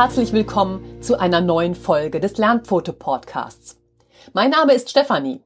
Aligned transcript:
Herzlich 0.00 0.32
willkommen 0.32 1.02
zu 1.02 1.18
einer 1.18 1.40
neuen 1.40 1.74
Folge 1.74 2.20
des 2.20 2.38
Lernpfote 2.38 2.92
Podcasts. 2.92 3.80
Mein 4.32 4.50
Name 4.50 4.72
ist 4.72 4.90
Stefanie. 4.90 5.42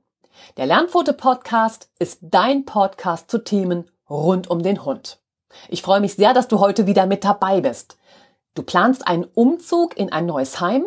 Der 0.59 0.67
Lernpfote 0.67 1.15
Podcast 1.15 1.89
ist 1.99 2.19
dein 2.21 2.67
Podcast 2.67 3.31
zu 3.31 3.43
Themen 3.43 3.91
rund 4.11 4.51
um 4.51 4.63
den 4.63 4.85
Hund. 4.85 5.23
Ich 5.71 5.81
freue 5.81 6.03
mich 6.03 6.17
sehr, 6.17 6.35
dass 6.35 6.49
du 6.49 6.61
heute 6.61 6.87
wieder 6.87 7.07
mit 7.07 7.25
dabei 7.25 7.63
bist. 7.63 7.97
Du 8.55 8.63
planst 8.63 9.09
einen 9.09 9.25
Umzug 9.25 9.97
in 9.97 10.13
ein 10.13 10.27
neues 10.27 10.61
Heim? 10.61 10.85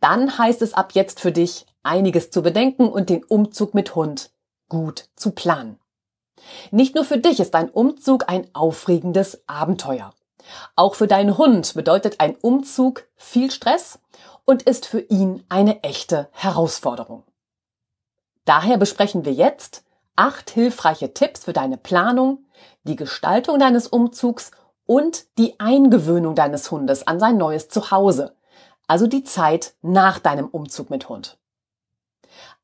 Dann 0.00 0.36
heißt 0.36 0.60
es 0.60 0.74
ab 0.74 0.92
jetzt 0.92 1.20
für 1.20 1.32
dich, 1.32 1.64
einiges 1.82 2.30
zu 2.30 2.42
bedenken 2.42 2.90
und 2.90 3.08
den 3.08 3.24
Umzug 3.24 3.72
mit 3.72 3.94
Hund 3.94 4.30
gut 4.68 5.08
zu 5.16 5.30
planen. 5.30 5.78
Nicht 6.70 6.94
nur 6.94 7.06
für 7.06 7.16
dich 7.16 7.40
ist 7.40 7.54
ein 7.54 7.70
Umzug 7.70 8.28
ein 8.28 8.46
aufregendes 8.52 9.42
Abenteuer. 9.46 10.12
Auch 10.76 10.94
für 10.94 11.06
deinen 11.06 11.38
Hund 11.38 11.74
bedeutet 11.74 12.20
ein 12.20 12.36
Umzug 12.36 13.06
viel 13.16 13.50
Stress 13.50 13.98
und 14.44 14.62
ist 14.62 14.86
für 14.86 15.00
ihn 15.00 15.44
eine 15.48 15.82
echte 15.82 16.28
Herausforderung. 16.32 17.24
Daher 18.44 18.76
besprechen 18.76 19.24
wir 19.24 19.32
jetzt 19.32 19.84
acht 20.16 20.50
hilfreiche 20.50 21.14
Tipps 21.14 21.44
für 21.44 21.52
deine 21.52 21.76
Planung, 21.76 22.44
die 22.84 22.96
Gestaltung 22.96 23.58
deines 23.58 23.88
Umzugs 23.88 24.50
und 24.86 25.24
die 25.38 25.58
Eingewöhnung 25.58 26.34
deines 26.34 26.70
Hundes 26.70 27.06
an 27.06 27.18
sein 27.18 27.36
neues 27.36 27.68
Zuhause, 27.68 28.36
also 28.86 29.06
die 29.06 29.24
Zeit 29.24 29.74
nach 29.82 30.18
deinem 30.18 30.46
Umzug 30.48 30.90
mit 30.90 31.08
Hund. 31.08 31.38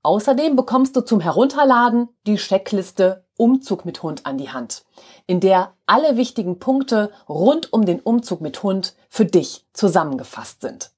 Außerdem 0.02 0.56
bekommst 0.56 0.96
du 0.96 1.02
zum 1.02 1.20
Herunterladen 1.20 2.08
die 2.26 2.36
Checkliste 2.36 3.26
Umzug 3.36 3.84
mit 3.84 4.02
Hund 4.02 4.26
an 4.26 4.38
die 4.38 4.50
Hand, 4.50 4.84
in 5.26 5.40
der 5.40 5.74
alle 5.86 6.16
wichtigen 6.16 6.58
Punkte 6.58 7.10
rund 7.28 7.72
um 7.72 7.84
den 7.84 8.00
Umzug 8.00 8.40
mit 8.40 8.62
Hund 8.62 8.94
für 9.08 9.26
dich 9.26 9.66
zusammengefasst 9.72 10.62
sind. 10.62 10.92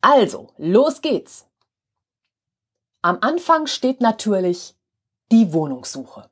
Also, 0.00 0.48
los 0.56 1.02
geht's! 1.02 1.46
Am 3.02 3.18
Anfang 3.20 3.66
steht 3.66 4.00
natürlich 4.00 4.74
die 5.30 5.52
Wohnungssuche. 5.52 6.30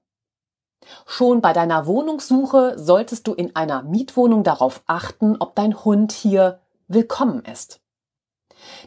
Schon 1.07 1.41
bei 1.41 1.53
deiner 1.53 1.87
Wohnungssuche 1.87 2.79
solltest 2.79 3.27
du 3.27 3.35
in 3.35 3.55
einer 3.57 3.83
Mietwohnung 3.83 4.45
darauf 4.45 4.83
achten, 4.87 5.37
ob 5.41 5.55
dein 5.55 5.85
Hund 5.85 6.13
hier 6.13 6.61
willkommen 6.89 7.45
ist. 7.45 7.81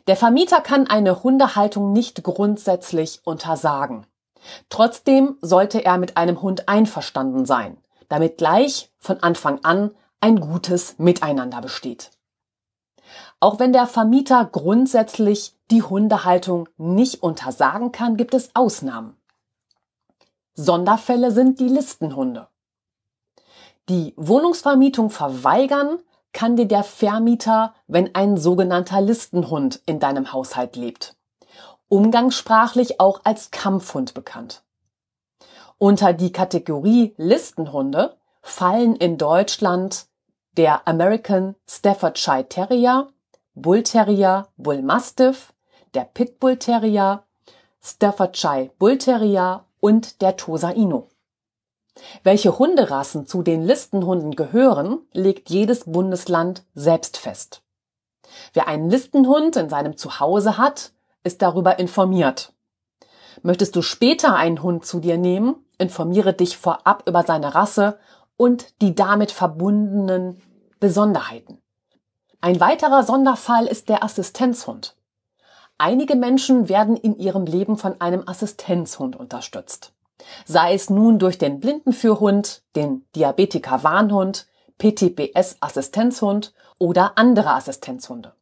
Der 0.07 0.15
Vermieter 0.15 0.61
kann 0.61 0.87
eine 0.87 1.23
Hundehaltung 1.23 1.93
nicht 1.93 2.23
grundsätzlich 2.23 3.21
untersagen. 3.23 4.05
Trotzdem 4.69 5.37
sollte 5.41 5.83
er 5.83 5.97
mit 5.97 6.17
einem 6.17 6.41
Hund 6.41 6.69
einverstanden 6.69 7.45
sein, 7.45 7.77
damit 8.07 8.37
gleich 8.37 8.91
von 8.99 9.21
Anfang 9.21 9.63
an 9.63 9.91
ein 10.21 10.39
gutes 10.39 10.97
Miteinander 10.97 11.61
besteht. 11.61 12.11
Auch 13.39 13.59
wenn 13.59 13.73
der 13.73 13.87
Vermieter 13.87 14.45
grundsätzlich 14.45 15.55
die 15.71 15.83
Hundehaltung 15.83 16.67
nicht 16.77 17.23
untersagen 17.23 17.91
kann, 17.91 18.17
gibt 18.17 18.33
es 18.33 18.55
Ausnahmen. 18.55 19.15
Sonderfälle 20.55 21.31
sind 21.31 21.59
die 21.59 21.69
Listenhunde. 21.69 22.47
Die 23.87 24.13
Wohnungsvermietung 24.17 25.09
verweigern 25.09 25.99
kann 26.33 26.55
dir 26.55 26.67
der 26.67 26.83
Vermieter, 26.83 27.73
wenn 27.87 28.13
ein 28.15 28.37
sogenannter 28.37 29.01
Listenhund 29.01 29.81
in 29.85 29.99
deinem 29.99 30.31
Haushalt 30.31 30.75
lebt. 30.75 31.15
Umgangssprachlich 31.87 32.99
auch 32.99 33.21
als 33.23 33.51
Kampfhund 33.51 34.13
bekannt. 34.13 34.63
Unter 35.77 36.13
die 36.13 36.31
Kategorie 36.31 37.13
Listenhunde 37.17 38.17
fallen 38.41 38.95
in 38.95 39.17
Deutschland 39.17 40.07
der 40.57 40.87
American 40.87 41.55
Staffordshire 41.67 42.47
Terrier, 42.47 43.07
Bull 43.55 43.83
Terrier, 43.83 44.47
Bull 44.57 44.81
Mastiff, 44.81 45.53
der 45.93 46.03
Pitbull 46.03 46.57
Terrier, 46.57 47.23
Staffordshire 47.81 48.71
Bull 48.77 48.97
Terrier 48.97 49.65
und 49.79 50.21
der 50.21 50.37
Tosa 50.37 50.71
Inu. 50.71 51.08
Welche 52.23 52.57
Hunderassen 52.57 53.27
zu 53.27 53.43
den 53.43 53.63
Listenhunden 53.63 54.35
gehören, 54.35 54.99
legt 55.13 55.49
jedes 55.49 55.85
Bundesland 55.85 56.63
selbst 56.73 57.17
fest. 57.17 57.61
Wer 58.53 58.67
einen 58.67 58.89
Listenhund 58.89 59.55
in 59.55 59.69
seinem 59.69 59.97
Zuhause 59.97 60.57
hat, 60.57 60.91
ist 61.23 61.41
darüber 61.41 61.79
informiert. 61.79 62.53
Möchtest 63.41 63.75
du 63.75 63.81
später 63.81 64.35
einen 64.35 64.61
Hund 64.61 64.85
zu 64.85 64.99
dir 64.99 65.17
nehmen, 65.17 65.55
informiere 65.77 66.33
dich 66.33 66.57
vorab 66.57 67.07
über 67.07 67.23
seine 67.23 67.55
Rasse 67.55 67.97
und 68.37 68.81
die 68.81 68.95
damit 68.95 69.31
verbundenen 69.31 70.41
Besonderheiten. 70.79 71.61
Ein 72.41 72.59
weiterer 72.59 73.03
Sonderfall 73.03 73.67
ist 73.67 73.89
der 73.89 74.03
Assistenzhund. 74.03 74.95
Einige 75.77 76.15
Menschen 76.15 76.69
werden 76.69 76.95
in 76.97 77.17
ihrem 77.17 77.45
Leben 77.45 77.77
von 77.77 77.99
einem 78.01 78.27
Assistenzhund 78.27 79.15
unterstützt. 79.15 79.93
Sei 80.45 80.73
es 80.73 80.89
nun 80.89 81.19
durch 81.19 81.37
den 81.37 81.59
Blindenführhund, 81.59 82.63
den 82.75 83.05
Diabetiker-Warnhund, 83.15 84.47
PTBS-Assistenzhund 84.77 86.53
oder 86.77 87.17
andere 87.17 87.53
Assistenzhunde. 87.53 88.33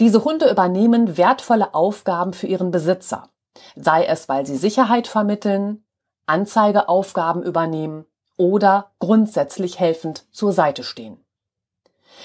Diese 0.00 0.24
Hunde 0.24 0.50
übernehmen 0.50 1.16
wertvolle 1.16 1.74
Aufgaben 1.74 2.32
für 2.32 2.46
ihren 2.46 2.70
Besitzer, 2.70 3.28
sei 3.76 4.04
es, 4.04 4.28
weil 4.28 4.46
sie 4.46 4.56
Sicherheit 4.56 5.06
vermitteln, 5.06 5.84
Anzeigeaufgaben 6.26 7.42
übernehmen 7.42 8.06
oder 8.36 8.92
grundsätzlich 8.98 9.78
helfend 9.78 10.26
zur 10.32 10.52
Seite 10.52 10.84
stehen. 10.84 11.24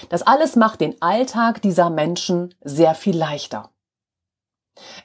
Das 0.08 0.22
alles 0.22 0.56
macht 0.56 0.80
den 0.80 1.00
Alltag 1.00 1.62
dieser 1.62 1.90
Menschen 1.90 2.54
sehr 2.62 2.94
viel 2.94 3.16
leichter. 3.16 3.70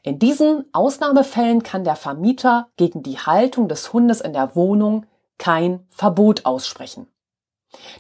In 0.01 0.19
diesen 0.19 0.65
Ausnahmefällen 0.73 1.63
kann 1.63 1.83
der 1.83 1.95
Vermieter 1.95 2.69
gegen 2.77 3.03
die 3.03 3.19
Haltung 3.19 3.67
des 3.67 3.93
Hundes 3.93 4.21
in 4.21 4.33
der 4.33 4.55
Wohnung 4.55 5.05
kein 5.37 5.85
Verbot 5.89 6.45
aussprechen. 6.45 7.07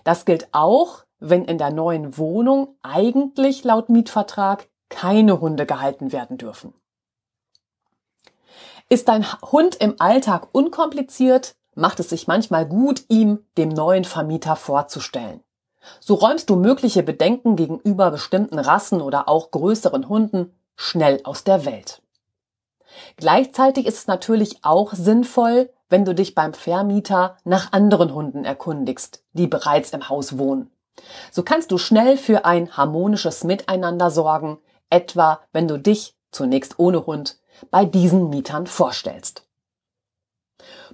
Das 0.03 0.25
gilt 0.25 0.47
auch, 0.51 1.03
wenn 1.19 1.45
in 1.45 1.57
der 1.57 1.71
neuen 1.71 2.17
Wohnung 2.17 2.75
eigentlich 2.81 3.63
laut 3.63 3.89
Mietvertrag 3.89 4.67
keine 4.89 5.39
Hunde 5.39 5.65
gehalten 5.65 6.11
werden 6.11 6.37
dürfen. 6.37 6.73
Ist 8.89 9.07
dein 9.07 9.25
Hund 9.43 9.75
im 9.75 9.95
Alltag 9.99 10.47
unkompliziert, 10.51 11.55
macht 11.75 11.99
es 11.99 12.09
sich 12.09 12.27
manchmal 12.27 12.65
gut, 12.65 13.03
ihm 13.07 13.45
dem 13.57 13.69
neuen 13.69 14.03
Vermieter 14.03 14.55
vorzustellen. 14.55 15.43
So 15.99 16.15
räumst 16.15 16.49
du 16.49 16.55
mögliche 16.55 17.03
Bedenken 17.03 17.55
gegenüber 17.55 18.11
bestimmten 18.11 18.57
Rassen 18.57 19.01
oder 19.01 19.29
auch 19.29 19.51
größeren 19.51 20.09
Hunden 20.09 20.53
schnell 20.79 21.19
aus 21.25 21.43
der 21.43 21.65
Welt. 21.65 22.01
Gleichzeitig 23.17 23.85
ist 23.85 23.97
es 23.97 24.07
natürlich 24.07 24.63
auch 24.63 24.93
sinnvoll, 24.93 25.69
wenn 25.89 26.05
du 26.05 26.15
dich 26.15 26.35
beim 26.35 26.53
Vermieter 26.53 27.37
nach 27.43 27.73
anderen 27.73 28.13
Hunden 28.13 28.45
erkundigst, 28.45 29.25
die 29.33 29.47
bereits 29.47 29.91
im 29.91 30.07
Haus 30.07 30.37
wohnen. 30.37 30.71
So 31.31 31.43
kannst 31.43 31.71
du 31.71 31.77
schnell 31.77 32.17
für 32.17 32.45
ein 32.45 32.77
harmonisches 32.77 33.43
Miteinander 33.43 34.09
sorgen, 34.09 34.57
etwa 34.89 35.41
wenn 35.51 35.67
du 35.67 35.77
dich, 35.77 36.15
zunächst 36.31 36.79
ohne 36.79 37.05
Hund, 37.05 37.37
bei 37.71 37.83
diesen 37.83 38.29
Mietern 38.29 38.65
vorstellst. 38.65 39.45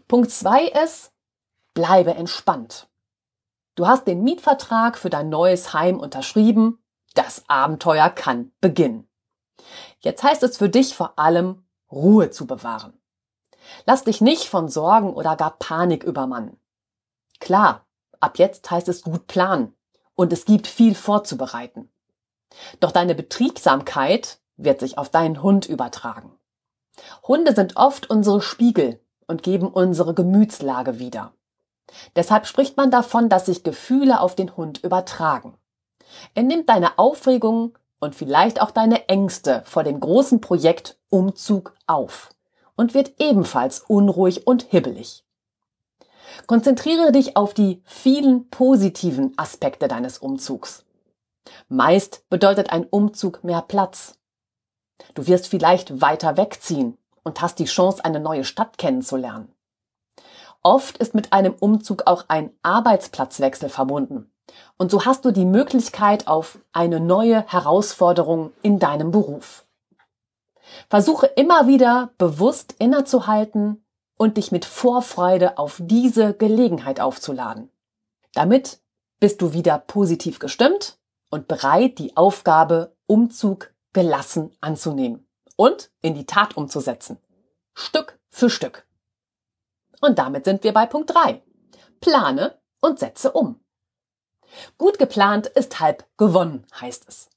Punkt 0.08 0.32
zwei 0.32 0.66
ist, 0.66 1.12
bleibe 1.76 2.16
entspannt. 2.16 2.88
Du 3.76 3.88
hast 3.88 4.08
den 4.08 4.24
Mietvertrag 4.24 4.98
für 4.98 5.12
dein 5.12 5.30
neues 5.30 5.74
Heim 5.74 6.00
unterschrieben. 6.00 6.80
Das 7.14 7.44
Abenteuer 7.48 8.10
kann 8.10 8.52
beginnen. 8.62 9.08
Jetzt 10.06 10.22
heißt 10.22 10.44
es 10.44 10.58
für 10.58 10.70
dich 10.70 10.94
vor 10.94 11.18
allem, 11.18 11.66
Ruhe 11.92 12.30
zu 12.30 12.46
bewahren. 12.46 12.94
Lass 13.88 14.04
dich 14.04 14.22
nicht 14.22 14.48
von 14.48 14.70
Sorgen 14.70 15.12
oder 15.12 15.36
gar 15.36 15.58
Panik 15.58 16.04
übermannen. 16.04 16.60
Klar, 17.40 17.88
ab 18.20 18.38
jetzt 18.38 18.70
heißt 18.70 18.88
es 18.88 19.02
gut 19.02 19.26
planen 19.26 19.76
und 20.14 20.32
es 20.32 20.46
gibt 20.46 20.68
viel 20.68 20.94
vorzubereiten. 20.94 21.90
Doch 22.80 22.92
deine 22.92 23.16
Betriebsamkeit 23.16 24.38
wird 24.58 24.80
sich 24.80 25.00
auf 25.00 25.10
deinen 25.10 25.42
Hund 25.42 25.66
übertragen. 25.66 26.38
Hunde 27.28 27.56
sind 27.56 27.76
oft 27.76 28.08
unsere 28.08 28.44
Spiegel 28.44 29.04
und 29.26 29.42
geben 29.42 29.68
unsere 29.68 30.14
Gemütslage 30.14 31.00
wieder. 31.00 31.34
Deshalb 32.16 32.46
spricht 32.46 32.78
man 32.78 32.92
davon, 32.92 33.28
dass 33.28 33.48
sich 33.48 33.64
Gefühle 33.64 34.20
auf 34.20 34.36
den 34.36 34.56
Hund 34.56 34.84
übertragen. 34.84 35.58
Er 36.36 36.44
nimmt 36.44 36.70
deine 36.70 37.00
Aufregung, 37.00 37.76
und 38.06 38.16
vielleicht 38.16 38.62
auch 38.62 38.72
deine 38.72 39.10
Ängste 39.10 39.64
vor 39.66 39.84
dem 39.84 40.00
großen 40.00 40.40
Projekt 40.40 40.98
Umzug 41.10 41.74
auf 41.88 42.30
und 42.76 42.94
wird 42.94 43.20
ebenfalls 43.20 43.80
unruhig 43.80 44.48
und 44.48 44.64
hibbelig. 44.64 45.26
Konzentriere 46.48 47.12
dich 47.12 47.36
auf 47.36 47.54
die 47.54 47.82
vielen 47.84 48.50
positiven 48.50 49.34
Aspekte 49.38 49.88
deines 49.88 50.20
Umzugs. 50.20 50.86
Meist 51.68 52.30
bedeutet 52.30 52.72
ein 52.72 52.86
Umzug 52.86 53.44
mehr 53.44 53.62
Platz. 53.62 54.20
Du 55.16 55.26
wirst 55.28 55.48
vielleicht 55.48 56.02
weiter 56.02 56.38
wegziehen 56.38 56.98
und 57.24 57.42
hast 57.42 57.60
die 57.60 57.66
Chance, 57.66 58.06
eine 58.06 58.20
neue 58.20 58.44
Stadt 58.44 58.78
kennenzulernen. 58.78 59.52
Oft 60.62 60.98
ist 60.98 61.16
mit 61.16 61.34
einem 61.34 61.54
Umzug 61.54 62.04
auch 62.06 62.26
ein 62.28 62.52
Arbeitsplatzwechsel 62.62 63.70
verbunden, 63.70 64.32
Und 64.78 64.92
so 64.92 65.06
hast 65.06 65.26
du 65.26 65.32
die 65.32 65.46
Möglichkeit 65.46 66.28
auf 66.28 66.60
eine 66.72 67.00
neue 67.00 67.46
Herausforderung 67.48 68.52
in 68.62 68.80
deinem 68.80 69.12
Beruf. 69.12 69.66
Versuche 70.90 71.28
immer 71.28 71.68
wieder 71.68 72.12
bewusst 72.18 72.76
innezuhalten 72.80 73.86
und 74.18 74.38
dich 74.38 74.52
mit 74.52 74.66
Vorfreude 74.66 75.58
auf 75.58 75.80
diese 75.84 76.34
Gelegenheit 76.34 77.00
aufzuladen. 77.00 77.70
Damit 78.34 78.80
bist 79.20 79.42
du 79.42 79.54
wieder 79.54 79.78
positiv 79.80 80.40
gestimmt 80.40 80.98
und 81.30 81.48
bereit, 81.48 82.00
die 82.00 82.16
Aufgabe 82.18 82.96
Umzug 83.08 83.74
gelassen 83.94 84.52
anzunehmen 84.62 85.28
und 85.56 85.92
in 86.02 86.16
die 86.16 86.26
Tat 86.26 86.58
umzusetzen. 86.58 87.18
Stück 87.74 88.20
für 88.30 88.50
Stück. 88.50 88.86
Und 90.02 90.20
damit 90.20 90.46
sind 90.46 90.64
wir 90.64 90.74
bei 90.74 90.86
Punkt 90.86 91.14
3. 91.14 91.42
Plane 92.02 92.60
und 92.82 93.00
setze 93.00 93.32
um. 93.32 93.60
Gut 94.78 95.00
geplant 95.00 95.48
ist 95.48 95.80
halb 95.80 96.06
gewonnen, 96.18 96.66
heißt 96.80 97.06
es. 97.08 97.30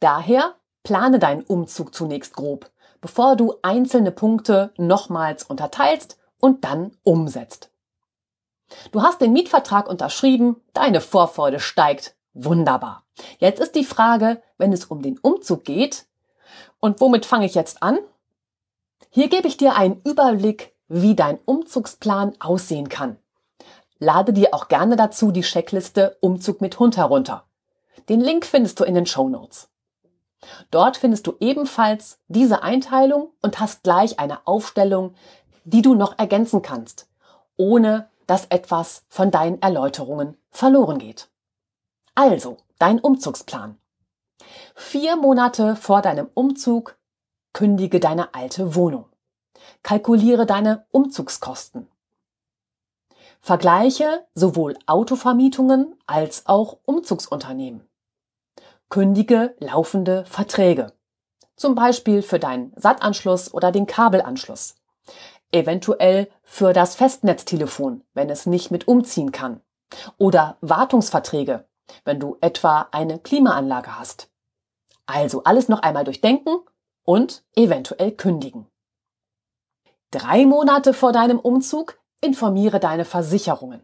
Daher 0.00 0.54
plane 0.82 1.18
deinen 1.18 1.42
Umzug 1.42 1.94
zunächst 1.94 2.34
grob, 2.34 2.70
bevor 3.00 3.36
du 3.36 3.54
einzelne 3.62 4.12
Punkte 4.12 4.72
nochmals 4.76 5.44
unterteilst 5.44 6.18
und 6.38 6.64
dann 6.64 6.96
umsetzt. 7.02 7.70
Du 8.92 9.02
hast 9.02 9.20
den 9.20 9.32
Mietvertrag 9.32 9.88
unterschrieben, 9.88 10.56
deine 10.72 11.00
Vorfreude 11.00 11.60
steigt. 11.60 12.14
Wunderbar. 12.34 13.04
Jetzt 13.38 13.60
ist 13.60 13.74
die 13.74 13.84
Frage, 13.84 14.40
wenn 14.58 14.72
es 14.72 14.84
um 14.84 15.02
den 15.02 15.18
Umzug 15.18 15.64
geht, 15.64 16.06
und 16.78 17.00
womit 17.00 17.26
fange 17.26 17.46
ich 17.46 17.54
jetzt 17.54 17.82
an? 17.82 17.98
Hier 19.10 19.28
gebe 19.28 19.48
ich 19.48 19.56
dir 19.56 19.76
einen 19.76 20.00
Überblick, 20.02 20.74
wie 20.88 21.14
dein 21.14 21.38
Umzugsplan 21.44 22.34
aussehen 22.40 22.88
kann. 22.88 23.16
Lade 24.00 24.32
dir 24.32 24.54
auch 24.54 24.68
gerne 24.68 24.96
dazu 24.96 25.30
die 25.30 25.42
Checkliste 25.42 26.16
Umzug 26.20 26.62
mit 26.62 26.78
Hund 26.78 26.96
herunter. 26.96 27.44
Den 28.08 28.22
Link 28.22 28.46
findest 28.46 28.80
du 28.80 28.84
in 28.84 28.94
den 28.94 29.04
Show 29.04 29.28
Notes. 29.28 29.68
Dort 30.70 30.96
findest 30.96 31.26
du 31.26 31.34
ebenfalls 31.38 32.18
diese 32.28 32.62
Einteilung 32.62 33.28
und 33.42 33.60
hast 33.60 33.82
gleich 33.82 34.18
eine 34.18 34.46
Aufstellung, 34.46 35.14
die 35.64 35.82
du 35.82 35.94
noch 35.94 36.18
ergänzen 36.18 36.62
kannst, 36.62 37.08
ohne 37.58 38.08
dass 38.26 38.46
etwas 38.46 39.04
von 39.10 39.30
deinen 39.30 39.60
Erläuterungen 39.60 40.38
verloren 40.50 40.98
geht. 40.98 41.28
Also, 42.14 42.56
dein 42.78 43.00
Umzugsplan. 43.00 43.76
Vier 44.74 45.16
Monate 45.16 45.76
vor 45.76 46.00
deinem 46.00 46.30
Umzug 46.32 46.96
kündige 47.52 48.00
deine 48.00 48.34
alte 48.34 48.74
Wohnung. 48.74 49.04
Kalkuliere 49.82 50.46
deine 50.46 50.86
Umzugskosten. 50.90 51.88
Vergleiche 53.40 54.26
sowohl 54.34 54.76
Autovermietungen 54.86 55.96
als 56.06 56.46
auch 56.46 56.78
Umzugsunternehmen. 56.84 57.88
Kündige 58.90 59.56
laufende 59.58 60.24
Verträge. 60.26 60.92
Zum 61.56 61.74
Beispiel 61.74 62.22
für 62.22 62.38
deinen 62.38 62.72
Sattanschluss 62.76 63.52
oder 63.52 63.72
den 63.72 63.86
Kabelanschluss. 63.86 64.76
Eventuell 65.52 66.30
für 66.42 66.72
das 66.72 66.94
Festnetztelefon, 66.94 68.04
wenn 68.14 68.30
es 68.30 68.46
nicht 68.46 68.70
mit 68.70 68.86
umziehen 68.88 69.32
kann. 69.32 69.60
Oder 70.18 70.58
Wartungsverträge, 70.60 71.66
wenn 72.04 72.20
du 72.20 72.36
etwa 72.40 72.88
eine 72.92 73.18
Klimaanlage 73.18 73.98
hast. 73.98 74.30
Also 75.06 75.44
alles 75.44 75.68
noch 75.68 75.80
einmal 75.80 76.04
durchdenken 76.04 76.60
und 77.04 77.42
eventuell 77.56 78.12
kündigen. 78.12 78.66
Drei 80.10 80.46
Monate 80.46 80.92
vor 80.92 81.12
deinem 81.12 81.38
Umzug 81.38 81.99
informiere 82.20 82.80
deine 82.80 83.04
Versicherungen. 83.04 83.80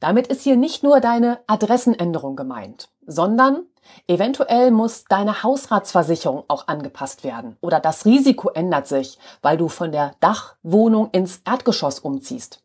Damit 0.00 0.26
ist 0.26 0.42
hier 0.42 0.56
nicht 0.56 0.82
nur 0.82 1.00
deine 1.00 1.40
Adressenänderung 1.46 2.36
gemeint, 2.36 2.88
sondern 3.06 3.62
eventuell 4.06 4.70
muss 4.70 5.04
deine 5.04 5.42
Hausratsversicherung 5.42 6.44
auch 6.48 6.68
angepasst 6.68 7.24
werden 7.24 7.56
oder 7.60 7.80
das 7.80 8.04
Risiko 8.04 8.50
ändert 8.50 8.86
sich, 8.86 9.18
weil 9.40 9.56
du 9.56 9.68
von 9.68 9.92
der 9.92 10.14
Dachwohnung 10.20 11.10
ins 11.12 11.40
Erdgeschoss 11.44 12.00
umziehst. 12.00 12.62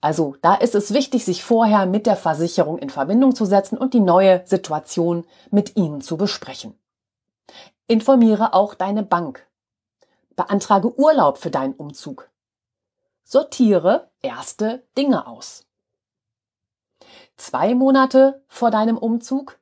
Also 0.00 0.36
da 0.42 0.54
ist 0.54 0.74
es 0.74 0.92
wichtig, 0.92 1.24
sich 1.24 1.42
vorher 1.44 1.86
mit 1.86 2.06
der 2.06 2.16
Versicherung 2.16 2.78
in 2.78 2.90
Verbindung 2.90 3.34
zu 3.34 3.46
setzen 3.46 3.78
und 3.78 3.94
die 3.94 4.00
neue 4.00 4.42
Situation 4.44 5.24
mit 5.50 5.76
ihnen 5.76 6.02
zu 6.02 6.16
besprechen. 6.16 6.78
Informiere 7.86 8.52
auch 8.52 8.74
deine 8.74 9.02
Bank. 9.02 9.46
Beantrage 10.36 10.98
Urlaub 10.98 11.38
für 11.38 11.50
deinen 11.50 11.74
Umzug. 11.74 12.28
Sortiere 13.24 14.10
erste 14.22 14.86
Dinge 14.96 15.26
aus. 15.26 15.66
Zwei 17.36 17.74
Monate 17.74 18.44
vor 18.46 18.70
deinem 18.70 18.96
Umzug 18.96 19.58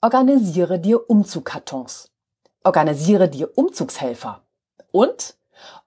organisiere 0.00 0.78
dir 0.78 1.10
Umzugkartons. 1.10 2.12
Organisiere 2.62 3.28
dir 3.28 3.56
Umzugshelfer. 3.58 4.42
Und 4.92 5.36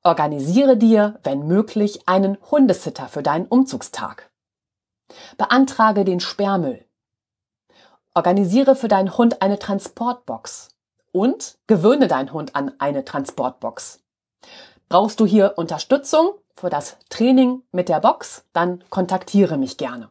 Organisiere 0.04 0.77
dir, 0.77 1.19
wenn 1.24 1.48
möglich, 1.48 2.07
einen 2.07 2.38
Hundesitter 2.51 3.07
für 3.07 3.24
deinen 3.24 3.45
Umzugstag. 3.45 4.30
Beantrage 5.38 6.04
den 6.04 6.19
Sperrmüll. 6.19 6.86
Organisiere 8.13 8.75
für 8.75 8.88
deinen 8.88 9.18
Hund 9.18 9.42
eine 9.42 9.57
Transportbox 9.59 10.69
und 11.12 11.57
gewöhne 11.68 12.07
deinen 12.07 12.33
Hund 12.33 12.56
an 12.56 12.74
eine 12.80 13.06
Transportbox. 13.06 14.01
Brauchst 14.89 15.19
du 15.19 15.25
hier 15.25 15.54
Unterstützung 15.56 16.33
für 16.56 16.70
das 16.70 16.98
Training 17.10 17.64
mit 17.72 17.90
der 17.90 18.00
Box, 18.00 18.46
dann 18.54 18.84
kontaktiere 18.90 19.58
mich 19.58 19.78
gerne. 19.78 20.10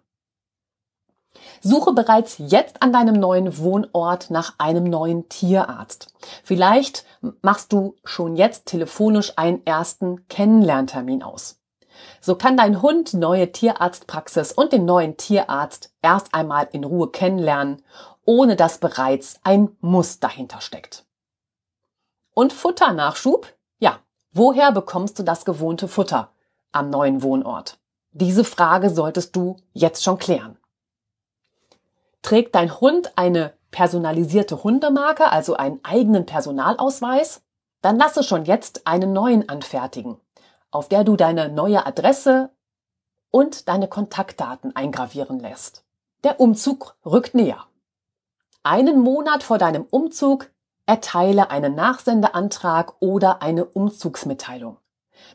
Suche 1.60 1.92
bereits 1.92 2.36
jetzt 2.38 2.82
an 2.82 2.92
deinem 2.92 3.14
neuen 3.14 3.58
Wohnort 3.58 4.30
nach 4.30 4.54
einem 4.58 4.84
neuen 4.84 5.28
Tierarzt. 5.28 6.12
Vielleicht 6.42 7.04
machst 7.40 7.72
du 7.72 7.96
schon 8.04 8.36
jetzt 8.36 8.66
telefonisch 8.66 9.32
einen 9.36 9.64
ersten 9.64 10.26
Kennenlerntermin 10.28 11.22
aus. 11.22 11.60
So 12.20 12.36
kann 12.36 12.56
dein 12.56 12.82
Hund 12.82 13.14
neue 13.14 13.52
Tierarztpraxis 13.52 14.52
und 14.52 14.72
den 14.72 14.84
neuen 14.84 15.16
Tierarzt 15.16 15.92
erst 16.02 16.34
einmal 16.34 16.68
in 16.72 16.84
Ruhe 16.84 17.10
kennenlernen, 17.10 17.82
ohne 18.24 18.56
dass 18.56 18.78
bereits 18.78 19.36
ein 19.44 19.76
Muss 19.80 20.20
dahinter 20.20 20.60
steckt. 20.60 21.04
Und 22.34 22.52
Futternachschub? 22.52 23.46
Woher 24.34 24.72
bekommst 24.72 25.18
du 25.18 25.24
das 25.24 25.44
gewohnte 25.44 25.88
Futter 25.88 26.30
am 26.72 26.88
neuen 26.88 27.22
Wohnort? 27.22 27.78
Diese 28.12 28.44
Frage 28.44 28.88
solltest 28.88 29.36
du 29.36 29.56
jetzt 29.74 30.02
schon 30.02 30.18
klären. 30.18 30.56
Trägt 32.22 32.54
dein 32.54 32.80
Hund 32.80 33.12
eine 33.16 33.52
personalisierte 33.70 34.64
Hundemarke, 34.64 35.30
also 35.30 35.54
einen 35.54 35.80
eigenen 35.82 36.24
Personalausweis? 36.24 37.42
Dann 37.82 37.98
lasse 37.98 38.22
schon 38.22 38.46
jetzt 38.46 38.86
einen 38.86 39.12
neuen 39.12 39.50
anfertigen, 39.50 40.18
auf 40.70 40.88
der 40.88 41.04
du 41.04 41.16
deine 41.16 41.50
neue 41.50 41.84
Adresse 41.84 42.50
und 43.30 43.68
deine 43.68 43.88
Kontaktdaten 43.88 44.74
eingravieren 44.74 45.40
lässt. 45.40 45.84
Der 46.24 46.40
Umzug 46.40 46.96
rückt 47.04 47.34
näher. 47.34 47.66
Einen 48.62 49.00
Monat 49.00 49.42
vor 49.42 49.58
deinem 49.58 49.84
Umzug 49.90 50.50
erteile 50.92 51.48
einen 51.48 51.74
Nachsendeantrag 51.74 52.96
oder 53.00 53.40
eine 53.40 53.64
Umzugsmitteilung. 53.64 54.76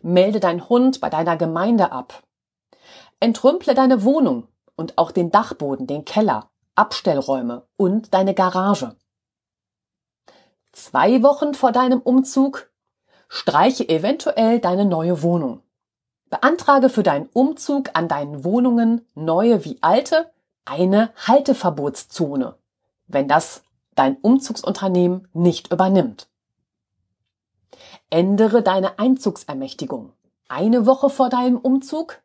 Melde 0.04 0.40
deinen 0.40 0.70
Hund 0.70 1.02
bei 1.02 1.10
deiner 1.10 1.36
Gemeinde 1.36 1.92
ab. 1.92 2.22
Entrümple 3.20 3.74
deine 3.74 4.04
Wohnung 4.04 4.48
und 4.76 5.00
auch 5.00 5.10
den 5.10 5.32
Dachboden, 5.32 5.88
den 5.88 6.06
Keller 6.06 6.52
Abstellräume 6.76 7.64
und 7.76 8.14
deine 8.14 8.36
Garage. 8.36 8.96
Zwei 10.74 11.24
Wochen 11.24 11.56
vor 11.56 11.72
deinem 11.72 12.02
Umzug 12.02 12.70
streiche 13.28 13.90
eventuell 13.90 14.60
deine 14.60 14.86
neue 14.86 15.24
Wohnung. 15.24 15.64
Beantrage 16.30 16.90
für 16.90 17.02
deinen 17.02 17.30
Umzug 17.34 17.90
an 17.94 18.08
deinen 18.08 18.44
Wohnungen, 18.44 19.08
neue 19.16 19.66
wie 19.66 19.80
alte, 19.82 20.30
eine 20.66 21.10
Halteverbotszone, 21.26 22.54
wenn 23.08 23.28
das 23.28 23.64
dein 23.98 24.16
Umzugsunternehmen 24.18 25.28
nicht 25.34 25.72
übernimmt. 25.74 26.30
Ändere 28.10 28.62
deine 28.62 29.00
Einzugsermächtigung. 29.00 30.14
Eine 30.48 30.86
Woche 30.86 31.10
vor 31.10 31.30
deinem 31.30 31.58
Umzug 31.58 32.22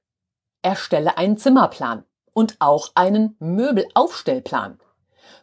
erstelle 0.62 1.19
einen 1.19 1.38
Zimmerplan 1.38 2.05
und 2.33 2.57
auch 2.61 2.91
einen 2.95 3.37
Möbelaufstellplan. 3.41 4.79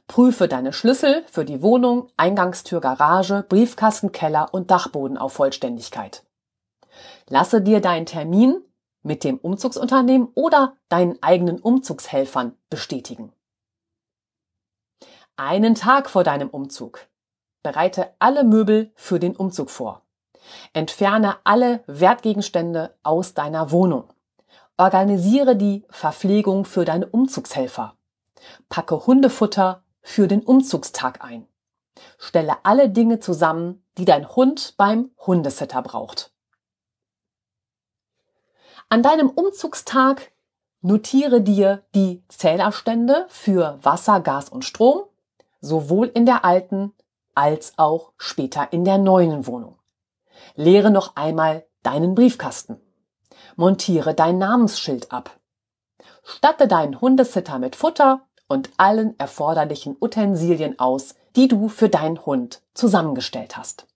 Prüfe 0.08 0.48
deine 0.48 0.72
Schlüssel 0.72 1.24
für 1.28 1.46
die 1.46 1.62
Wohnung, 1.62 2.10
Eingangstür, 2.16 2.80
Garage, 2.80 3.46
Briefkasten, 3.48 4.12
Keller 4.12 4.54
und 4.54 4.72
Dachboden 4.72 5.18
auf 5.18 5.34
Vollständigkeit. 5.34 6.24
Lasse 7.28 7.62
dir 7.62 7.82
deinen 7.82 8.06
Termin 8.06 8.62
mit 9.04 9.24
dem 9.24 9.38
Umzugsunternehmen 9.38 10.30
oder 10.36 10.76
deinen 10.90 11.22
eigenen 11.22 11.60
Umzugshelfern 11.60 12.56
bestätigen. 12.70 13.32
Einen 15.40 15.74
Tag 15.74 16.10
vor 16.10 16.26
deinem 16.26 16.50
Umzug. 16.50 17.08
Bereite 17.64 18.14
alle 18.20 18.44
Möbel 18.44 18.92
für 18.96 19.22
den 19.22 19.38
Umzug 19.38 19.70
vor. 19.70 20.02
Entferne 20.74 21.38
alle 21.46 21.82
Wertgegenstände 21.88 22.94
aus 23.04 23.36
deiner 23.36 23.72
Wohnung. 23.72 24.04
Organisiere 24.76 25.56
die 25.56 25.86
Verpflegung 25.90 26.66
für 26.66 26.84
deine 26.84 27.08
Umzugshelfer. 27.08 27.96
Packe 28.68 29.08
Hundefutter 29.08 29.82
für 30.02 30.28
den 30.28 30.42
Umzugstag 30.44 31.24
ein. 31.24 31.48
Stelle 32.18 32.58
alle 32.64 32.90
Dinge 32.90 33.22
zusammen, 33.22 33.82
die 33.98 34.04
dein 34.04 34.28
Hund 34.36 34.74
beim 34.76 35.10
Hundesitter 35.26 35.82
braucht. 35.82 36.34
An 38.90 39.04
deinem 39.04 39.30
Umzugstag 39.30 40.34
notiere 40.82 41.40
dir 41.40 41.86
die 41.96 42.24
Zählerstände 42.28 43.26
für 43.30 43.80
Wasser, 43.82 44.20
Gas 44.20 44.50
und 44.50 44.66
Strom, 44.66 45.04
sowohl 45.62 46.08
in 46.08 46.26
der 46.26 46.46
alten 46.46 46.94
als 47.36 47.74
auch 47.78 48.14
später 48.18 48.72
in 48.72 48.86
der 48.86 48.98
neuen 48.98 49.48
Wohnung. 49.48 49.78
Leere 50.56 50.92
noch 50.92 51.16
einmal 51.16 51.66
deinen 51.84 52.16
Briefkasten. 52.16 52.82
Montiere 53.56 54.14
dein 54.14 54.38
Namensschild 54.38 55.12
ab. 55.12 55.40
Statte 56.24 56.68
deinen 56.68 57.00
Hundesitter 57.02 57.60
mit 57.60 57.76
Futter 57.76 58.28
und 58.48 58.70
allen 58.78 59.18
erforderlichen 59.20 59.96
Utensilien 60.00 60.80
aus, 60.80 61.16
die 61.36 61.48
du 61.48 61.70
für 61.70 61.90
deinen 61.90 62.26
Hund 62.26 62.62
zusammengestellt 62.74 63.58
hast. 63.58 63.88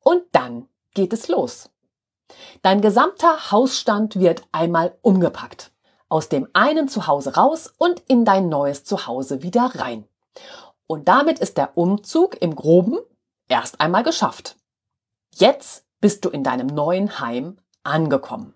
Und 0.00 0.22
dann 0.32 0.68
geht 0.94 1.12
es 1.12 1.28
los. 1.28 1.70
Dein 2.62 2.80
gesamter 2.80 3.50
Hausstand 3.50 4.18
wird 4.18 4.44
einmal 4.52 4.96
umgepackt. 5.02 5.70
Aus 6.08 6.28
dem 6.28 6.48
einen 6.52 6.88
Zuhause 6.88 7.34
raus 7.34 7.72
und 7.78 8.00
in 8.08 8.24
dein 8.24 8.48
neues 8.48 8.84
Zuhause 8.84 9.42
wieder 9.42 9.72
rein. 9.74 10.06
Und 10.86 11.08
damit 11.08 11.38
ist 11.38 11.56
der 11.56 11.76
Umzug 11.76 12.40
im 12.40 12.54
groben 12.54 12.98
erst 13.48 13.80
einmal 13.80 14.02
geschafft. 14.02 14.56
Jetzt 15.34 15.86
bist 16.00 16.24
du 16.24 16.28
in 16.28 16.44
deinem 16.44 16.66
neuen 16.66 17.20
Heim 17.20 17.56
angekommen. 17.82 18.54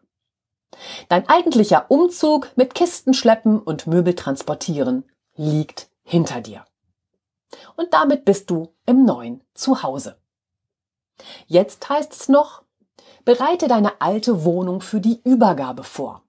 Dein 1.09 1.29
eigentlicher 1.29 1.91
Umzug 1.91 2.51
mit 2.57 2.75
Kisten 2.75 3.15
schleppen 3.15 3.61
und 3.61 3.87
Möbel 3.87 4.15
transportieren 4.15 5.05
liegt 5.37 5.89
hinter 6.03 6.41
dir. 6.41 6.65
Und 7.77 7.93
damit 7.95 8.25
bist 8.25 8.51
du 8.51 8.75
im 8.85 9.05
neuen 9.05 9.43
Zuhause. 9.55 10.19
Jetzt 11.47 11.89
heißt 11.89 12.13
es 12.13 12.29
noch, 12.29 12.63
bereite 13.25 13.69
deine 13.69 14.01
alte 14.01 14.45
Wohnung 14.45 14.81
für 14.81 15.01
die 15.01 15.21
Übergabe 15.25 15.85
vor. 15.85 16.23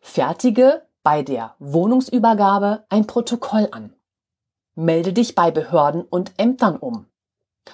Fertige 0.00 0.86
bei 1.02 1.22
der 1.22 1.54
Wohnungsübergabe 1.58 2.84
ein 2.88 3.06
Protokoll 3.06 3.68
an. 3.72 3.95
Melde 4.76 5.12
dich 5.12 5.34
bei 5.34 5.50
Behörden 5.50 6.02
und 6.02 6.32
Ämtern 6.38 6.76
um. 6.76 7.06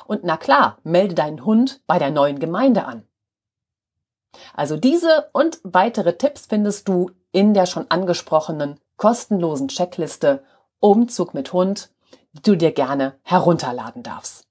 Und 0.07 0.25
na 0.25 0.37
klar, 0.37 0.79
melde 0.85 1.15
deinen 1.15 1.45
Hund 1.45 1.83
bei 1.87 1.99
der 1.99 2.11
neuen 2.11 2.39
Gemeinde 2.39 2.87
an. 2.87 3.07
Also 4.55 4.77
diese 4.77 5.29
und 5.33 5.61
weitere 5.63 6.17
Tipps 6.17 6.47
findest 6.47 6.89
du 6.89 7.11
in 7.33 7.55
der 7.55 7.67
schon 7.67 7.91
angesprochenen 7.91 8.81
kostenlosen 8.97 9.69
Checkliste 9.69 10.43
Umzug 10.81 11.35
mit 11.35 11.53
Hund, 11.53 11.91
die 12.33 12.43
du 12.43 12.57
dir 12.57 12.73
gerne 12.73 13.19
herunterladen 13.23 14.03
darfst. 14.03 14.47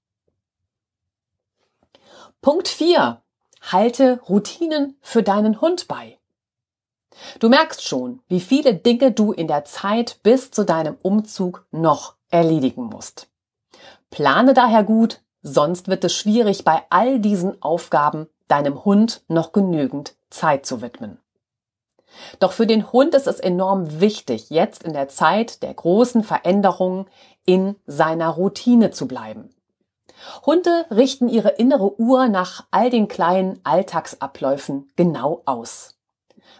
Punkt 2.42 2.68
4. 2.68 3.22
Halte 3.62 4.20
Routinen 4.28 4.98
für 5.02 5.24
deinen 5.24 5.62
Hund 5.62 5.88
bei. 5.88 6.20
Du 7.40 7.50
merkst 7.50 7.88
schon, 7.88 8.22
wie 8.28 8.40
viele 8.40 8.74
Dinge 8.74 9.12
du 9.12 9.32
in 9.32 9.48
der 9.48 9.66
Zeit 9.66 10.20
bis 10.24 10.52
zu 10.52 10.66
deinem 10.66 10.98
Umzug 11.02 11.66
noch 11.72 12.16
erledigen 12.32 12.86
musst. 12.86 13.28
Plane 14.10 14.54
daher 14.54 14.84
gut, 14.84 15.22
sonst 15.42 15.88
wird 15.88 16.04
es 16.04 16.14
schwierig, 16.14 16.64
bei 16.64 16.84
all 16.90 17.20
diesen 17.20 17.62
Aufgaben 17.62 18.28
deinem 18.48 18.84
Hund 18.84 19.24
noch 19.28 19.54
genügend 19.54 20.16
Zeit 20.30 20.66
zu 20.66 20.82
widmen. 20.82 21.18
Doch 22.40 22.52
für 22.52 22.68
den 22.68 22.92
Hund 22.92 23.16
ist 23.16 23.28
es 23.28 23.40
enorm 23.40 24.02
wichtig, 24.02 24.50
jetzt 24.50 24.84
in 24.84 24.92
der 24.92 25.08
Zeit 25.08 25.64
der 25.64 25.74
großen 25.74 26.24
Veränderungen 26.24 27.06
in 27.46 27.78
seiner 27.88 28.30
Routine 28.30 28.92
zu 28.92 29.08
bleiben. 29.08 29.50
Hunde 30.46 30.86
richten 30.92 31.30
ihre 31.30 31.50
innere 31.50 32.00
Uhr 32.00 32.28
nach 32.28 32.66
all 32.70 32.90
den 32.90 33.08
kleinen 33.08 33.60
Alltagsabläufen 33.64 34.92
genau 34.96 35.42
aus. 35.46 35.98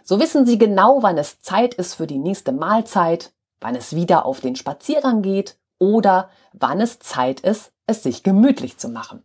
So 0.02 0.18
wissen 0.18 0.46
sie 0.46 0.58
genau, 0.58 1.02
wann 1.02 1.18
es 1.18 1.42
Zeit 1.42 1.74
ist 1.74 1.94
für 1.94 2.06
die 2.06 2.18
nächste 2.18 2.50
Mahlzeit, 2.52 3.32
wann 3.60 3.76
es 3.76 3.94
wieder 3.94 4.26
auf 4.26 4.40
den 4.40 4.56
Spaziergang 4.56 5.22
geht 5.22 5.58
oder 5.82 6.30
wann 6.52 6.80
es 6.80 7.00
Zeit 7.00 7.40
ist, 7.40 7.72
es 7.88 8.04
sich 8.04 8.22
gemütlich 8.22 8.78
zu 8.78 8.88
machen. 8.88 9.24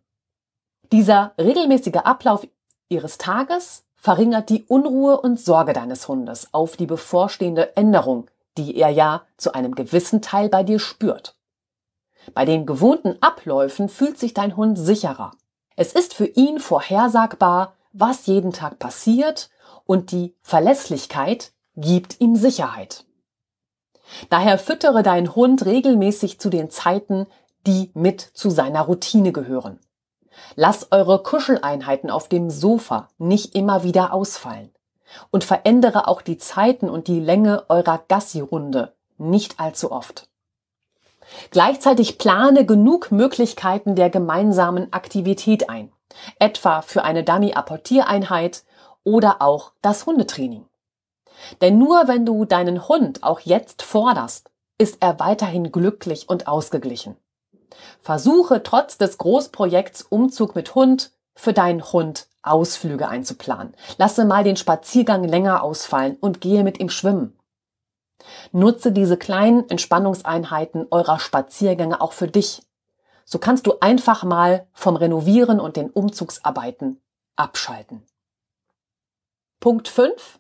Dieser 0.92 1.34
regelmäßige 1.38 1.98
Ablauf 1.98 2.48
ihres 2.90 3.20
Tages 3.20 3.86
verringert 3.96 4.50
die 4.50 4.64
Unruhe 4.64 5.22
und 5.22 5.40
Sorge 5.40 5.74
deines 5.74 6.08
Hundes 6.08 6.52
auf 6.54 6.76
die 6.76 6.88
bevorstehende 6.88 7.78
Änderung, 7.78 8.26
die 8.58 8.76
er 8.76 8.90
ja 8.90 9.22
zu 9.38 9.54
einem 9.54 9.76
gewissen 9.76 10.24
Teil 10.24 10.50
bei 10.50 10.64
dir 10.64 10.80
spürt. 10.80 11.36
Bei 12.34 12.44
den 12.44 12.66
gewohnten 12.66 13.22
Abläufen 13.22 13.88
fühlt 13.88 14.18
sich 14.18 14.34
dein 14.34 14.58
Hund 14.58 14.80
sicherer. 14.80 15.32
Es 15.76 15.94
ist 15.94 16.16
für 16.16 16.26
ihn 16.26 16.60
vorhersagbar, 16.60 17.76
was 17.94 18.26
jeden 18.26 18.52
Tag 18.52 18.80
passiert 18.80 19.52
und 19.86 20.12
die 20.12 20.36
Verlässlichkeit 20.42 21.52
gibt 21.76 22.20
ihm 22.20 22.36
Sicherheit. 22.36 23.07
Daher 24.30 24.58
füttere 24.58 25.04
deinen 25.04 25.36
Hund 25.36 25.66
regelmäßig 25.66 26.40
zu 26.40 26.50
den 26.50 26.70
Zeiten, 26.70 27.28
die 27.66 27.92
mit 27.94 28.22
zu 28.22 28.50
seiner 28.50 28.82
Routine 28.82 29.32
gehören. 29.32 29.80
Lass 30.56 30.92
eure 30.92 31.22
Kuscheleinheiten 31.24 32.10
auf 32.10 32.30
dem 32.30 32.50
Sofa 32.50 33.10
nicht 33.18 33.56
immer 33.56 33.84
wieder 33.84 34.14
ausfallen. 34.14 34.72
Und 35.32 35.44
verändere 35.44 36.08
auch 36.08 36.22
die 36.22 36.38
Zeiten 36.38 36.90
und 36.90 37.08
die 37.08 37.20
Länge 37.20 37.66
eurer 37.70 38.04
Gassi-Runde 38.08 38.94
nicht 39.18 39.60
allzu 39.60 39.92
oft. 39.92 40.30
Gleichzeitig 41.52 42.18
plane 42.18 42.66
genug 42.66 43.12
Möglichkeiten 43.12 43.96
der 43.96 44.10
gemeinsamen 44.10 44.92
Aktivität 44.94 45.70
ein, 45.70 45.92
etwa 46.40 46.82
für 46.82 47.04
eine 47.04 47.24
Dummy-Apportiereinheit 47.24 48.64
oder 49.04 49.42
auch 49.42 49.72
das 49.82 50.06
Hundetraining. 50.06 50.67
Denn 51.62 51.78
nur 51.78 52.08
wenn 52.08 52.26
du 52.26 52.46
deinen 52.46 52.88
Hund 52.88 53.24
auch 53.24 53.40
jetzt 53.40 53.82
forderst, 53.82 54.50
ist 54.78 54.98
er 55.00 55.20
weiterhin 55.20 55.72
glücklich 55.72 56.30
und 56.30 56.48
ausgeglichen. 56.48 57.16
Versuche 58.02 58.64
trotz 58.64 58.98
des 58.98 59.18
Großprojekts 59.18 60.04
Umzug 60.04 60.56
mit 60.56 60.76
Hund 60.76 61.12
für 61.36 61.54
deinen 61.54 61.84
Hund 61.92 62.28
Ausflüge 62.42 63.08
einzuplanen. 63.08 63.76
Lasse 63.98 64.26
mal 64.26 64.44
den 64.44 64.58
Spaziergang 64.58 65.24
länger 65.24 65.64
ausfallen 65.64 66.18
und 66.20 66.42
gehe 66.42 66.64
mit 66.64 66.80
ihm 66.80 66.90
schwimmen. 66.90 67.38
Nutze 68.52 68.92
diese 68.92 69.18
kleinen 69.18 69.70
Entspannungseinheiten 69.70 70.88
eurer 70.92 71.20
Spaziergänge 71.20 72.02
auch 72.02 72.14
für 72.14 72.28
dich. 72.28 72.62
So 73.26 73.40
kannst 73.40 73.68
du 73.68 73.74
einfach 73.82 74.24
mal 74.24 74.68
vom 74.74 74.96
Renovieren 74.96 75.60
und 75.60 75.76
den 75.76 75.90
Umzugsarbeiten 75.90 77.02
abschalten. 77.36 78.06
Punkt 79.60 79.88
5. 79.88 80.40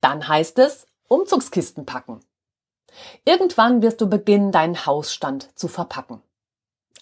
Dann 0.00 0.26
heißt 0.28 0.58
es 0.58 0.86
Umzugskisten 1.08 1.86
packen. 1.86 2.20
Irgendwann 3.24 3.82
wirst 3.82 4.00
du 4.00 4.08
beginnen, 4.08 4.52
deinen 4.52 4.86
Hausstand 4.86 5.48
zu 5.58 5.68
verpacken. 5.68 6.22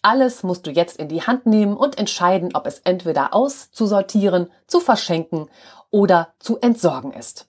Alles 0.03 0.43
musst 0.43 0.67
du 0.67 0.71
jetzt 0.71 0.99
in 0.99 1.09
die 1.09 1.23
Hand 1.23 1.47
nehmen 1.47 1.77
und 1.77 1.99
entscheiden, 1.99 2.55
ob 2.55 2.67
es 2.67 2.79
entweder 2.81 3.35
auszusortieren, 3.35 4.51
zu 4.67 4.81
verschenken 4.81 5.49
oder 5.91 6.35
zu 6.39 6.59
entsorgen 6.61 7.13
ist. 7.13 7.49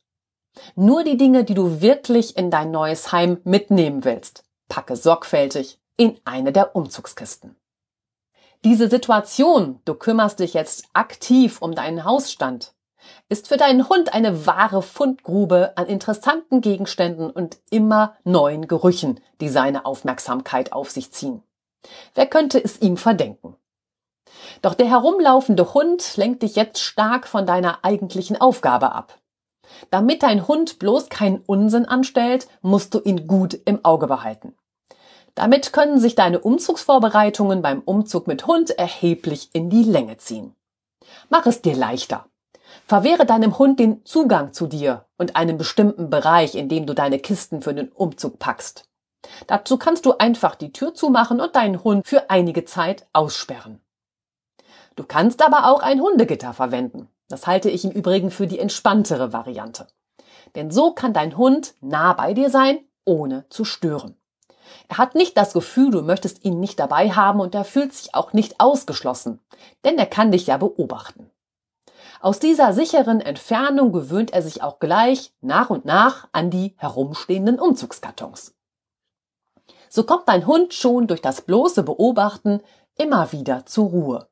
Nur 0.75 1.03
die 1.03 1.17
Dinge, 1.17 1.43
die 1.43 1.53
du 1.53 1.81
wirklich 1.81 2.35
in 2.35 2.49
dein 2.49 2.71
neues 2.71 3.11
Heim 3.11 3.39
mitnehmen 3.43 4.03
willst, 4.05 4.43
packe 4.69 4.95
sorgfältig 4.95 5.79
in 5.97 6.19
eine 6.25 6.51
der 6.51 6.75
Umzugskisten. 6.75 7.55
Diese 8.63 8.89
Situation, 8.89 9.79
du 9.85 9.93
kümmerst 9.93 10.39
dich 10.39 10.53
jetzt 10.53 10.85
aktiv 10.93 11.61
um 11.61 11.75
deinen 11.75 12.05
Hausstand, 12.05 12.73
ist 13.29 13.47
für 13.47 13.57
deinen 13.57 13.89
Hund 13.89 14.13
eine 14.13 14.45
wahre 14.45 14.81
Fundgrube 14.81 15.73
an 15.75 15.87
interessanten 15.87 16.61
Gegenständen 16.61 17.29
und 17.29 17.57
immer 17.69 18.15
neuen 18.23 18.67
Gerüchen, 18.67 19.19
die 19.41 19.49
seine 19.49 19.85
Aufmerksamkeit 19.85 20.73
auf 20.73 20.91
sich 20.91 21.11
ziehen. 21.11 21.43
Wer 22.15 22.27
könnte 22.27 22.63
es 22.63 22.81
ihm 22.81 22.97
verdenken? 22.97 23.55
Doch 24.61 24.73
der 24.73 24.87
herumlaufende 24.87 25.73
Hund 25.73 26.17
lenkt 26.17 26.43
dich 26.43 26.55
jetzt 26.55 26.79
stark 26.79 27.27
von 27.27 27.45
deiner 27.45 27.79
eigentlichen 27.83 28.39
Aufgabe 28.39 28.91
ab. 28.91 29.19
Damit 29.89 30.23
dein 30.23 30.47
Hund 30.47 30.79
bloß 30.79 31.09
keinen 31.09 31.43
Unsinn 31.45 31.85
anstellt, 31.85 32.47
musst 32.61 32.93
du 32.93 32.99
ihn 32.99 33.27
gut 33.27 33.59
im 33.65 33.83
Auge 33.83 34.07
behalten. 34.07 34.55
Damit 35.35 35.71
können 35.71 35.99
sich 35.99 36.15
deine 36.15 36.39
Umzugsvorbereitungen 36.39 37.61
beim 37.61 37.81
Umzug 37.81 38.27
mit 38.27 38.47
Hund 38.47 38.71
erheblich 38.71 39.49
in 39.53 39.69
die 39.69 39.83
Länge 39.83 40.17
ziehen. 40.17 40.55
Mach 41.29 41.45
es 41.45 41.61
dir 41.61 41.75
leichter. 41.75 42.25
Verwehre 42.85 43.25
deinem 43.25 43.57
Hund 43.57 43.79
den 43.79 44.05
Zugang 44.05 44.53
zu 44.53 44.67
dir 44.67 45.05
und 45.17 45.35
einem 45.35 45.57
bestimmten 45.57 46.09
Bereich, 46.09 46.55
in 46.55 46.69
dem 46.69 46.85
du 46.85 46.93
deine 46.93 47.19
Kisten 47.19 47.61
für 47.61 47.73
den 47.73 47.89
Umzug 47.89 48.39
packst. 48.39 48.89
Dazu 49.47 49.77
kannst 49.77 50.05
du 50.05 50.17
einfach 50.17 50.55
die 50.55 50.71
Tür 50.71 50.93
zumachen 50.93 51.41
und 51.41 51.55
deinen 51.55 51.83
Hund 51.83 52.07
für 52.07 52.29
einige 52.29 52.65
Zeit 52.65 53.07
aussperren. 53.13 53.81
Du 54.95 55.03
kannst 55.03 55.41
aber 55.41 55.69
auch 55.69 55.81
ein 55.81 56.01
Hundegitter 56.01 56.53
verwenden. 56.53 57.07
Das 57.29 57.45
halte 57.45 57.69
ich 57.69 57.83
im 57.83 57.91
Übrigen 57.91 58.31
für 58.31 58.47
die 58.47 58.59
entspanntere 58.59 59.33
Variante. 59.33 59.87
Denn 60.55 60.71
so 60.71 60.93
kann 60.93 61.13
dein 61.13 61.37
Hund 61.37 61.75
nah 61.81 62.13
bei 62.13 62.33
dir 62.33 62.49
sein 62.49 62.79
ohne 63.07 63.47
zu 63.49 63.63
stören. 63.63 64.15
Er 64.89 64.97
hat 64.97 65.15
nicht 65.15 65.37
das 65.37 65.53
Gefühl, 65.53 65.91
du 65.91 66.01
möchtest 66.01 66.43
ihn 66.43 66.59
nicht 66.59 66.79
dabei 66.79 67.11
haben 67.11 67.39
und 67.39 67.55
er 67.55 67.63
fühlt 67.63 67.93
sich 67.93 68.13
auch 68.13 68.33
nicht 68.33 68.59
ausgeschlossen, 68.59 69.39
denn 69.85 69.97
er 69.97 70.05
kann 70.05 70.31
dich 70.31 70.47
ja 70.47 70.57
beobachten. 70.57 71.29
Aus 72.19 72.39
dieser 72.39 72.73
sicheren 72.73 73.21
Entfernung 73.21 73.91
gewöhnt 73.91 74.33
er 74.33 74.41
sich 74.41 74.63
auch 74.63 74.79
gleich 74.79 75.33
nach 75.41 75.69
und 75.69 75.85
nach 75.85 76.27
an 76.31 76.49
die 76.49 76.75
herumstehenden 76.77 77.59
Umzugskartons. 77.59 78.55
So 79.89 80.03
kommt 80.03 80.27
dein 80.27 80.47
Hund 80.47 80.73
schon 80.73 81.07
durch 81.07 81.21
das 81.21 81.41
bloße 81.41 81.83
Beobachten 81.83 82.61
immer 82.97 83.31
wieder 83.31 83.65
zur 83.65 83.89
Ruhe. 83.89 84.27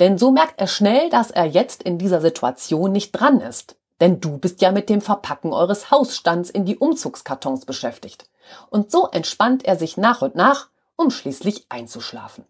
Denn 0.00 0.18
so 0.18 0.30
merkt 0.30 0.60
er 0.60 0.66
schnell, 0.66 1.10
dass 1.10 1.30
er 1.30 1.44
jetzt 1.44 1.82
in 1.82 1.98
dieser 1.98 2.20
Situation 2.20 2.92
nicht 2.92 3.12
dran 3.12 3.40
ist. 3.40 3.76
Denn 4.00 4.20
du 4.20 4.38
bist 4.38 4.62
ja 4.62 4.72
mit 4.72 4.88
dem 4.88 5.02
Verpacken 5.02 5.52
eures 5.52 5.90
Hausstands 5.90 6.48
in 6.48 6.64
die 6.64 6.78
Umzugskartons 6.78 7.66
beschäftigt. 7.66 8.28
Und 8.70 8.90
so 8.90 9.08
entspannt 9.08 9.64
er 9.64 9.76
sich 9.76 9.98
nach 9.98 10.22
und 10.22 10.34
nach, 10.34 10.68
um 10.96 11.10
schließlich 11.10 11.66
einzuschlafen. 11.68 12.46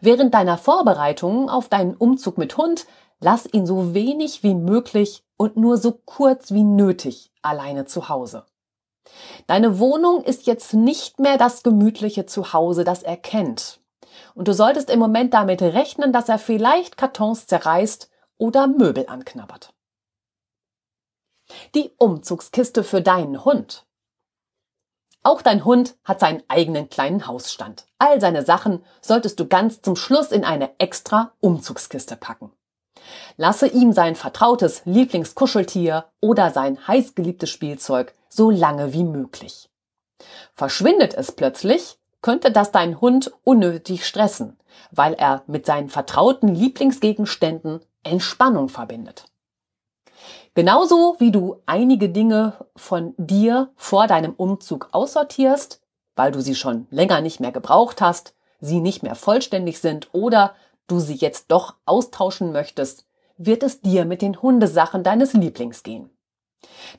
Während 0.00 0.34
deiner 0.34 0.58
Vorbereitungen 0.58 1.48
auf 1.48 1.68
deinen 1.68 1.96
Umzug 1.96 2.38
mit 2.38 2.56
Hund 2.56 2.86
lass 3.20 3.46
ihn 3.52 3.66
so 3.66 3.94
wenig 3.94 4.42
wie 4.42 4.54
möglich 4.54 5.22
und 5.36 5.56
nur 5.56 5.76
so 5.76 5.92
kurz 5.92 6.52
wie 6.52 6.64
nötig 6.64 7.30
alleine 7.42 7.84
zu 7.84 8.08
Hause. 8.08 8.44
Deine 9.46 9.78
Wohnung 9.78 10.22
ist 10.22 10.46
jetzt 10.46 10.74
nicht 10.74 11.18
mehr 11.18 11.38
das 11.38 11.62
gemütliche 11.62 12.26
Zuhause, 12.26 12.84
das 12.84 13.02
er 13.02 13.16
kennt. 13.16 13.80
Und 14.34 14.48
du 14.48 14.54
solltest 14.54 14.90
im 14.90 14.98
Moment 14.98 15.34
damit 15.34 15.62
rechnen, 15.62 16.12
dass 16.12 16.28
er 16.28 16.38
vielleicht 16.38 16.96
Kartons 16.96 17.46
zerreißt 17.46 18.10
oder 18.38 18.66
Möbel 18.66 19.06
anknabbert. 19.06 19.74
Die 21.74 21.92
Umzugskiste 21.98 22.84
für 22.84 23.02
deinen 23.02 23.44
Hund. 23.44 23.86
Auch 25.22 25.42
dein 25.42 25.64
Hund 25.64 25.98
hat 26.04 26.20
seinen 26.20 26.42
eigenen 26.48 26.88
kleinen 26.88 27.26
Hausstand. 27.26 27.86
All 27.98 28.20
seine 28.20 28.44
Sachen 28.44 28.84
solltest 29.02 29.38
du 29.38 29.46
ganz 29.46 29.82
zum 29.82 29.96
Schluss 29.96 30.32
in 30.32 30.44
eine 30.44 30.78
extra 30.78 31.32
Umzugskiste 31.40 32.16
packen. 32.16 32.52
Lasse 33.36 33.66
ihm 33.66 33.92
sein 33.92 34.14
vertrautes 34.14 34.82
Lieblingskuscheltier 34.84 36.06
oder 36.20 36.50
sein 36.50 36.86
heißgeliebtes 36.86 37.50
Spielzeug 37.50 38.14
so 38.28 38.50
lange 38.50 38.92
wie 38.92 39.04
möglich. 39.04 39.70
Verschwindet 40.54 41.14
es 41.14 41.32
plötzlich, 41.32 41.98
könnte 42.22 42.50
das 42.50 42.70
deinen 42.70 43.00
Hund 43.00 43.32
unnötig 43.44 44.06
stressen, 44.06 44.58
weil 44.90 45.14
er 45.14 45.42
mit 45.46 45.66
seinen 45.66 45.88
vertrauten 45.88 46.48
Lieblingsgegenständen 46.48 47.80
Entspannung 48.02 48.68
verbindet. 48.68 49.24
Genauso 50.54 51.16
wie 51.18 51.30
du 51.30 51.62
einige 51.66 52.08
Dinge 52.08 52.54
von 52.76 53.14
dir 53.16 53.70
vor 53.76 54.06
deinem 54.06 54.34
Umzug 54.34 54.88
aussortierst, 54.92 55.80
weil 56.16 56.32
du 56.32 56.40
sie 56.40 56.54
schon 56.54 56.86
länger 56.90 57.20
nicht 57.20 57.40
mehr 57.40 57.52
gebraucht 57.52 58.00
hast, 58.00 58.34
sie 58.60 58.80
nicht 58.80 59.02
mehr 59.02 59.14
vollständig 59.14 59.78
sind 59.80 60.08
oder 60.12 60.54
du 60.90 61.00
sie 61.00 61.14
jetzt 61.14 61.46
doch 61.50 61.74
austauschen 61.86 62.52
möchtest, 62.52 63.06
wird 63.36 63.62
es 63.62 63.80
dir 63.80 64.04
mit 64.04 64.22
den 64.22 64.42
Hundesachen 64.42 65.02
deines 65.02 65.32
Lieblings 65.32 65.82
gehen. 65.82 66.10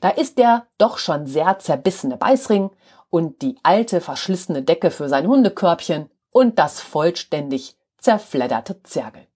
Da 0.00 0.08
ist 0.08 0.38
der 0.38 0.66
doch 0.78 0.98
schon 0.98 1.26
sehr 1.26 1.58
zerbissene 1.58 2.16
Beißring 2.16 2.70
und 3.10 3.42
die 3.42 3.56
alte 3.62 4.00
verschlissene 4.00 4.62
Decke 4.62 4.90
für 4.90 5.08
sein 5.08 5.26
Hundekörbchen 5.26 6.10
und 6.30 6.58
das 6.58 6.80
vollständig 6.80 7.76
zerfledderte 7.98 8.82
Zergel. 8.82 9.26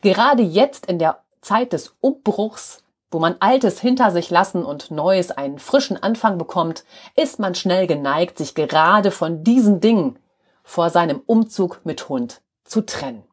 Gerade 0.00 0.42
jetzt 0.42 0.86
in 0.86 0.98
der 0.98 1.22
Zeit 1.40 1.72
des 1.72 1.94
Umbruchs, 2.00 2.82
wo 3.10 3.18
man 3.18 3.36
Altes 3.40 3.80
hinter 3.80 4.10
sich 4.10 4.30
lassen 4.30 4.64
und 4.64 4.90
Neues 4.90 5.30
einen 5.30 5.58
frischen 5.58 6.02
Anfang 6.02 6.38
bekommt, 6.38 6.84
ist 7.16 7.38
man 7.38 7.54
schnell 7.54 7.86
geneigt, 7.86 8.38
sich 8.38 8.54
gerade 8.54 9.10
von 9.10 9.44
diesen 9.44 9.80
Dingen 9.80 10.18
vor 10.62 10.90
seinem 10.90 11.22
Umzug 11.26 11.80
mit 11.84 12.08
Hund 12.08 12.42
zu 12.64 12.82
trennen. 12.82 13.24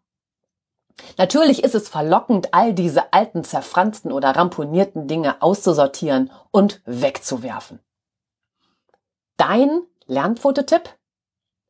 Natürlich 1.18 1.64
ist 1.64 1.76
es 1.76 1.90
verlockend, 1.90 2.54
all 2.54 2.74
diese 2.74 3.14
alten, 3.14 3.44
zerfransten 3.44 4.12
oder 4.12 4.32
ramponierten 4.32 5.08
Dinge 5.08 5.42
auszusortieren 5.42 6.32
und 6.52 6.82
wegzuwerfen. 6.86 7.80
Dein 9.38 9.82
Lernfototipp? 10.06 10.90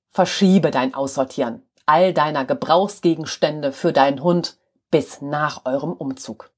Verschiebe 0.10 0.72
dein 0.72 0.94
Aussortieren 0.94 1.68
all 1.88 2.14
deiner 2.14 2.46
Gebrauchsgegenstände 2.46 3.72
für 3.72 3.94
deinen 3.94 4.22
Hund 4.22 4.58
bis 4.92 5.22
nach 5.22 5.66
eurem 5.66 5.94
Umzug. 5.94 6.52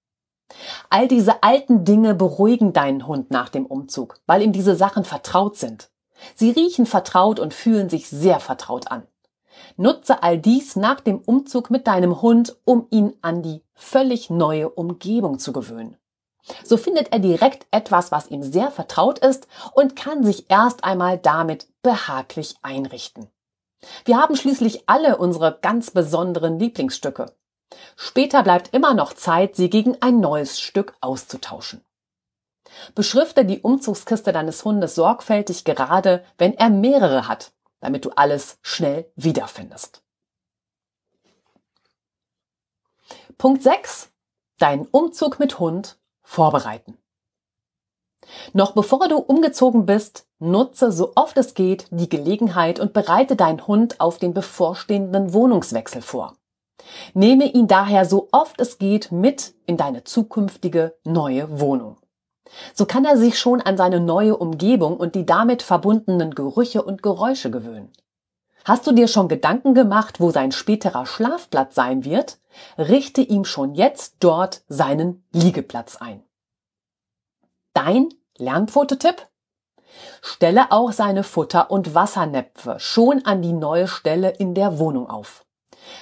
All 0.89 1.07
diese 1.07 1.43
alten 1.43 1.85
Dinge 1.85 2.15
beruhigen 2.15 2.73
deinen 2.73 3.05
Hund 3.07 3.29
nach 3.29 3.49
dem 3.49 3.65
Umzug, 3.67 4.19
weil 4.25 4.41
ihm 4.41 4.51
diese 4.51 4.75
Sachen 4.75 5.05
vertraut 5.05 5.55
sind. 5.55 5.91
Sie 6.35 6.49
riechen 6.49 6.87
vertraut 6.87 7.39
und 7.39 7.53
fühlen 7.53 7.89
sich 7.89 8.09
sehr 8.09 8.39
vertraut 8.39 8.91
an. 8.91 9.03
Nutze 9.77 10.23
all 10.23 10.37
dies 10.37 10.75
nach 10.75 10.99
dem 10.99 11.19
Umzug 11.19 11.69
mit 11.69 11.87
deinem 11.87 12.21
Hund, 12.21 12.57
um 12.65 12.87
ihn 12.89 13.13
an 13.21 13.41
die 13.41 13.63
völlig 13.73 14.29
neue 14.29 14.69
Umgebung 14.69 15.39
zu 15.39 15.53
gewöhnen. 15.53 15.97
So 16.63 16.77
findet 16.77 17.11
er 17.11 17.19
direkt 17.19 17.67
etwas, 17.71 18.11
was 18.11 18.29
ihm 18.29 18.43
sehr 18.43 18.71
vertraut 18.71 19.19
ist 19.19 19.47
und 19.73 19.95
kann 19.95 20.23
sich 20.23 20.49
erst 20.49 20.83
einmal 20.83 21.17
damit 21.17 21.67
behaglich 21.81 22.55
einrichten. 22.61 23.29
Wir 24.05 24.17
haben 24.17 24.35
schließlich 24.35 24.83
alle 24.87 25.17
unsere 25.17 25.59
ganz 25.61 25.91
besonderen 25.91 26.59
Lieblingsstücke. 26.59 27.31
Später 27.95 28.43
bleibt 28.43 28.73
immer 28.73 28.93
noch 28.93 29.13
Zeit, 29.13 29.55
sie 29.55 29.69
gegen 29.69 30.01
ein 30.01 30.19
neues 30.19 30.59
Stück 30.59 30.95
auszutauschen. 31.01 31.85
Beschrifte 32.95 33.45
die 33.45 33.61
Umzugskiste 33.61 34.33
deines 34.33 34.65
Hundes 34.65 34.95
sorgfältig 34.95 35.63
gerade, 35.63 36.23
wenn 36.37 36.53
er 36.55 36.69
mehrere 36.69 37.27
hat 37.27 37.51
damit 37.79 38.05
du 38.05 38.11
alles 38.11 38.59
schnell 38.61 39.11
wiederfindest. 39.15 40.03
Punkt 43.37 43.63
6. 43.63 44.11
Deinen 44.57 44.85
Umzug 44.87 45.39
mit 45.39 45.59
Hund 45.59 45.97
vorbereiten. 46.21 46.97
Noch 48.53 48.73
bevor 48.73 49.07
du 49.07 49.17
umgezogen 49.17 49.85
bist, 49.85 50.27
nutze 50.39 50.91
so 50.91 51.13
oft 51.15 51.37
es 51.37 51.53
geht 51.53 51.87
die 51.89 52.09
Gelegenheit 52.09 52.79
und 52.79 52.93
bereite 52.93 53.35
deinen 53.35 53.65
Hund 53.65 53.99
auf 53.99 54.17
den 54.17 54.33
bevorstehenden 54.33 55.33
Wohnungswechsel 55.33 56.01
vor. 56.01 56.35
Nehme 57.13 57.45
ihn 57.45 57.67
daher 57.67 58.05
so 58.05 58.29
oft 58.31 58.59
es 58.59 58.77
geht 58.77 59.11
mit 59.11 59.53
in 59.65 59.77
deine 59.77 60.03
zukünftige 60.03 60.97
neue 61.03 61.59
Wohnung. 61.59 61.97
So 62.73 62.85
kann 62.85 63.05
er 63.05 63.17
sich 63.17 63.39
schon 63.39 63.61
an 63.61 63.77
seine 63.77 63.99
neue 63.99 64.35
Umgebung 64.35 64.97
und 64.97 65.15
die 65.15 65.25
damit 65.25 65.61
verbundenen 65.61 66.35
Gerüche 66.35 66.81
und 66.81 67.03
Geräusche 67.03 67.51
gewöhnen. 67.51 67.91
Hast 68.65 68.85
du 68.85 68.91
dir 68.91 69.07
schon 69.07 69.27
Gedanken 69.27 69.73
gemacht, 69.73 70.19
wo 70.19 70.31
sein 70.31 70.51
späterer 70.51 71.05
Schlafplatz 71.05 71.75
sein 71.75 72.03
wird? 72.03 72.39
Richte 72.77 73.21
ihm 73.21 73.45
schon 73.45 73.73
jetzt 73.73 74.17
dort 74.19 74.63
seinen 74.67 75.23
Liegeplatz 75.31 75.97
ein. 75.97 76.23
Dein 77.73 78.09
Lernfototipp? 78.37 79.27
Stelle 80.21 80.71
auch 80.71 80.91
seine 80.91 81.23
Futter- 81.23 81.71
und 81.71 81.95
Wassernäpfe 81.95 82.79
schon 82.79 83.25
an 83.25 83.41
die 83.41 83.53
neue 83.53 83.87
Stelle 83.87 84.29
in 84.29 84.53
der 84.53 84.77
Wohnung 84.77 85.09
auf. 85.09 85.45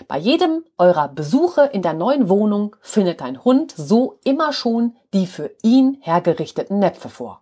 Bei 0.07 0.17
jedem 0.17 0.63
eurer 0.77 1.07
Besuche 1.07 1.61
in 1.61 1.81
der 1.81 1.93
neuen 1.93 2.29
Wohnung 2.29 2.75
findet 2.81 3.21
dein 3.21 3.43
Hund 3.43 3.73
so 3.75 4.19
immer 4.23 4.53
schon 4.53 4.95
die 5.13 5.27
für 5.27 5.51
ihn 5.63 5.97
hergerichteten 6.01 6.79
Näpfe 6.79 7.09
vor. 7.09 7.41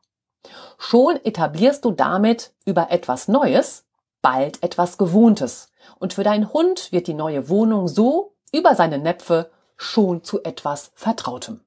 Schon 0.77 1.17
etablierst 1.23 1.85
du 1.85 1.91
damit 1.91 2.53
über 2.65 2.91
etwas 2.91 3.27
Neues 3.27 3.85
bald 4.21 4.63
etwas 4.63 4.97
Gewohntes 4.97 5.71
und 5.99 6.13
für 6.13 6.23
deinen 6.23 6.51
Hund 6.51 6.91
wird 6.91 7.07
die 7.07 7.13
neue 7.13 7.49
Wohnung 7.49 7.87
so 7.87 8.33
über 8.51 8.73
seine 8.73 8.97
Näpfe 8.97 9.51
schon 9.77 10.23
zu 10.23 10.43
etwas 10.43 10.91
Vertrautem. 10.95 11.64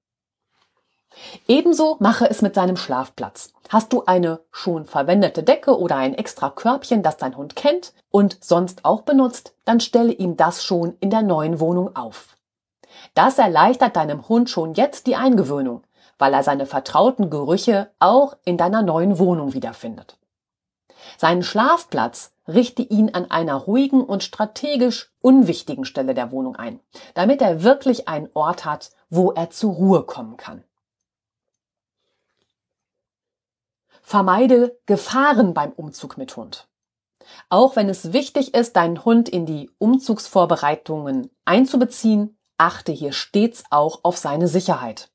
Ebenso 1.46 1.96
mache 2.00 2.28
es 2.28 2.42
mit 2.42 2.54
seinem 2.54 2.76
Schlafplatz. 2.76 3.52
Hast 3.68 3.92
du 3.92 4.04
eine 4.06 4.40
schon 4.50 4.86
verwendete 4.86 5.42
Decke 5.42 5.78
oder 5.78 5.96
ein 5.96 6.14
extra 6.14 6.50
Körbchen, 6.50 7.02
das 7.02 7.16
dein 7.16 7.36
Hund 7.36 7.56
kennt 7.56 7.92
und 8.10 8.38
sonst 8.42 8.84
auch 8.84 9.02
benutzt, 9.02 9.54
dann 9.64 9.80
stelle 9.80 10.12
ihm 10.12 10.36
das 10.36 10.64
schon 10.64 10.96
in 11.00 11.10
der 11.10 11.22
neuen 11.22 11.60
Wohnung 11.60 11.94
auf. 11.94 12.36
Das 13.14 13.38
erleichtert 13.38 13.96
deinem 13.96 14.28
Hund 14.28 14.50
schon 14.50 14.74
jetzt 14.74 15.06
die 15.06 15.16
Eingewöhnung, 15.16 15.82
weil 16.18 16.34
er 16.34 16.42
seine 16.42 16.66
vertrauten 16.66 17.30
Gerüche 17.30 17.90
auch 17.98 18.36
in 18.44 18.56
deiner 18.56 18.82
neuen 18.82 19.18
Wohnung 19.18 19.54
wiederfindet. 19.54 20.16
Seinen 21.16 21.42
Schlafplatz 21.42 22.32
richte 22.46 22.82
ihn 22.82 23.14
an 23.14 23.30
einer 23.30 23.54
ruhigen 23.54 24.02
und 24.02 24.22
strategisch 24.22 25.12
unwichtigen 25.20 25.84
Stelle 25.84 26.14
der 26.14 26.32
Wohnung 26.32 26.56
ein, 26.56 26.80
damit 27.14 27.42
er 27.42 27.62
wirklich 27.62 28.08
einen 28.08 28.30
Ort 28.34 28.64
hat, 28.64 28.90
wo 29.10 29.32
er 29.32 29.50
zur 29.50 29.74
Ruhe 29.74 30.02
kommen 30.02 30.36
kann. 30.36 30.64
Vermeide 34.08 34.80
Gefahren 34.86 35.52
beim 35.52 35.70
Umzug 35.72 36.16
mit 36.16 36.34
Hund. 36.34 36.66
Auch 37.50 37.76
wenn 37.76 37.90
es 37.90 38.14
wichtig 38.14 38.54
ist, 38.54 38.74
deinen 38.76 39.04
Hund 39.04 39.28
in 39.28 39.44
die 39.44 39.70
Umzugsvorbereitungen 39.76 41.28
einzubeziehen, 41.44 42.38
achte 42.56 42.90
hier 42.90 43.12
stets 43.12 43.64
auch 43.68 44.00
auf 44.04 44.16
seine 44.16 44.48
Sicherheit. 44.48 45.10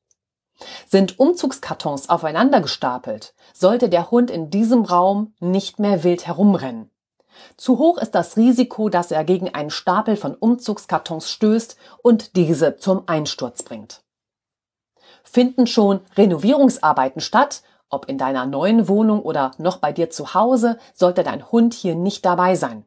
Sind 0.88 1.18
Umzugskartons 1.18 2.10
aufeinander 2.10 2.62
gestapelt, 2.62 3.34
sollte 3.52 3.90
der 3.90 4.12
Hund 4.12 4.30
in 4.30 4.52
diesem 4.52 4.84
Raum 4.84 5.34
nicht 5.40 5.80
mehr 5.80 6.04
wild 6.04 6.28
herumrennen. 6.28 6.92
Zu 7.58 7.80
hoch 7.80 7.98
ist 7.98 8.12
das 8.12 8.38
Risiko, 8.38 8.90
dass 8.90 9.10
er 9.10 9.24
gegen 9.24 9.56
einen 9.56 9.72
Stapel 9.72 10.18
von 10.18 10.36
Umzugskartons 10.36 11.32
stößt 11.32 11.78
und 12.04 12.36
diese 12.36 12.78
zum 12.78 13.08
Einsturz 13.08 13.64
bringt. 13.64 14.04
Finden 15.24 15.66
schon 15.66 16.02
Renovierungsarbeiten 16.16 17.22
statt, 17.22 17.64
ob 17.94 18.10
in 18.10 18.18
deiner 18.18 18.46
neuen 18.46 18.88
Wohnung 18.88 19.22
oder 19.22 19.52
noch 19.58 19.78
bei 19.78 19.92
dir 19.92 20.10
zu 20.10 20.34
Hause, 20.34 20.78
sollte 20.94 21.24
dein 21.24 21.52
Hund 21.52 21.74
hier 21.74 21.96
nicht 21.96 22.26
dabei 22.26 22.56
sein. 22.56 22.86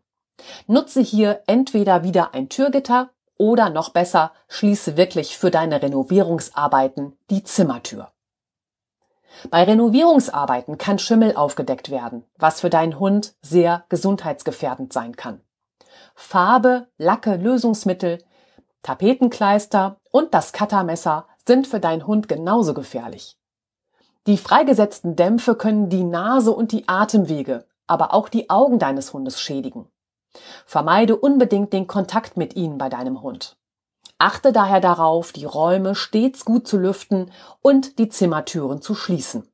Nutze 0.67 1.01
hier 1.01 1.43
entweder 1.47 2.03
wieder 2.03 2.35
ein 2.35 2.49
Türgitter 2.49 3.11
oder 3.39 3.71
noch 3.71 3.91
besser, 3.91 4.33
schließe 4.49 4.97
wirklich 4.97 5.39
für 5.39 5.51
deine 5.51 5.83
Renovierungsarbeiten 5.83 7.17
die 7.31 7.45
Zimmertür. 7.45 8.11
Bei 9.51 9.65
Renovierungsarbeiten 9.65 10.79
kann 10.79 10.99
Schimmel 10.99 11.37
aufgedeckt 11.37 11.91
werden, 11.91 12.25
was 12.39 12.61
für 12.61 12.71
deinen 12.71 12.99
Hund 12.99 13.35
sehr 13.43 13.85
gesundheitsgefährdend 13.89 14.93
sein 14.93 15.17
kann. 15.17 15.43
Farbe, 16.15 16.89
Lacke, 16.97 17.37
Lösungsmittel, 17.37 18.25
Tapetenkleister 18.83 20.01
und 20.11 20.33
das 20.33 20.53
Cuttermesser 20.53 21.27
sind 21.47 21.67
für 21.67 21.81
deinen 21.81 22.07
Hund 22.07 22.29
genauso 22.29 22.73
gefährlich. 22.73 23.37
Die 24.27 24.39
freigesetzten 24.39 25.15
Dämpfe 25.15 25.55
können 25.55 25.89
die 25.89 26.03
Nase 26.03 26.51
und 26.51 26.73
die 26.73 26.89
Atemwege, 26.89 27.65
aber 27.87 28.13
auch 28.13 28.29
die 28.29 28.51
Augen 28.51 28.81
deines 28.81 29.13
Hundes 29.13 29.41
schädigen. 29.41 29.87
Vermeide 30.67 31.17
unbedingt 31.17 31.73
den 31.73 31.87
Kontakt 31.87 32.37
mit 32.37 32.57
ihnen 32.57 32.77
bei 32.77 32.89
deinem 32.89 33.23
Hund. 33.23 33.57
Achte 34.19 34.53
daher 34.53 34.81
darauf, 34.81 35.33
die 35.33 35.45
Räume 35.45 35.95
stets 35.95 36.45
gut 36.45 36.67
zu 36.67 36.77
lüften 36.77 37.31
und 37.63 38.01
die 38.01 38.09
Zimmertüren 38.09 38.83
zu 38.83 38.97
schließen. 38.97 39.47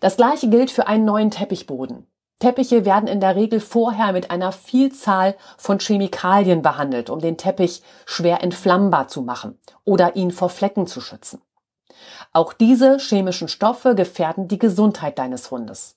Das 0.00 0.16
gleiche 0.16 0.48
gilt 0.48 0.72
für 0.72 0.88
einen 0.88 1.04
neuen 1.04 1.30
Teppichboden. 1.30 2.06
Teppiche 2.40 2.84
werden 2.84 3.08
in 3.08 3.20
der 3.20 3.36
Regel 3.36 3.60
vorher 3.60 4.12
mit 4.12 4.30
einer 4.30 4.52
Vielzahl 4.52 5.36
von 5.56 5.78
Chemikalien 5.78 6.62
behandelt, 6.62 7.10
um 7.10 7.20
den 7.20 7.36
Teppich 7.36 7.82
schwer 8.06 8.42
entflammbar 8.42 9.08
zu 9.08 9.22
machen 9.22 9.58
oder 9.84 10.16
ihn 10.16 10.30
vor 10.30 10.48
Flecken 10.48 10.86
zu 10.86 11.00
schützen. 11.00 11.42
Auch 12.32 12.52
diese 12.52 12.98
chemischen 12.98 13.48
Stoffe 13.48 13.94
gefährden 13.94 14.48
die 14.48 14.58
Gesundheit 14.58 15.18
deines 15.18 15.50
Hundes. 15.50 15.96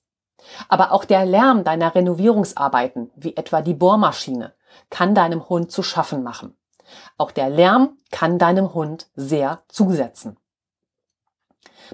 Aber 0.68 0.92
auch 0.92 1.04
der 1.04 1.24
Lärm 1.24 1.64
deiner 1.64 1.94
Renovierungsarbeiten, 1.94 3.10
wie 3.14 3.36
etwa 3.36 3.62
die 3.62 3.74
Bohrmaschine, 3.74 4.54
kann 4.90 5.14
deinem 5.14 5.48
Hund 5.48 5.70
zu 5.70 5.82
schaffen 5.82 6.22
machen. 6.22 6.56
Auch 7.18 7.30
der 7.30 7.48
Lärm 7.48 7.98
kann 8.10 8.38
deinem 8.38 8.74
Hund 8.74 9.08
sehr 9.14 9.62
zusetzen. 9.68 10.36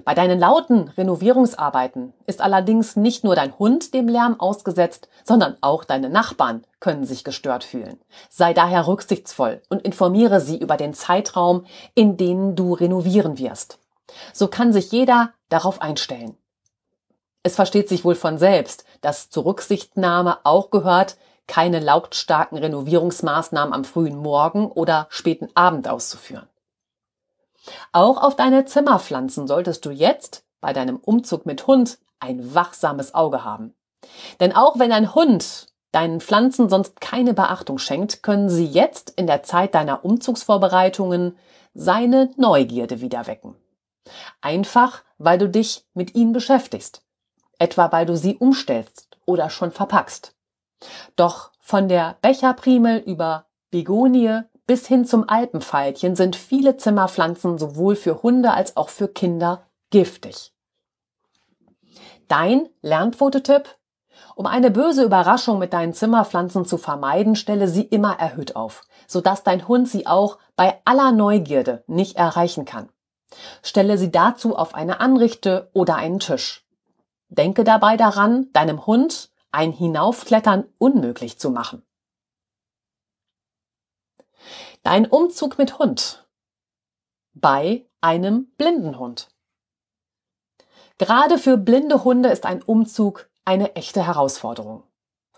Bei 0.05 0.13
deinen 0.13 0.39
lauten 0.39 0.89
Renovierungsarbeiten 0.89 2.13
ist 2.25 2.41
allerdings 2.41 2.95
nicht 2.95 3.23
nur 3.23 3.35
dein 3.35 3.57
Hund 3.57 3.93
dem 3.93 4.07
Lärm 4.07 4.39
ausgesetzt, 4.39 5.09
sondern 5.23 5.57
auch 5.61 5.83
deine 5.83 6.09
Nachbarn 6.09 6.65
können 6.79 7.05
sich 7.05 7.23
gestört 7.23 7.63
fühlen. 7.63 7.99
Sei 8.29 8.53
daher 8.53 8.87
rücksichtsvoll 8.87 9.61
und 9.69 9.81
informiere 9.81 10.39
sie 10.39 10.57
über 10.57 10.77
den 10.77 10.93
Zeitraum, 10.93 11.65
in 11.95 12.17
den 12.17 12.55
du 12.55 12.73
renovieren 12.73 13.37
wirst. 13.37 13.79
So 14.33 14.47
kann 14.47 14.73
sich 14.73 14.91
jeder 14.91 15.33
darauf 15.49 15.81
einstellen. 15.81 16.37
Es 17.43 17.55
versteht 17.55 17.87
sich 17.87 18.03
wohl 18.03 18.15
von 18.15 18.37
selbst, 18.37 18.83
dass 19.01 19.29
zur 19.29 19.45
Rücksichtnahme 19.45 20.39
auch 20.43 20.71
gehört, 20.71 21.17
keine 21.47 21.79
lautstarken 21.79 22.57
Renovierungsmaßnahmen 22.57 23.73
am 23.73 23.83
frühen 23.83 24.17
Morgen 24.17 24.71
oder 24.71 25.07
späten 25.09 25.49
Abend 25.55 25.87
auszuführen. 25.87 26.47
Auch 27.91 28.21
auf 28.21 28.35
deine 28.35 28.65
Zimmerpflanzen 28.65 29.47
solltest 29.47 29.85
du 29.85 29.89
jetzt 29.89 30.43
bei 30.61 30.73
deinem 30.73 30.97
Umzug 30.97 31.45
mit 31.45 31.65
Hund 31.67 31.97
ein 32.19 32.53
wachsames 32.53 33.15
Auge 33.15 33.43
haben. 33.43 33.73
Denn 34.39 34.55
auch 34.55 34.77
wenn 34.77 34.91
ein 34.91 35.15
Hund 35.15 35.67
deinen 35.91 36.21
Pflanzen 36.21 36.69
sonst 36.69 37.01
keine 37.01 37.33
Beachtung 37.33 37.79
schenkt, 37.79 38.21
können 38.21 38.49
sie 38.49 38.65
jetzt 38.65 39.11
in 39.11 39.27
der 39.27 39.43
Zeit 39.43 39.73
deiner 39.75 40.05
Umzugsvorbereitungen 40.05 41.37
seine 41.73 42.31
Neugierde 42.37 43.01
wieder 43.01 43.27
wecken. 43.27 43.55
Einfach, 44.41 45.03
weil 45.17 45.37
du 45.37 45.49
dich 45.49 45.85
mit 45.93 46.15
ihnen 46.15 46.33
beschäftigst 46.33 47.03
etwa 47.59 47.91
weil 47.91 48.05
du 48.05 48.17
sie 48.17 48.37
umstellst 48.37 49.17
oder 49.25 49.49
schon 49.51 49.71
verpackst. 49.71 50.33
Doch 51.15 51.51
von 51.59 51.87
der 51.87 52.17
Becherprimel 52.21 52.97
über 52.99 53.45
Begonie 53.69 54.41
bis 54.65 54.87
hin 54.87 55.05
zum 55.05 55.27
Alpenveilchen 55.27 56.15
sind 56.15 56.35
viele 56.35 56.77
Zimmerpflanzen 56.77 57.57
sowohl 57.57 57.95
für 57.95 58.23
Hunde 58.23 58.51
als 58.51 58.77
auch 58.77 58.89
für 58.89 59.07
Kinder 59.07 59.63
giftig. 59.91 60.53
Dein 62.27 62.69
Lernfototipp? 62.81 63.75
Um 64.35 64.45
eine 64.45 64.71
böse 64.71 65.03
Überraschung 65.03 65.59
mit 65.59 65.73
deinen 65.73 65.93
Zimmerpflanzen 65.93 66.65
zu 66.65 66.77
vermeiden, 66.77 67.35
stelle 67.35 67.67
sie 67.67 67.81
immer 67.81 68.19
erhöht 68.19 68.55
auf, 68.55 68.83
sodass 69.07 69.43
dein 69.43 69.67
Hund 69.67 69.89
sie 69.89 70.07
auch 70.07 70.37
bei 70.55 70.79
aller 70.85 71.11
Neugierde 71.11 71.83
nicht 71.87 72.15
erreichen 72.15 72.65
kann. 72.65 72.89
Stelle 73.61 73.97
sie 73.97 74.11
dazu 74.11 74.55
auf 74.55 74.73
eine 74.73 74.99
Anrichte 74.99 75.69
oder 75.73 75.95
einen 75.95 76.19
Tisch. 76.19 76.65
Denke 77.29 77.63
dabei 77.63 77.95
daran, 77.97 78.51
deinem 78.53 78.85
Hund 78.85 79.31
ein 79.51 79.71
Hinaufklettern 79.71 80.65
unmöglich 80.77 81.39
zu 81.39 81.51
machen. 81.51 81.83
Dein 84.83 85.05
Umzug 85.05 85.57
mit 85.57 85.77
Hund 85.77 86.27
bei 87.33 87.87
einem 88.01 88.51
blinden 88.57 88.97
Hund. 88.97 89.29
Gerade 90.97 91.37
für 91.37 91.57
blinde 91.57 92.03
Hunde 92.03 92.29
ist 92.29 92.45
ein 92.45 92.61
Umzug 92.61 93.29
eine 93.45 93.75
echte 93.75 94.05
Herausforderung. 94.05 94.83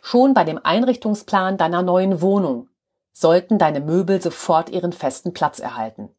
Schon 0.02 0.34
bei 0.34 0.44
dem 0.44 0.60
Einrichtungsplan 0.64 1.58
deiner 1.58 1.84
neuen 1.84 2.22
Wohnung 2.22 2.70
sollten 3.12 3.60
deine 3.60 3.82
Möbel 3.82 4.22
sofort 4.22 4.70
ihren 4.70 4.94
festen 4.94 5.34
Platz 5.34 5.60
erhalten. 5.60 6.10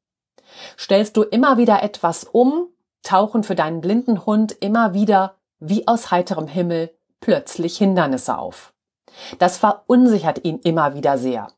Stellst 0.78 1.16
du 1.16 1.22
immer 1.22 1.56
wieder 1.58 1.82
etwas 1.82 2.24
um, 2.24 2.68
tauchen 3.02 3.42
für 3.42 3.54
deinen 3.54 3.80
blinden 3.80 4.26
Hund 4.26 4.52
immer 4.60 4.94
wieder 4.94 5.36
wie 5.58 5.86
aus 5.86 6.10
heiterem 6.10 6.48
Himmel 6.48 6.90
plötzlich 7.20 7.78
Hindernisse 7.78 8.36
auf. 8.36 8.72
Das 9.38 9.58
verunsichert 9.58 10.44
ihn 10.44 10.58
immer 10.58 10.94
wieder 10.94 11.18
sehr. 11.18 11.48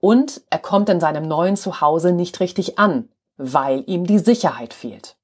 Und 0.00 0.42
er 0.50 0.58
kommt 0.58 0.88
in 0.88 1.00
seinem 1.00 1.26
neuen 1.26 1.56
Zuhause 1.56 2.12
nicht 2.12 2.40
richtig 2.40 2.78
an, 2.78 3.08
weil 3.36 3.84
ihm 3.86 4.06
die 4.06 4.18
Sicherheit 4.18 4.74
fehlt. 4.74 5.16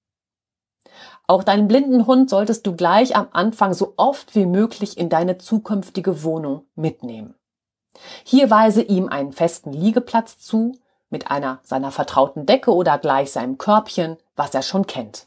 Auch 1.26 1.44
deinen 1.44 1.68
blinden 1.68 2.06
Hund 2.06 2.30
solltest 2.30 2.66
du 2.66 2.74
gleich 2.74 3.14
am 3.14 3.28
Anfang 3.32 3.74
so 3.74 3.92
oft 3.96 4.34
wie 4.34 4.46
möglich 4.46 4.96
in 4.96 5.10
deine 5.10 5.36
zukünftige 5.36 6.22
Wohnung 6.22 6.64
mitnehmen. 6.74 7.34
Hier 8.24 8.50
weise 8.50 8.82
ihm 8.82 9.08
einen 9.08 9.32
festen 9.32 9.72
Liegeplatz 9.72 10.38
zu, 10.38 10.78
mit 11.10 11.30
einer 11.30 11.60
seiner 11.62 11.90
vertrauten 11.90 12.46
Decke 12.46 12.74
oder 12.74 12.98
gleich 12.98 13.32
seinem 13.32 13.58
Körbchen, 13.58 14.16
was 14.36 14.54
er 14.54 14.62
schon 14.62 14.86
kennt. 14.86 15.26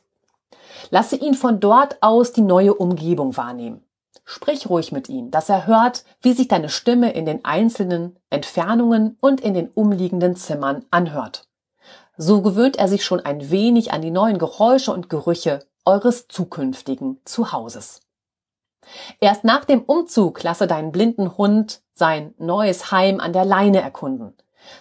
Lasse 0.89 1.15
ihn 1.15 1.33
von 1.33 1.59
dort 1.59 1.97
aus 2.01 2.33
die 2.33 2.41
neue 2.41 2.73
Umgebung 2.73 3.37
wahrnehmen. 3.37 3.83
Sprich 4.23 4.69
ruhig 4.69 4.91
mit 4.91 5.09
ihm, 5.09 5.31
dass 5.31 5.49
er 5.49 5.67
hört, 5.67 6.05
wie 6.21 6.33
sich 6.33 6.47
deine 6.47 6.69
Stimme 6.69 7.11
in 7.11 7.25
den 7.25 7.43
einzelnen 7.43 8.17
Entfernungen 8.29 9.17
und 9.19 9.41
in 9.41 9.53
den 9.53 9.69
umliegenden 9.69 10.35
Zimmern 10.35 10.85
anhört. 10.91 11.47
So 12.17 12.41
gewöhnt 12.41 12.77
er 12.77 12.87
sich 12.87 13.03
schon 13.03 13.19
ein 13.19 13.49
wenig 13.49 13.91
an 13.93 14.01
die 14.01 14.11
neuen 14.11 14.37
Geräusche 14.37 14.93
und 14.93 15.09
Gerüche 15.09 15.65
eures 15.85 16.27
zukünftigen 16.27 17.19
Zuhauses. 17.25 18.01
Erst 19.19 19.43
nach 19.43 19.65
dem 19.65 19.81
Umzug 19.81 20.43
lasse 20.43 20.67
deinen 20.67 20.91
blinden 20.91 21.37
Hund 21.37 21.81
sein 21.93 22.33
neues 22.37 22.91
Heim 22.91 23.19
an 23.19 23.33
der 23.33 23.45
Leine 23.45 23.81
erkunden. 23.81 24.33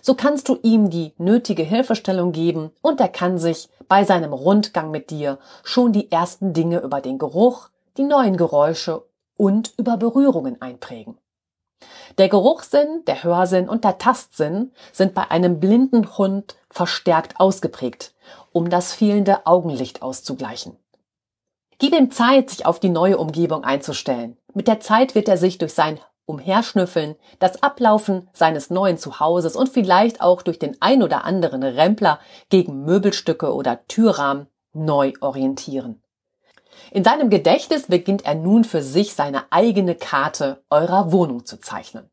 So 0.03 0.15
kannst 0.15 0.49
du 0.49 0.59
ihm 0.63 0.91
die 0.91 1.13
nötige 1.19 1.63
Hilfestellung 1.63 2.33
geben 2.33 2.71
und 2.83 3.01
er 3.01 3.09
kann 3.09 3.39
sich 3.39 3.69
bei 3.89 4.05
seinem 4.05 4.33
Rundgang 4.33 4.91
mit 4.91 5.11
dir 5.11 5.39
schon 5.65 5.93
die 5.93 6.11
ersten 6.11 6.53
Dinge 6.53 6.81
über 6.81 7.01
den 7.01 7.19
Geruch, 7.19 7.69
die 7.97 8.05
neuen 8.05 8.37
Geräusche 8.37 9.03
und 9.37 9.73
über 9.77 9.97
Berührungen 9.97 10.61
einprägen. 10.61 11.19
Der 12.19 12.29
Geruchssinn, 12.29 13.05
der 13.07 13.23
Hörsinn 13.23 13.69
und 13.69 13.85
der 13.85 13.99
Tastsinn 13.99 14.73
sind 14.93 15.15
bei 15.15 15.31
einem 15.31 15.61
blinden 15.61 16.17
Hund 16.19 16.57
verstärkt 16.69 17.41
ausgeprägt, 17.41 18.15
um 18.53 18.69
das 18.69 18.93
fehlende 18.93 19.47
Augenlicht 19.47 20.03
auszugleichen. 20.03 20.77
Gib 21.79 21.95
ihm 21.95 22.11
Zeit, 22.11 22.51
sich 22.51 22.67
auf 22.67 22.79
die 22.79 22.91
neue 22.91 23.17
Umgebung 23.17 23.65
einzustellen. 23.65 24.37
Mit 24.53 24.69
der 24.69 24.81
Zeit 24.81 25.15
wird 25.15 25.29
er 25.29 25.39
sich 25.39 25.57
durch 25.57 25.73
sein 25.73 25.99
Umherschnüffeln, 26.31 27.17
das 27.39 27.63
Ablaufen 27.63 28.29
seines 28.33 28.71
neuen 28.71 28.97
Zuhauses 28.97 29.57
und 29.57 29.69
vielleicht 29.69 30.21
auch 30.21 30.43
durch 30.43 30.59
den 30.59 30.77
ein 30.81 31.03
oder 31.03 31.25
anderen 31.25 31.63
Rempler 31.63 32.19
gegen 32.49 32.85
Möbelstücke 32.85 33.53
oder 33.55 33.87
Türrahmen 33.87 34.47
neu 34.73 35.13
orientieren. 35.21 36.03
In 36.93 37.05
seinem 37.05 37.31
Gedächtnis 37.31 37.89
beginnt 37.89 38.25
er 38.25 38.35
nun 38.35 38.65
für 38.65 38.83
sich 38.83 39.15
seine 39.15 39.45
eigene 39.51 39.95
Karte 39.95 40.63
eurer 40.71 41.13
Wohnung 41.13 41.45
zu 41.45 41.61
zeichnen. 41.61 42.11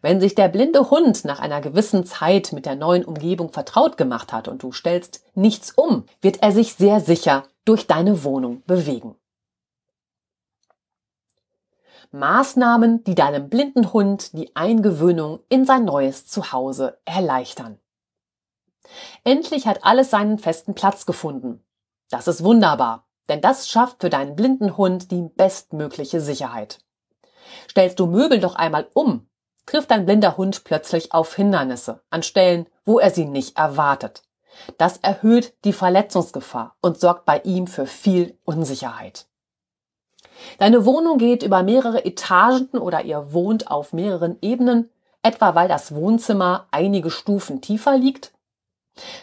Wenn 0.00 0.20
sich 0.20 0.34
der 0.34 0.48
blinde 0.48 0.90
Hund 0.90 1.24
nach 1.24 1.40
einer 1.40 1.60
gewissen 1.60 2.04
Zeit 2.04 2.52
mit 2.52 2.66
der 2.66 2.76
neuen 2.76 3.04
Umgebung 3.04 3.52
vertraut 3.52 3.96
gemacht 3.96 4.32
hat 4.32 4.48
und 4.48 4.62
du 4.62 4.72
stellst 4.72 5.24
nichts 5.34 5.72
um, 5.72 6.04
wird 6.20 6.42
er 6.42 6.52
sich 6.52 6.74
sehr 6.74 7.00
sicher 7.00 7.44
durch 7.64 7.86
deine 7.86 8.24
Wohnung 8.24 8.62
bewegen. 8.66 9.16
Maßnahmen, 12.12 13.04
die 13.04 13.14
deinem 13.14 13.48
blinden 13.48 13.92
Hund 13.92 14.34
die 14.34 14.54
Eingewöhnung 14.54 15.40
in 15.48 15.64
sein 15.64 15.84
neues 15.84 16.26
Zuhause 16.26 16.98
erleichtern. 17.06 17.78
Endlich 19.24 19.66
hat 19.66 19.84
alles 19.84 20.10
seinen 20.10 20.38
festen 20.38 20.74
Platz 20.74 21.06
gefunden. 21.06 21.64
Das 22.10 22.28
ist 22.28 22.44
wunderbar, 22.44 23.06
denn 23.30 23.40
das 23.40 23.68
schafft 23.68 24.02
für 24.02 24.10
deinen 24.10 24.36
blinden 24.36 24.76
Hund 24.76 25.10
die 25.10 25.22
bestmögliche 25.22 26.20
Sicherheit. 26.20 26.80
Stellst 27.70 27.98
du 27.98 28.06
Möbel 28.06 28.40
doch 28.40 28.56
einmal 28.56 28.88
um, 28.92 29.26
trifft 29.64 29.90
dein 29.90 30.04
blinder 30.04 30.36
Hund 30.36 30.64
plötzlich 30.64 31.14
auf 31.14 31.34
Hindernisse 31.34 32.02
an 32.10 32.22
Stellen, 32.22 32.66
wo 32.84 32.98
er 32.98 33.10
sie 33.10 33.24
nicht 33.24 33.56
erwartet. 33.56 34.22
Das 34.76 34.98
erhöht 34.98 35.54
die 35.64 35.72
Verletzungsgefahr 35.72 36.76
und 36.82 37.00
sorgt 37.00 37.24
bei 37.24 37.40
ihm 37.40 37.66
für 37.66 37.86
viel 37.86 38.38
Unsicherheit. 38.44 39.26
Deine 40.58 40.84
Wohnung 40.84 41.18
geht 41.18 41.42
über 41.42 41.62
mehrere 41.62 42.04
Etagen 42.04 42.78
oder 42.78 43.04
ihr 43.04 43.32
wohnt 43.32 43.70
auf 43.70 43.92
mehreren 43.92 44.38
Ebenen, 44.42 44.90
etwa 45.22 45.54
weil 45.54 45.68
das 45.68 45.94
Wohnzimmer 45.94 46.66
einige 46.70 47.10
Stufen 47.10 47.60
tiefer 47.60 47.96
liegt. 47.96 48.32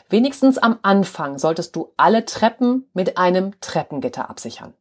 Wenigstens 0.10 0.58
am 0.58 0.79
Anfang 0.82 1.38
solltest 1.38 1.75
du 1.75 1.91
alle 1.97 2.25
Treppen 2.25 2.89
mit 2.93 3.17
einem 3.17 3.60
Treppengitter 3.62 4.29
absichern. 4.29 4.73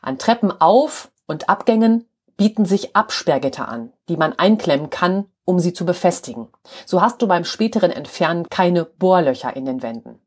An 0.00 0.18
Treppen 0.18 0.52
auf 0.60 1.10
und 1.26 1.48
Abgängen 1.48 2.06
bieten 2.36 2.64
sich 2.64 2.94
Absperrgitter 2.94 3.68
an, 3.68 3.92
die 4.08 4.16
man 4.16 4.32
einklemmen 4.38 4.90
kann, 4.90 5.26
um 5.44 5.58
sie 5.58 5.72
zu 5.72 5.84
befestigen. 5.84 6.48
So 6.86 7.02
hast 7.02 7.20
du 7.22 7.26
beim 7.26 7.44
späteren 7.44 7.90
Entfernen 7.90 8.48
keine 8.48 8.84
Bohrlöcher 8.84 9.54
in 9.56 9.64
den 9.64 9.82
Wänden. 9.82 10.20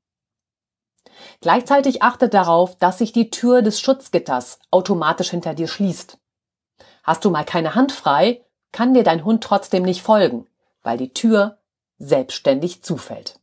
Gleichzeitig 1.41 2.01
achte 2.01 2.29
darauf, 2.29 2.75
dass 2.77 2.97
sich 2.97 3.11
die 3.11 3.29
Tür 3.29 3.61
des 3.61 3.79
Schutzgitters 3.79 4.59
automatisch 4.71 5.29
hinter 5.29 5.53
dir 5.53 5.67
schließt. 5.67 6.17
Hast 7.03 7.23
du 7.25 7.29
mal 7.29 7.45
keine 7.45 7.75
Hand 7.75 7.91
frei, 7.91 8.43
kann 8.71 8.93
dir 8.93 9.03
dein 9.03 9.23
Hund 9.23 9.43
trotzdem 9.43 9.83
nicht 9.83 10.01
folgen, 10.01 10.47
weil 10.83 10.97
die 10.97 11.13
Tür 11.13 11.59
selbstständig 11.97 12.83
zufällt. 12.83 13.39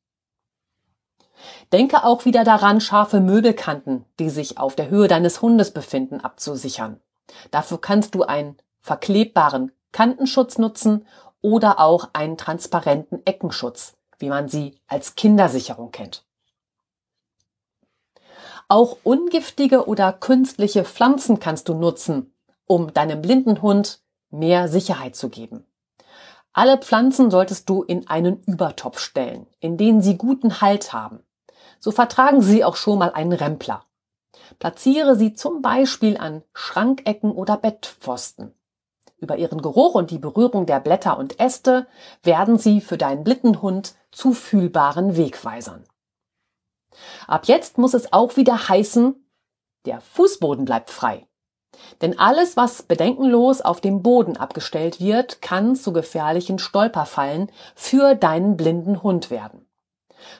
Denke 1.72 2.04
auch 2.04 2.24
wieder 2.24 2.44
daran, 2.44 2.80
scharfe 2.80 3.20
Möbelkanten, 3.20 4.04
die 4.18 4.30
sich 4.30 4.58
auf 4.58 4.76
der 4.76 4.90
Höhe 4.90 5.08
deines 5.08 5.42
Hundes 5.42 5.72
befinden, 5.72 6.20
abzusichern. 6.20 7.00
Dafür 7.50 7.80
kannst 7.80 8.14
du 8.14 8.22
einen 8.22 8.58
verklebbaren 8.80 9.72
Kantenschutz 9.90 10.58
nutzen 10.58 11.06
oder 11.40 11.80
auch 11.80 12.10
einen 12.12 12.36
transparenten 12.36 13.24
Eckenschutz, 13.24 13.94
wie 14.18 14.28
man 14.28 14.48
sie 14.48 14.78
als 14.86 15.14
Kindersicherung 15.14 15.90
kennt. 15.90 16.24
Auch 18.68 18.98
ungiftige 19.02 19.86
oder 19.86 20.12
künstliche 20.12 20.84
Pflanzen 20.84 21.40
kannst 21.40 21.68
du 21.68 21.74
nutzen, 21.74 22.34
um 22.66 22.92
deinem 22.94 23.20
blinden 23.20 23.62
Hund 23.62 24.00
mehr 24.30 24.68
Sicherheit 24.68 25.14
zu 25.16 25.28
geben. 25.28 25.66
Alle 26.54 26.78
Pflanzen 26.78 27.30
solltest 27.30 27.68
du 27.68 27.82
in 27.82 28.08
einen 28.08 28.42
Übertopf 28.44 28.98
stellen, 28.98 29.46
in 29.60 29.76
den 29.76 30.02
sie 30.02 30.18
guten 30.18 30.60
Halt 30.60 30.92
haben. 30.92 31.20
So 31.80 31.90
vertragen 31.90 32.42
sie 32.42 32.64
auch 32.64 32.76
schon 32.76 32.98
mal 32.98 33.12
einen 33.12 33.32
Rempler. 33.32 33.84
Platziere 34.58 35.16
sie 35.16 35.34
zum 35.34 35.62
Beispiel 35.62 36.16
an 36.16 36.42
Schrankecken 36.52 37.32
oder 37.32 37.56
Bettpfosten. 37.56 38.54
Über 39.16 39.36
ihren 39.36 39.62
Geruch 39.62 39.94
und 39.94 40.10
die 40.10 40.18
Berührung 40.18 40.66
der 40.66 40.80
Blätter 40.80 41.16
und 41.16 41.40
Äste 41.40 41.86
werden 42.22 42.58
sie 42.58 42.80
für 42.80 42.98
deinen 42.98 43.24
blinden 43.24 43.62
Hund 43.62 43.94
zu 44.10 44.32
fühlbaren 44.32 45.16
Wegweisern. 45.16 45.84
Ab 47.26 47.46
jetzt 47.46 47.78
muss 47.78 47.94
es 47.94 48.12
auch 48.12 48.36
wieder 48.36 48.68
heißen, 48.68 49.14
der 49.86 50.00
Fußboden 50.00 50.64
bleibt 50.64 50.90
frei. 50.90 51.26
Denn 52.00 52.18
alles, 52.18 52.56
was 52.56 52.82
bedenkenlos 52.82 53.60
auf 53.60 53.80
dem 53.80 54.02
Boden 54.02 54.36
abgestellt 54.36 55.00
wird, 55.00 55.42
kann 55.42 55.74
zu 55.74 55.92
gefährlichen 55.92 56.58
Stolperfallen 56.58 57.50
für 57.74 58.14
deinen 58.14 58.56
blinden 58.56 59.02
Hund 59.02 59.30
werden. 59.30 59.66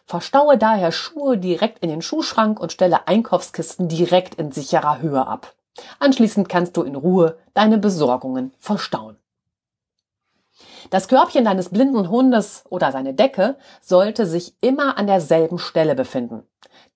Verstaue 0.05 0.59
daher 0.59 0.93
Schuhe 0.93 1.39
direkt 1.39 1.81
in 1.81 1.89
den 1.89 2.03
Schuhschrank 2.03 2.61
und 2.61 2.73
stelle 2.73 3.09
Einkaufskisten 3.09 3.89
direkt 3.89 4.37
in 4.37 4.53
sicherer 4.53 5.01
Höhe 5.01 5.27
ab. 5.27 5.55
Anschließend 5.99 6.49
kannst 6.49 6.77
du 6.77 6.83
in 6.83 6.95
Ruhe 6.95 7.39
deine 7.55 7.79
Besorgungen 7.79 8.53
verstauen. 8.59 9.17
Das 10.93 11.09
Körbchen 11.09 11.47
deines 11.47 11.71
blinden 11.71 12.11
Hundes 12.11 12.65
oder 12.69 12.93
seine 12.93 13.15
Decke 13.15 13.57
sollte 13.81 14.27
sich 14.27 14.55
immer 14.61 14.99
an 14.99 15.07
derselben 15.07 15.59
Stelle 15.59 15.95
befinden. 15.95 16.43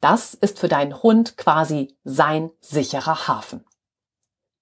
Das 0.03 0.35
ist 0.35 0.59
für 0.59 0.69
deinen 0.69 1.03
Hund 1.03 1.39
quasi 1.39 1.97
sein 2.05 2.51
sicherer 2.61 3.27
Hafen. 3.27 3.65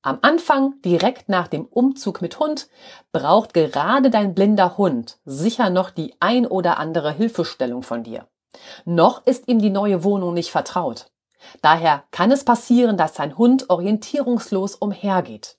Am 0.03 0.21
Anfang, 0.23 0.81
direkt 0.85 1.29
nach 1.29 1.49
dem 1.49 1.65
Umzug 1.65 2.23
mit 2.23 2.39
Hund, 2.39 2.69
braucht 3.11 3.55
gerade 3.55 4.09
dein 4.09 4.37
blinder 4.37 4.79
Hund 4.79 5.19
sicher 5.25 5.69
noch 5.69 5.91
die 5.91 6.15
ein 6.21 6.47
oder 6.47 6.79
andere 6.79 7.11
Hilfestellung 7.11 7.83
von 7.83 8.05
dir. 8.05 8.29
Noch 8.85 9.27
ist 9.27 9.49
ihm 9.49 9.59
die 9.59 9.71
neue 9.71 10.05
Wohnung 10.05 10.33
nicht 10.33 10.53
vertraut. 10.53 11.07
Daher 11.61 12.05
kann 12.13 12.31
es 12.31 12.45
passieren, 12.45 12.97
dass 12.97 13.15
dein 13.15 13.37
Hund 13.37 13.69
orientierungslos 13.69 14.77
umhergeht. 14.77 15.59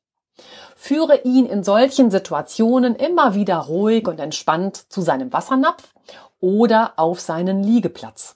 Führe 0.75 1.21
ihn 1.23 1.45
in 1.45 1.63
solchen 1.63 2.11
Situationen 2.11 2.95
immer 2.95 3.33
wieder 3.33 3.57
ruhig 3.57 4.07
und 4.07 4.19
entspannt 4.19 4.91
zu 4.91 5.01
seinem 5.01 5.31
Wassernapf 5.33 5.93
oder 6.39 6.93
auf 6.97 7.21
seinen 7.21 7.63
Liegeplatz. 7.63 8.35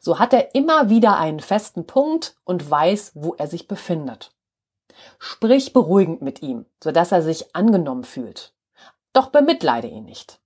So 0.00 0.18
hat 0.18 0.32
er 0.32 0.54
immer 0.54 0.90
wieder 0.90 1.16
einen 1.16 1.40
festen 1.40 1.86
Punkt 1.86 2.34
und 2.44 2.68
weiß, 2.68 3.12
wo 3.14 3.34
er 3.34 3.46
sich 3.46 3.68
befindet. 3.68 4.32
Sprich 5.18 5.72
beruhigend 5.72 6.20
mit 6.20 6.42
ihm, 6.42 6.66
sodass 6.82 7.12
er 7.12 7.22
sich 7.22 7.54
angenommen 7.54 8.04
fühlt. 8.04 8.52
Doch 9.12 9.28
bemitleide 9.30 9.86
ihn 9.86 10.04
nicht. 10.04 10.40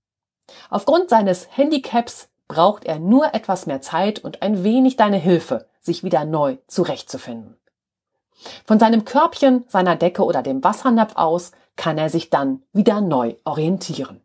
Aufgrund 0.69 1.09
seines 1.09 1.47
Handicaps 1.57 2.29
braucht 2.47 2.85
er 2.85 2.99
nur 2.99 3.33
etwas 3.33 3.65
mehr 3.65 3.81
Zeit 3.81 4.19
und 4.19 4.41
ein 4.43 4.63
wenig 4.63 4.95
deine 4.95 5.17
Hilfe, 5.17 5.67
sich 5.81 6.03
wieder 6.03 6.25
neu 6.25 6.57
zurechtzufinden. 6.67 7.57
Von 8.65 8.79
seinem 8.79 9.05
Körbchen, 9.05 9.65
seiner 9.67 9.95
Decke 9.95 10.23
oder 10.23 10.41
dem 10.41 10.63
Wassernapf 10.63 11.15
aus 11.15 11.51
kann 11.75 11.97
er 11.97 12.09
sich 12.09 12.29
dann 12.29 12.63
wieder 12.73 13.01
neu 13.01 13.35
orientieren. 13.45 14.21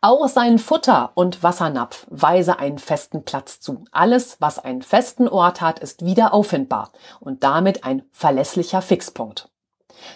Auch 0.00 0.28
seinen 0.28 0.58
Futter 0.58 1.12
und 1.14 1.42
Wassernapf 1.42 2.06
weise 2.10 2.58
einen 2.58 2.78
festen 2.78 3.24
Platz 3.24 3.60
zu. 3.60 3.84
Alles, 3.90 4.36
was 4.38 4.58
einen 4.58 4.82
festen 4.82 5.28
Ort 5.28 5.60
hat, 5.60 5.78
ist 5.78 6.04
wieder 6.04 6.34
auffindbar 6.34 6.90
und 7.20 7.42
damit 7.42 7.84
ein 7.84 8.02
verlässlicher 8.10 8.82
Fixpunkt. 8.82 9.48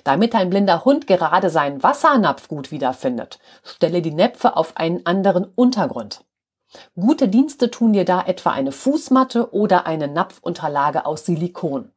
Damit 0.04 0.34
dein 0.34 0.50
blinder 0.50 0.84
Hund 0.84 1.06
gerade 1.06 1.48
seinen 1.48 1.82
Wassernapf 1.82 2.48
gut 2.48 2.70
wiederfindet, 2.70 3.38
stelle 3.64 4.02
die 4.02 4.12
Näpfe 4.12 4.56
auf 4.56 4.76
einen 4.76 5.06
anderen 5.06 5.46
Untergrund. 5.54 6.24
Gute 6.94 7.28
Dienste 7.28 7.70
tun 7.70 7.92
dir 7.92 8.04
da 8.04 8.22
etwa 8.22 8.50
eine 8.50 8.72
Fußmatte 8.72 9.52
oder 9.52 9.86
eine 9.86 10.08
Napfunterlage 10.08 11.06
aus 11.06 11.24
Silikon. 11.26 11.92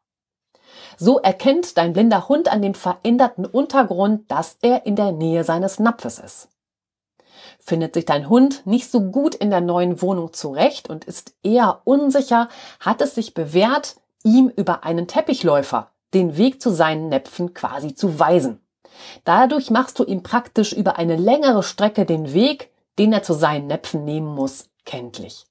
So 0.98 1.20
erkennt 1.20 1.78
dein 1.78 1.94
blinder 1.94 2.30
Hund 2.30 2.52
an 2.52 2.62
dem 2.62 2.74
veränderten 2.74 3.46
Untergrund, 3.46 4.30
dass 4.32 4.58
er 4.62 4.86
in 4.86 4.96
der 4.96 5.12
Nähe 5.12 5.44
seines 5.44 5.80
Napfes 5.80 6.20
ist. 6.20 6.50
Findet 7.60 7.94
sich 7.94 8.06
dein 8.06 8.30
Hund 8.30 8.66
nicht 8.66 8.90
so 8.90 9.02
gut 9.02 9.36
in 9.36 9.50
der 9.50 9.62
neuen 9.62 10.02
Wohnung 10.02 10.34
zurecht 10.34 10.90
und 10.90 11.06
ist 11.06 11.36
eher 11.44 11.82
unsicher, 11.84 12.50
hat 12.80 13.02
es 13.02 13.16
sich 13.16 13.34
bewährt, 13.34 13.96
ihm 14.24 14.50
über 14.50 14.84
einen 14.84 15.08
Teppichläufer 15.08 15.92
den 16.14 16.38
Weg 16.38 16.62
zu 16.62 16.72
seinen 16.72 17.10
Näpfen 17.10 17.54
quasi 17.54 17.96
zu 17.96 18.20
weisen. 18.20 18.60
Dadurch 19.24 19.70
machst 19.70 20.00
du 20.00 20.04
ihm 20.04 20.24
praktisch 20.24 20.74
über 20.74 20.98
eine 20.98 21.16
längere 21.16 21.64
Strecke 21.64 22.06
den 22.06 22.34
Weg, 22.34 22.71
den 23.00 23.14
er 23.14 23.24
zu 23.24 23.34
seinen 23.34 23.68
Näpfen 23.68 24.06
nehmen 24.06 24.28
muss, 24.28 24.70
kenntlich. 24.86 25.46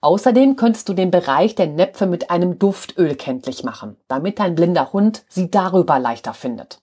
Außerdem 0.00 0.56
könntest 0.56 0.88
du 0.88 0.94
den 0.94 1.10
Bereich 1.10 1.54
der 1.54 1.66
Näpfe 1.66 2.06
mit 2.06 2.30
einem 2.30 2.58
Duftöl 2.58 3.16
kenntlich 3.16 3.64
machen, 3.64 3.96
damit 4.08 4.38
dein 4.38 4.54
blinder 4.54 4.92
Hund 4.92 5.24
sie 5.28 5.50
darüber 5.50 5.98
leichter 5.98 6.34
findet. 6.34 6.80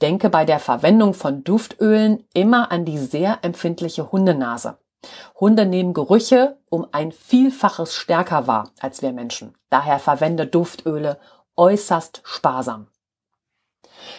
Denke 0.00 0.30
bei 0.30 0.44
der 0.44 0.60
Verwendung 0.60 1.14
von 1.14 1.42
Duftölen 1.44 2.24
immer 2.32 2.70
an 2.70 2.84
die 2.84 2.98
sehr 2.98 3.38
empfindliche 3.42 4.12
Hundenase. 4.12 4.78
Hunde 5.38 5.66
nehmen 5.66 5.92
Gerüche 5.92 6.58
um 6.70 6.86
ein 6.92 7.12
Vielfaches 7.12 7.94
stärker 7.94 8.46
wahr 8.46 8.70
als 8.80 9.02
wir 9.02 9.12
Menschen. 9.12 9.54
Daher 9.70 9.98
verwende 9.98 10.46
Duftöle 10.46 11.18
äußerst 11.56 12.20
sparsam. 12.24 12.88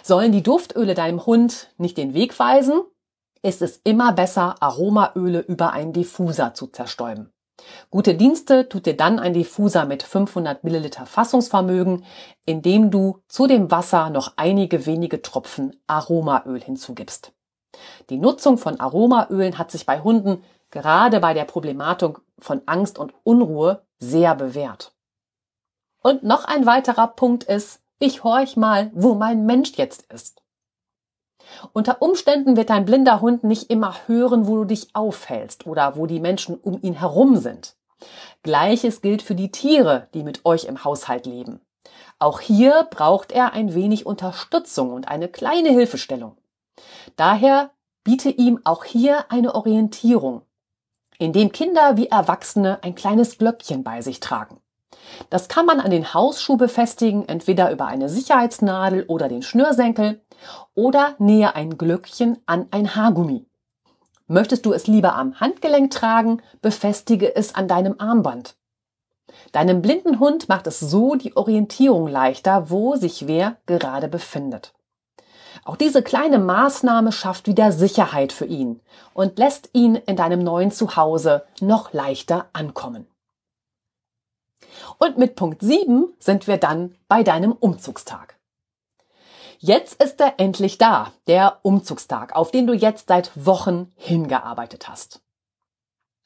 Sollen 0.03 0.31
die 0.31 0.43
Duftöle 0.43 0.93
deinem 0.93 1.25
Hund 1.25 1.73
nicht 1.77 1.97
den 1.97 2.13
Weg 2.13 2.37
weisen, 2.39 2.81
ist 3.41 3.61
es 3.61 3.77
immer 3.83 4.13
besser, 4.13 4.55
Aromaöle 4.61 5.39
über 5.39 5.71
einen 5.71 5.93
Diffuser 5.93 6.53
zu 6.53 6.67
zerstäuben. 6.67 7.31
Gute 7.89 8.15
Dienste 8.15 8.69
tut 8.69 8.85
dir 8.85 8.95
dann 8.95 9.19
ein 9.19 9.33
Diffuser 9.33 9.85
mit 9.85 10.03
500 10.03 10.63
Milliliter 10.63 11.05
Fassungsvermögen, 11.05 12.05
indem 12.45 12.91
du 12.91 13.21
zu 13.27 13.47
dem 13.47 13.69
Wasser 13.71 14.09
noch 14.09 14.33
einige 14.37 14.85
wenige 14.85 15.21
Tropfen 15.21 15.75
Aromaöl 15.87 16.61
hinzugibst. 16.61 17.33
Die 18.09 18.17
Nutzung 18.17 18.57
von 18.57 18.79
Aromaölen 18.79 19.57
hat 19.57 19.71
sich 19.71 19.85
bei 19.85 20.01
Hunden 20.01 20.43
gerade 20.71 21.19
bei 21.19 21.33
der 21.33 21.45
Problematik 21.45 22.19
von 22.39 22.61
Angst 22.65 22.97
und 22.97 23.13
Unruhe 23.23 23.83
sehr 23.97 24.35
bewährt. 24.35 24.93
Und 26.01 26.23
noch 26.23 26.45
ein 26.45 26.65
weiterer 26.65 27.07
Punkt 27.07 27.43
ist, 27.43 27.81
ich 27.99 28.23
horch 28.23 28.55
mal, 28.55 28.91
wo 28.93 29.15
mein 29.15 29.45
Mensch 29.45 29.73
jetzt 29.75 30.03
ist. 30.11 30.38
Unter 31.73 32.01
Umständen 32.01 32.57
wird 32.57 32.69
dein 32.69 32.85
blinder 32.85 33.21
Hund 33.21 33.43
nicht 33.43 33.69
immer 33.69 33.95
hören, 34.07 34.47
wo 34.47 34.57
du 34.57 34.65
dich 34.65 34.89
aufhältst 34.93 35.67
oder 35.67 35.95
wo 35.95 36.05
die 36.05 36.19
Menschen 36.19 36.57
um 36.57 36.79
ihn 36.81 36.93
herum 36.93 37.37
sind. 37.37 37.75
Gleiches 38.43 39.01
gilt 39.01 39.21
für 39.21 39.35
die 39.35 39.51
Tiere, 39.51 40.07
die 40.13 40.23
mit 40.23 40.45
euch 40.45 40.65
im 40.65 40.83
Haushalt 40.83 41.25
leben. 41.25 41.59
Auch 42.17 42.39
hier 42.39 42.87
braucht 42.89 43.31
er 43.31 43.53
ein 43.53 43.73
wenig 43.73 44.05
Unterstützung 44.05 44.93
und 44.93 45.07
eine 45.07 45.27
kleine 45.27 45.69
Hilfestellung. 45.69 46.37
Daher 47.15 47.71
biete 48.03 48.29
ihm 48.29 48.59
auch 48.63 48.85
hier 48.85 49.31
eine 49.31 49.55
Orientierung, 49.55 50.43
indem 51.17 51.51
Kinder 51.51 51.97
wie 51.97 52.07
Erwachsene 52.07 52.79
ein 52.83 52.95
kleines 52.95 53.37
Glöckchen 53.37 53.83
bei 53.83 54.01
sich 54.01 54.19
tragen. 54.19 54.61
Das 55.29 55.47
kann 55.47 55.65
man 55.65 55.79
an 55.79 55.91
den 55.91 56.13
Hausschuh 56.13 56.57
befestigen, 56.57 57.27
entweder 57.27 57.71
über 57.71 57.85
eine 57.85 58.09
Sicherheitsnadel 58.09 59.05
oder 59.07 59.27
den 59.27 59.41
Schnürsenkel 59.41 60.21
oder 60.75 61.15
nähe 61.19 61.55
ein 61.55 61.77
Glöckchen 61.77 62.37
an 62.45 62.67
ein 62.71 62.95
Haargummi. 62.95 63.45
Möchtest 64.27 64.65
du 64.65 64.73
es 64.73 64.87
lieber 64.87 65.15
am 65.15 65.39
Handgelenk 65.39 65.91
tragen, 65.91 66.41
befestige 66.61 67.35
es 67.35 67.55
an 67.55 67.67
deinem 67.67 67.95
Armband. 67.97 68.55
Deinem 69.51 69.81
blinden 69.81 70.19
Hund 70.19 70.49
macht 70.49 70.67
es 70.67 70.79
so 70.79 71.15
die 71.15 71.35
Orientierung 71.35 72.07
leichter, 72.07 72.69
wo 72.69 72.95
sich 72.95 73.27
wer 73.27 73.57
gerade 73.65 74.07
befindet. 74.07 74.73
Auch 75.65 75.75
diese 75.75 76.03
kleine 76.03 76.39
Maßnahme 76.39 77.11
schafft 77.11 77.47
wieder 77.47 77.71
Sicherheit 77.71 78.31
für 78.31 78.45
ihn 78.45 78.81
und 79.13 79.37
lässt 79.37 79.69
ihn 79.73 79.95
in 79.95 80.15
deinem 80.15 80.43
neuen 80.43 80.71
Zuhause 80.71 81.43
noch 81.59 81.93
leichter 81.93 82.49
ankommen. 82.53 83.08
Und 84.97 85.17
mit 85.17 85.35
Punkt 85.35 85.61
7 85.61 86.13
sind 86.19 86.47
wir 86.47 86.57
dann 86.57 86.95
bei 87.07 87.23
deinem 87.23 87.51
Umzugstag. 87.51 88.39
Jetzt 89.59 90.01
ist 90.01 90.21
er 90.21 90.35
endlich 90.37 90.77
da, 90.77 91.11
der 91.27 91.59
Umzugstag, 91.63 92.35
auf 92.35 92.49
den 92.49 92.65
du 92.65 92.73
jetzt 92.73 93.09
seit 93.09 93.45
Wochen 93.45 93.91
hingearbeitet 93.95 94.87
hast. 94.87 95.21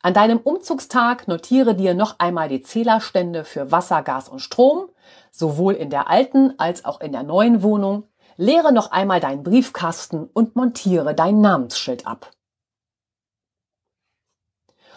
An 0.04 0.14
deinem 0.14 0.38
Umzugstag 0.38 1.28
notiere 1.28 1.76
dir 1.76 1.94
noch 1.94 2.20
einmal 2.20 2.50
die 2.50 2.62
Zählerstände 2.62 3.46
für 3.46 3.72
Wasser, 3.72 4.04
Gas 4.04 4.30
und 4.30 4.40
Strom, 4.40 4.90
sowohl 5.32 5.74
in 5.74 5.90
der 5.90 6.10
alten 6.10 6.54
als 6.60 6.86
auch 6.86 7.00
in 7.00 7.12
der 7.12 7.24
neuen 7.24 7.64
Wohnung. 7.64 8.04
Leere 8.36 8.74
noch 8.74 8.92
einmal 8.92 9.20
deinen 9.20 9.44
Briefkasten 9.44 10.30
und 10.34 10.56
montiere 10.56 11.16
dein 11.16 11.40
Namensschild 11.40 12.06
ab. 12.06 12.32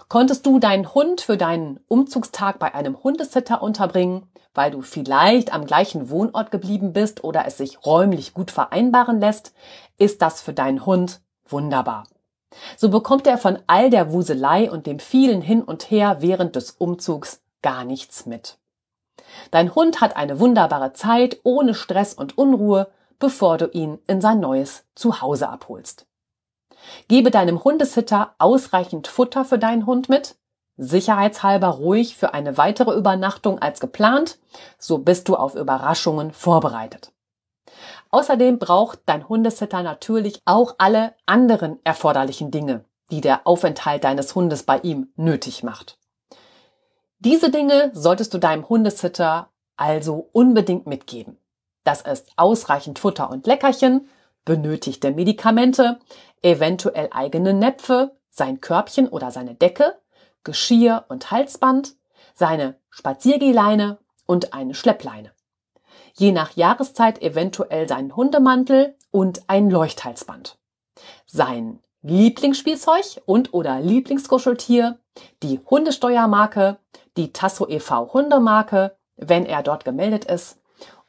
Konntest 0.09 0.47
du 0.47 0.61
deinen 0.61 0.95
Hund 0.95 1.21
für 1.21 1.37
deinen 1.37 1.81
Umzugstag 1.89 2.59
bei 2.61 2.75
einem 2.75 3.03
Hundesitter 3.03 3.61
unterbringen, 3.61 4.29
weil 4.55 4.71
du 4.71 4.83
vielleicht 4.83 5.53
am 5.53 5.67
gleichen 5.67 6.11
Wohnort 6.11 6.51
geblieben 6.51 6.93
bist 6.93 7.25
oder 7.25 7.45
es 7.47 7.59
sich 7.59 7.85
räumlich 7.85 8.33
gut 8.33 8.51
vereinbaren 8.51 9.19
lässt, 9.19 9.53
ist 9.99 10.23
das 10.23 10.41
für 10.41 10.53
deinen 10.53 10.87
Hund 10.87 11.21
wunderbar. 11.45 12.05
So 12.77 12.89
bekommt 12.89 13.27
er 13.27 13.37
von 13.37 13.59
all 13.67 13.91
der 13.91 14.13
Wuselei 14.13 14.71
und 14.71 14.87
dem 14.87 15.01
vielen 15.01 15.43
Hin 15.43 15.63
und 15.63 15.91
Her 15.91 16.19
während 16.21 16.57
des 16.57 16.71
Umzugs 16.71 17.43
gar 17.61 17.85
nichts 17.85 18.27
mit. 18.27 18.59
Dein 19.51 19.75
Hund 19.75 20.01
hat 20.01 20.17
eine 20.17 20.39
wunderbare 20.39 20.93
Zeit 20.93 21.41
ohne 21.43 21.75
Stress 21.75 22.15
und 22.15 22.39
Unruhe, 22.39 22.89
bevor 23.19 23.59
du 23.59 23.67
ihn 23.67 23.99
in 24.07 24.21
sein 24.21 24.41
neues 24.41 24.85
Zuhause 24.95 25.49
abholst. 25.49 26.07
Gebe 27.09 27.31
deinem 27.31 27.63
Hundesitter 27.63 28.35
ausreichend 28.39 29.09
Futter 29.09 29.45
für 29.45 29.59
deinen 29.59 29.87
Hund 29.87 30.09
mit, 30.09 30.37
sicherheitshalber 30.77 31.69
ruhig 31.69 32.17
für 32.17 32.35
eine 32.35 32.59
weitere 32.59 32.95
Übernachtung 32.95 33.59
als 33.59 33.81
geplant, 33.81 34.39
so 34.79 34.99
bist 34.99 35.29
du 35.29 35.37
auf 35.37 35.55
Überraschungen 35.55 36.33
vorbereitet. 36.33 37.13
Außerdem 38.11 38.59
braucht 38.59 39.01
dein 39.07 39.29
Hundesitter 39.29 39.83
natürlich 39.83 40.41
auch 40.45 40.75
alle 40.79 41.15
anderen 41.27 41.81
erforderlichen 41.85 42.51
Dinge, 42.51 42.85
die 43.11 43.21
der 43.21 43.47
Aufenthalt 43.47 44.05
deines 44.05 44.35
Hundes 44.35 44.63
bei 44.63 44.79
ihm 44.79 45.09
nötig 45.17 45.63
macht. 45.63 45.99
Diese 47.19 47.51
Dinge 47.51 47.91
solltest 47.95 48.35
du 48.35 48.39
deinem 48.39 48.69
Hundesitter 48.69 49.51
also 49.77 50.29
unbedingt 50.33 50.87
mitgeben. 50.87 51.39
Das 51.85 52.03
ist 52.03 52.31
ausreichend 52.37 52.99
Futter 52.99 53.31
und 53.31 53.47
Leckerchen, 53.47 54.09
benötigte 54.45 55.11
Medikamente, 55.13 55.99
eventuell 56.43 57.09
eigene 57.13 57.53
Näpfe, 57.55 58.17
sein 58.31 58.61
Körbchen 58.61 59.09
oder 59.09 59.31
seine 59.31 59.55
Decke, 59.55 59.99
Geschirr 60.45 61.05
und 61.09 61.31
Halsband, 61.31 61.97
seine 62.35 62.79
Spaziergehleine 62.91 63.99
und 64.27 64.53
eine 64.53 64.75
Schleppleine. 64.75 65.33
Je 66.15 66.33
nach 66.33 66.57
Jahreszeit 66.57 67.21
eventuell 67.23 67.89
seinen 67.89 68.15
Hundemantel 68.15 68.97
und 69.11 69.43
ein 69.49 69.71
Leuchthalsband. 69.71 70.59
Sein 71.27 71.81
Lieblingsspielzeug 72.03 73.23
und 73.27 73.53
oder 73.53 73.81
Lieblingskuscheltier, 73.81 74.99
die 75.43 75.61
Hundesteuermarke, 75.69 76.79
die 77.17 77.33
Tasso 77.33 77.67
e.V. 77.69 78.13
Hundemarke, 78.13 78.97
wenn 79.17 79.47
er 79.47 79.63
dort 79.63 79.85
gemeldet 79.85 80.27
ist, 80.27 80.61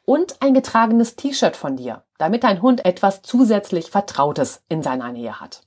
und 0.04 0.40
ein 0.40 0.54
getragenes 0.54 1.16
T-Shirt 1.16 1.54
von 1.54 1.76
dir, 1.76 2.02
damit 2.18 2.44
dein 2.44 2.60
Hund 2.60 2.84
etwas 2.84 3.22
zusätzlich 3.22 3.90
Vertrautes 3.90 4.62
in 4.68 4.82
seiner 4.82 5.10
Nähe 5.12 5.40
hat. 5.40 5.62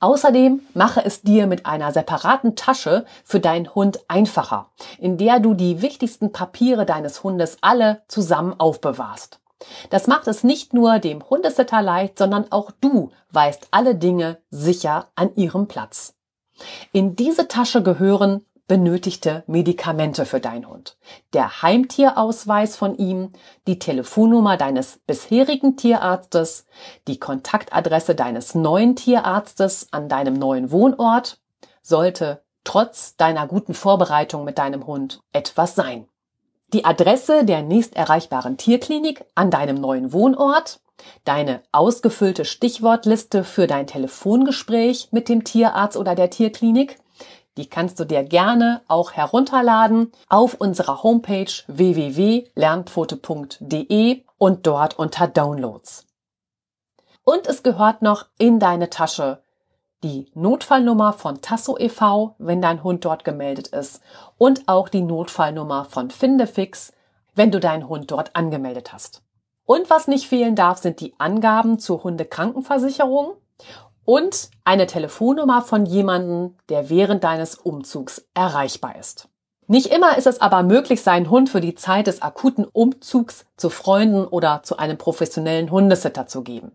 Außerdem 0.00 0.60
mache 0.74 1.04
es 1.04 1.22
dir 1.22 1.48
mit 1.48 1.66
einer 1.66 1.92
separaten 1.92 2.54
Tasche 2.54 3.04
für 3.24 3.40
deinen 3.40 3.74
Hund 3.74 3.98
einfacher, 4.06 4.70
in 4.98 5.18
der 5.18 5.40
du 5.40 5.54
die 5.54 5.82
wichtigsten 5.82 6.30
Papiere 6.30 6.86
deines 6.86 7.24
Hundes 7.24 7.58
alle 7.62 8.02
zusammen 8.06 8.54
aufbewahrst. 8.58 9.40
Das 9.90 10.06
macht 10.06 10.28
es 10.28 10.44
nicht 10.44 10.72
nur 10.72 11.00
dem 11.00 11.28
Hundesitter 11.28 11.82
leicht, 11.82 12.16
sondern 12.16 12.46
auch 12.52 12.70
du 12.80 13.10
weißt 13.32 13.68
alle 13.72 13.96
Dinge 13.96 14.38
sicher 14.50 15.08
an 15.16 15.34
ihrem 15.34 15.66
Platz. 15.66 16.14
In 16.92 17.16
diese 17.16 17.48
Tasche 17.48 17.82
gehören 17.82 18.44
benötigte 18.68 19.42
Medikamente 19.46 20.26
für 20.26 20.40
deinen 20.40 20.68
Hund, 20.68 20.96
der 21.32 21.62
Heimtierausweis 21.62 22.76
von 22.76 22.96
ihm, 22.96 23.32
die 23.66 23.78
Telefonnummer 23.78 24.56
deines 24.56 25.00
bisherigen 25.06 25.76
Tierarztes, 25.76 26.66
die 27.08 27.18
Kontaktadresse 27.18 28.14
deines 28.14 28.54
neuen 28.54 28.94
Tierarztes 28.94 29.88
an 29.90 30.08
deinem 30.08 30.34
neuen 30.34 30.70
Wohnort, 30.70 31.40
sollte 31.82 32.42
trotz 32.62 33.16
deiner 33.16 33.46
guten 33.48 33.72
Vorbereitung 33.72 34.44
mit 34.44 34.58
deinem 34.58 34.86
Hund 34.86 35.20
etwas 35.32 35.74
sein. 35.74 36.06
Die 36.74 36.84
Adresse 36.84 37.46
der 37.46 37.62
nächst 37.62 37.96
erreichbaren 37.96 38.58
Tierklinik 38.58 39.24
an 39.34 39.50
deinem 39.50 39.80
neuen 39.80 40.12
Wohnort, 40.12 40.80
deine 41.24 41.62
ausgefüllte 41.72 42.44
Stichwortliste 42.44 43.44
für 43.44 43.66
dein 43.66 43.86
Telefongespräch 43.86 45.08
mit 45.10 45.30
dem 45.30 45.44
Tierarzt 45.44 45.96
oder 45.96 46.14
der 46.14 46.28
Tierklinik, 46.28 46.98
die 47.58 47.68
kannst 47.68 48.00
du 48.00 48.04
dir 48.04 48.22
gerne 48.22 48.82
auch 48.86 49.10
herunterladen 49.12 50.12
auf 50.28 50.54
unserer 50.54 51.02
Homepage 51.02 51.50
www.lernpfote.de 51.66 54.22
und 54.38 54.66
dort 54.66 54.98
unter 54.98 55.26
Downloads. 55.26 56.06
Und 57.24 57.48
es 57.48 57.64
gehört 57.64 58.00
noch 58.00 58.24
in 58.38 58.60
deine 58.60 58.88
Tasche 58.90 59.42
die 60.04 60.30
Notfallnummer 60.34 61.12
von 61.12 61.42
Tasso 61.42 61.76
e.V., 61.76 62.36
wenn 62.38 62.62
dein 62.62 62.84
Hund 62.84 63.04
dort 63.04 63.24
gemeldet 63.24 63.66
ist, 63.68 64.00
und 64.38 64.68
auch 64.68 64.88
die 64.88 65.02
Notfallnummer 65.02 65.84
von 65.84 66.12
Findefix, 66.12 66.92
wenn 67.34 67.50
du 67.50 67.58
deinen 67.58 67.88
Hund 67.88 68.12
dort 68.12 68.36
angemeldet 68.36 68.92
hast. 68.92 69.22
Und 69.64 69.90
was 69.90 70.06
nicht 70.06 70.28
fehlen 70.28 70.54
darf, 70.54 70.78
sind 70.78 71.00
die 71.00 71.18
Angaben 71.18 71.80
zur 71.80 72.04
Hundekrankenversicherung 72.04 73.32
und 74.08 74.48
eine 74.64 74.86
Telefonnummer 74.86 75.60
von 75.60 75.84
jemandem, 75.84 76.56
der 76.70 76.88
während 76.88 77.24
deines 77.24 77.56
Umzugs 77.56 78.24
erreichbar 78.32 78.96
ist. 78.98 79.28
Nicht 79.66 79.92
immer 79.92 80.16
ist 80.16 80.26
es 80.26 80.40
aber 80.40 80.62
möglich, 80.62 81.02
seinen 81.02 81.28
Hund 81.28 81.50
für 81.50 81.60
die 81.60 81.74
Zeit 81.74 82.06
des 82.06 82.22
akuten 82.22 82.64
Umzugs 82.64 83.44
zu 83.58 83.68
Freunden 83.68 84.24
oder 84.24 84.62
zu 84.62 84.78
einem 84.78 84.96
professionellen 84.96 85.70
Hundesitter 85.70 86.26
zu 86.26 86.42
geben. 86.42 86.72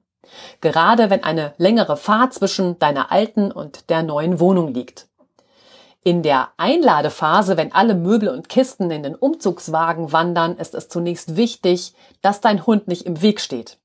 Gerade 0.61 1.09
wenn 1.09 1.23
eine 1.23 1.55
längere 1.57 1.97
Fahrt 1.97 2.35
zwischen 2.35 2.77
deiner 2.77 3.11
alten 3.11 3.51
und 3.51 3.89
der 3.89 4.03
neuen 4.03 4.39
Wohnung 4.39 4.71
liegt. 4.71 5.07
In 6.03 6.21
der 6.21 6.49
Einladephase, 6.57 7.57
wenn 7.57 7.73
alle 7.73 7.95
Möbel 7.95 8.29
und 8.29 8.47
Kisten 8.47 8.91
in 8.91 9.01
den 9.01 9.15
Umzugswagen 9.15 10.11
wandern, 10.11 10.55
ist 10.57 10.75
es 10.75 10.87
zunächst 10.87 11.35
wichtig, 11.35 11.95
dass 12.21 12.41
dein 12.41 12.67
Hund 12.67 12.87
nicht 12.87 13.07
im 13.07 13.23
Weg 13.23 13.41
steht. 13.41 13.79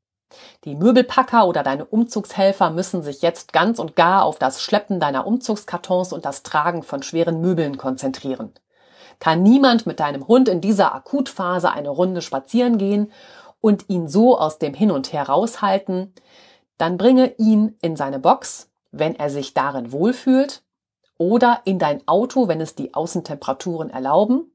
Die 0.65 0.75
Möbelpacker 0.75 1.47
oder 1.47 1.63
deine 1.63 1.85
Umzugshelfer 1.85 2.71
müssen 2.71 3.03
sich 3.03 3.23
jetzt 3.23 3.53
ganz 3.53 3.79
und 3.79 3.97
gar 3.97 4.25
auf 4.25 4.39
das 4.39 4.63
Schleppen 4.63 5.01
deiner 5.01 5.27
Umzugskartons 5.27 6.13
und 6.13 6.25
das 6.25 6.43
Tragen 6.43 6.83
von 6.83 7.03
schweren 7.03 7.41
Möbeln 7.41 7.79
konzentrieren. 7.79 8.53
Kann 9.21 9.43
niemand 9.43 9.87
mit 9.87 10.01
deinem 10.01 10.29
Hund 10.29 10.49
in 10.49 10.61
dieser 10.61 10.95
Akutphase 10.95 11.71
eine 11.73 11.89
Runde 11.89 12.23
spazieren 12.23 12.79
gehen 12.79 13.11
und 13.61 13.89
ihn 13.89 14.09
so 14.09 14.39
aus 14.39 14.59
dem 14.59 14.75
Hin 14.75 14.91
und 14.91 15.13
Her 15.13 15.25
raushalten, 15.25 16.15
dann 16.77 16.97
bringe 16.97 17.35
ihn 17.39 17.77
in 17.83 17.97
seine 17.97 18.21
Box, 18.21 18.71
wenn 18.93 19.17
er 19.17 19.31
sich 19.31 19.55
darin 19.55 19.93
wohlfühlt, 19.93 20.63
oder 21.19 21.63
in 21.65 21.81
dein 21.81 22.07
Auto, 22.07 22.47
wenn 22.47 22.61
es 22.61 22.77
die 22.77 22.95
Außentemperaturen 22.95 23.91
erlauben, 23.91 24.53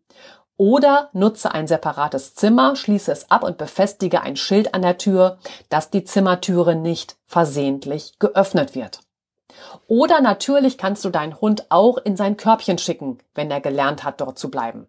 oder 0.57 1.09
nutze 1.13 1.53
ein 1.53 1.67
separates 1.67 2.35
Zimmer, 2.35 2.75
schließe 2.75 3.11
es 3.11 3.31
ab 3.31 3.43
und 3.43 3.57
befestige 3.57 4.21
ein 4.21 4.35
Schild 4.35 4.73
an 4.73 4.81
der 4.81 4.97
Tür, 4.97 5.37
dass 5.69 5.89
die 5.89 6.03
Zimmertüre 6.03 6.75
nicht 6.75 7.17
versehentlich 7.25 8.19
geöffnet 8.19 8.75
wird. 8.75 8.99
Oder 9.87 10.21
natürlich 10.21 10.77
kannst 10.77 11.05
du 11.05 11.09
deinen 11.09 11.39
Hund 11.39 11.67
auch 11.69 11.97
in 11.97 12.15
sein 12.15 12.37
Körbchen 12.37 12.77
schicken, 12.77 13.19
wenn 13.35 13.51
er 13.51 13.61
gelernt 13.61 14.03
hat, 14.03 14.21
dort 14.21 14.37
zu 14.37 14.49
bleiben. 14.49 14.87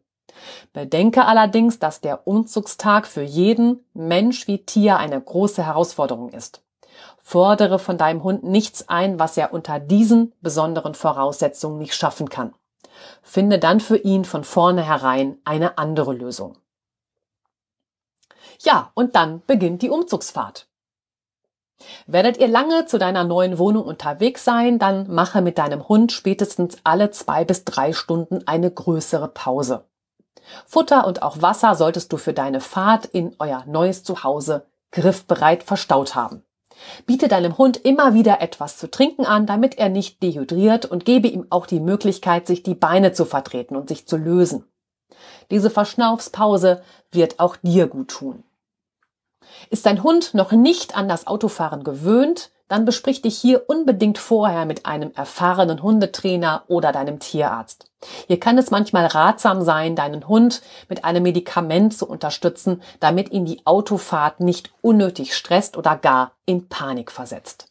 Bedenke 0.72 1.26
allerdings, 1.26 1.78
dass 1.78 2.00
der 2.00 2.26
Umzugstag 2.26 3.06
für 3.06 3.22
jeden 3.22 3.84
Mensch 3.94 4.46
wie 4.48 4.64
Tier 4.64 4.98
eine 4.98 5.20
große 5.20 5.64
Herausforderung 5.64 6.30
ist. 6.30 6.62
Fordere 7.22 7.78
von 7.78 7.96
deinem 7.96 8.22
Hund 8.22 8.44
nichts 8.44 8.88
ein, 8.88 9.18
was 9.18 9.36
er 9.36 9.52
unter 9.52 9.80
diesen 9.80 10.32
besonderen 10.40 10.94
Voraussetzungen 10.94 11.78
nicht 11.78 11.94
schaffen 11.94 12.28
kann. 12.28 12.52
Finde 13.22 13.58
dann 13.58 13.80
für 13.80 13.96
ihn 13.96 14.24
von 14.24 14.44
vornherein 14.44 15.38
eine 15.44 15.78
andere 15.78 16.12
Lösung. 16.12 16.58
Ja, 18.60 18.90
und 18.94 19.14
dann 19.16 19.42
beginnt 19.46 19.82
die 19.82 19.90
Umzugsfahrt. 19.90 20.68
Werdet 22.06 22.38
ihr 22.38 22.48
lange 22.48 22.86
zu 22.86 22.98
deiner 22.98 23.24
neuen 23.24 23.58
Wohnung 23.58 23.84
unterwegs 23.84 24.44
sein, 24.44 24.78
dann 24.78 25.12
mache 25.12 25.42
mit 25.42 25.58
deinem 25.58 25.88
Hund 25.88 26.12
spätestens 26.12 26.78
alle 26.84 27.10
zwei 27.10 27.44
bis 27.44 27.64
drei 27.64 27.92
Stunden 27.92 28.46
eine 28.46 28.70
größere 28.70 29.28
Pause. 29.28 29.84
Futter 30.66 31.06
und 31.06 31.22
auch 31.22 31.42
Wasser 31.42 31.74
solltest 31.74 32.12
du 32.12 32.16
für 32.16 32.32
deine 32.32 32.60
Fahrt 32.60 33.06
in 33.06 33.34
euer 33.38 33.64
neues 33.66 34.04
Zuhause 34.04 34.66
griffbereit 34.92 35.62
verstaut 35.62 36.14
haben. 36.14 36.44
Biete 37.06 37.28
deinem 37.28 37.58
Hund 37.58 37.76
immer 37.76 38.14
wieder 38.14 38.40
etwas 38.40 38.78
zu 38.78 38.90
trinken 38.90 39.26
an, 39.26 39.46
damit 39.46 39.78
er 39.78 39.88
nicht 39.88 40.22
dehydriert 40.22 40.86
und 40.86 41.04
gebe 41.04 41.28
ihm 41.28 41.46
auch 41.50 41.66
die 41.66 41.80
Möglichkeit, 41.80 42.46
sich 42.46 42.62
die 42.62 42.74
Beine 42.74 43.12
zu 43.12 43.24
vertreten 43.24 43.76
und 43.76 43.88
sich 43.88 44.06
zu 44.06 44.16
lösen. 44.16 44.64
Diese 45.50 45.70
Verschnaufspause 45.70 46.82
wird 47.10 47.40
auch 47.40 47.56
dir 47.56 47.86
gut 47.86 48.08
tun. 48.08 48.44
Ist 49.70 49.86
dein 49.86 50.02
Hund 50.02 50.34
noch 50.34 50.52
nicht 50.52 50.96
an 50.96 51.08
das 51.08 51.26
Autofahren 51.26 51.84
gewöhnt, 51.84 52.50
dann 52.68 52.84
besprich 52.84 53.22
dich 53.22 53.36
hier 53.36 53.68
unbedingt 53.68 54.18
vorher 54.18 54.64
mit 54.64 54.86
einem 54.86 55.12
erfahrenen 55.14 55.82
Hundetrainer 55.82 56.64
oder 56.68 56.92
deinem 56.92 57.18
Tierarzt. 57.18 57.90
Hier 58.26 58.40
kann 58.40 58.58
es 58.58 58.70
manchmal 58.70 59.06
ratsam 59.06 59.62
sein, 59.62 59.96
deinen 59.96 60.28
Hund 60.28 60.62
mit 60.88 61.04
einem 61.04 61.22
Medikament 61.22 61.96
zu 61.96 62.08
unterstützen, 62.08 62.82
damit 63.00 63.32
ihn 63.32 63.44
die 63.44 63.66
Autofahrt 63.66 64.40
nicht 64.40 64.72
unnötig 64.80 65.36
stresst 65.36 65.76
oder 65.76 65.96
gar 65.96 66.32
in 66.46 66.68
Panik 66.68 67.10
versetzt. 67.10 67.66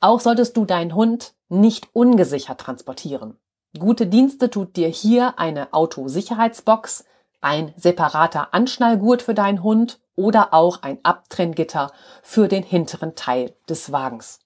Auch 0.00 0.20
solltest 0.20 0.56
du 0.56 0.64
deinen 0.64 0.94
Hund 0.94 1.34
nicht 1.48 1.88
ungesichert 1.92 2.60
transportieren. 2.60 3.38
Gute 3.78 4.06
Dienste 4.06 4.50
tut 4.50 4.76
dir 4.76 4.88
hier 4.88 5.38
eine 5.38 5.72
Autosicherheitsbox, 5.72 7.04
ein 7.40 7.72
separater 7.76 8.52
Anschnallgurt 8.52 9.22
für 9.22 9.34
deinen 9.34 9.62
Hund 9.62 10.00
oder 10.16 10.52
auch 10.52 10.82
ein 10.82 10.98
Abtrenngitter 11.02 11.92
für 12.22 12.48
den 12.48 12.62
hinteren 12.62 13.14
Teil 13.14 13.54
des 13.68 13.92
Wagens. 13.92 14.40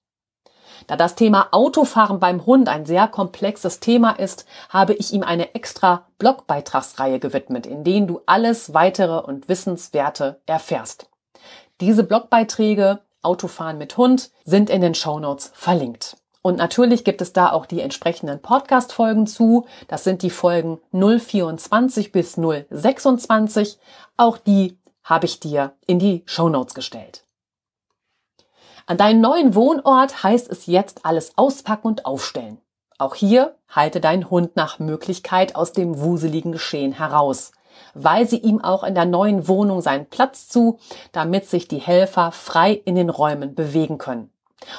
Da 0.87 0.97
das 0.97 1.14
Thema 1.14 1.49
Autofahren 1.53 2.21
beim 2.21 2.45
Hund 2.45 2.69
ein 2.69 2.87
sehr 2.87 3.09
komplexes 3.09 3.81
Thema 3.81 4.12
ist, 4.12 4.47
habe 4.69 4.95
ich 4.95 5.12
ihm 5.12 5.23
eine 5.23 5.55
extra 5.55 6.07
Blogbeitragsreihe 6.19 7.19
gewidmet, 7.19 7.67
in 7.67 7.83
denen 7.83 8.07
du 8.07 8.21
alles 8.27 8.75
weitere 8.75 9.19
und 9.19 9.49
Wissenswerte 9.49 10.41
erfährst. 10.47 11.09
Diese 11.81 12.05
Blogbeiträge 12.05 13.01
Autofahren 13.23 13.79
mit 13.79 13.97
Hund 13.97 14.31
sind 14.45 14.71
in 14.71 14.81
den 14.81 14.95
Shownotes 14.95 15.51
verlinkt. 15.55 16.17
Und 16.43 16.59
natürlich 16.59 17.03
gibt 17.03 17.21
es 17.23 17.33
da 17.33 17.51
auch 17.51 17.67
die 17.67 17.81
entsprechenden 17.81 18.41
Podcast-Folgen 18.41 19.27
zu. 19.27 19.67
Das 19.89 20.05
sind 20.05 20.23
die 20.23 20.31
Folgen 20.31 20.79
024 20.93 22.12
bis 22.12 22.37
026. 22.37 23.79
Auch 24.17 24.39
die 24.39 24.79
habe 25.07 25.26
ich 25.26 25.40
dir 25.40 25.72
in 25.86 25.98
die 25.98 26.22
Show 26.26 26.48
Notes 26.48 26.74
gestellt. 26.74 27.24
An 28.86 28.98
deinem 28.98 29.20
neuen 29.20 29.54
Wohnort 29.54 30.22
heißt 30.22 30.50
es 30.50 30.66
jetzt 30.66 31.07
alles 31.07 31.32
auspacken 31.36 31.86
und 31.86 32.04
aufstellen. 32.04 32.59
Auch 32.98 33.14
hier 33.14 33.54
halte 33.68 34.00
deinen 34.00 34.30
Hund 34.30 34.57
nach 34.57 34.78
Möglichkeit 34.78 35.54
aus 35.54 35.72
dem 35.72 36.00
wuseligen 36.00 36.52
Geschehen 36.52 36.92
heraus. 36.92 37.52
Weise 37.94 38.36
ihm 38.36 38.62
auch 38.62 38.84
in 38.84 38.94
der 38.94 39.04
neuen 39.04 39.48
Wohnung 39.48 39.80
seinen 39.80 40.07
Platz 40.07 40.48
zu, 40.48 40.78
damit 41.12 41.46
sich 41.46 41.68
die 41.68 41.78
Helfer 41.78 42.32
frei 42.32 42.72
in 42.72 42.94
den 42.94 43.11
Räumen 43.11 43.54
bewegen 43.54 43.98
können. 43.98 44.30